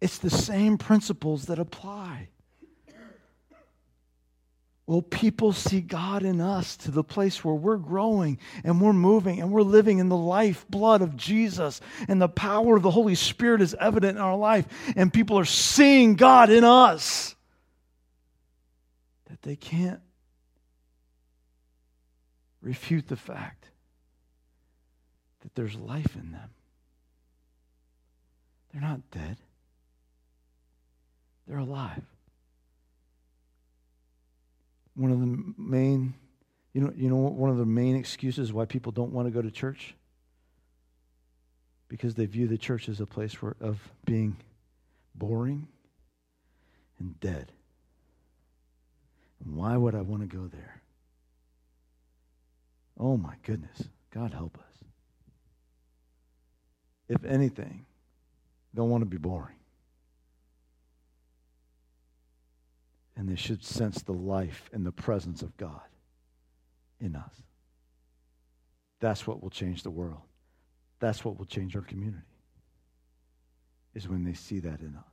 it's 0.00 0.18
the 0.18 0.30
same 0.30 0.78
principles 0.78 1.46
that 1.46 1.58
apply. 1.58 2.28
Will 4.90 5.02
people 5.02 5.52
see 5.52 5.80
God 5.82 6.24
in 6.24 6.40
us 6.40 6.76
to 6.78 6.90
the 6.90 7.04
place 7.04 7.44
where 7.44 7.54
we're 7.54 7.76
growing 7.76 8.40
and 8.64 8.80
we're 8.80 8.92
moving 8.92 9.40
and 9.40 9.52
we're 9.52 9.62
living 9.62 10.00
in 10.00 10.08
the 10.08 10.16
life 10.16 10.66
blood 10.68 11.00
of 11.00 11.16
Jesus 11.16 11.80
and 12.08 12.20
the 12.20 12.28
power 12.28 12.74
of 12.74 12.82
the 12.82 12.90
Holy 12.90 13.14
Spirit 13.14 13.62
is 13.62 13.72
evident 13.78 14.18
in 14.18 14.20
our 14.20 14.36
life 14.36 14.66
and 14.96 15.12
people 15.12 15.38
are 15.38 15.44
seeing 15.44 16.16
God 16.16 16.50
in 16.50 16.64
us? 16.64 17.36
That 19.26 19.40
they 19.42 19.54
can't 19.54 20.00
refute 22.60 23.06
the 23.06 23.14
fact 23.14 23.66
that 25.42 25.54
there's 25.54 25.76
life 25.76 26.16
in 26.16 26.32
them. 26.32 26.50
They're 28.72 28.82
not 28.82 29.08
dead, 29.12 29.36
they're 31.46 31.58
alive. 31.58 32.09
One 35.00 35.12
of 35.12 35.20
the 35.20 35.54
main, 35.56 36.12
you 36.74 36.82
know, 36.82 36.92
you 36.94 37.08
know, 37.08 37.16
one 37.16 37.48
of 37.48 37.56
the 37.56 37.64
main 37.64 37.96
excuses 37.96 38.52
why 38.52 38.66
people 38.66 38.92
don't 38.92 39.12
want 39.12 39.26
to 39.26 39.30
go 39.32 39.40
to 39.40 39.50
church 39.50 39.94
because 41.88 42.16
they 42.16 42.26
view 42.26 42.46
the 42.46 42.58
church 42.58 42.86
as 42.86 43.00
a 43.00 43.06
place 43.06 43.32
for, 43.32 43.56
of 43.62 43.80
being 44.04 44.36
boring 45.14 45.68
and 46.98 47.18
dead. 47.18 47.50
And 49.42 49.56
why 49.56 49.74
would 49.74 49.94
I 49.94 50.02
want 50.02 50.20
to 50.20 50.36
go 50.36 50.48
there? 50.48 50.82
Oh 52.98 53.16
my 53.16 53.36
goodness. 53.42 53.84
God 54.10 54.34
help 54.34 54.58
us. 54.58 54.84
If 57.08 57.24
anything, 57.24 57.86
don't 58.74 58.90
want 58.90 59.00
to 59.00 59.08
be 59.08 59.16
boring. 59.16 59.56
And 63.20 63.28
they 63.28 63.36
should 63.36 63.62
sense 63.62 64.00
the 64.00 64.14
life 64.14 64.70
and 64.72 64.86
the 64.86 64.92
presence 64.92 65.42
of 65.42 65.54
God 65.58 65.82
in 67.02 67.14
us. 67.14 67.42
That's 68.98 69.26
what 69.26 69.42
will 69.42 69.50
change 69.50 69.82
the 69.82 69.90
world. 69.90 70.22
That's 71.00 71.22
what 71.22 71.38
will 71.38 71.44
change 71.44 71.76
our 71.76 71.82
community, 71.82 72.24
is 73.94 74.08
when 74.08 74.24
they 74.24 74.32
see 74.32 74.58
that 74.60 74.80
in 74.80 74.96
us. 74.96 75.04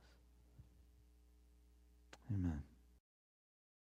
Amen. 2.32 2.62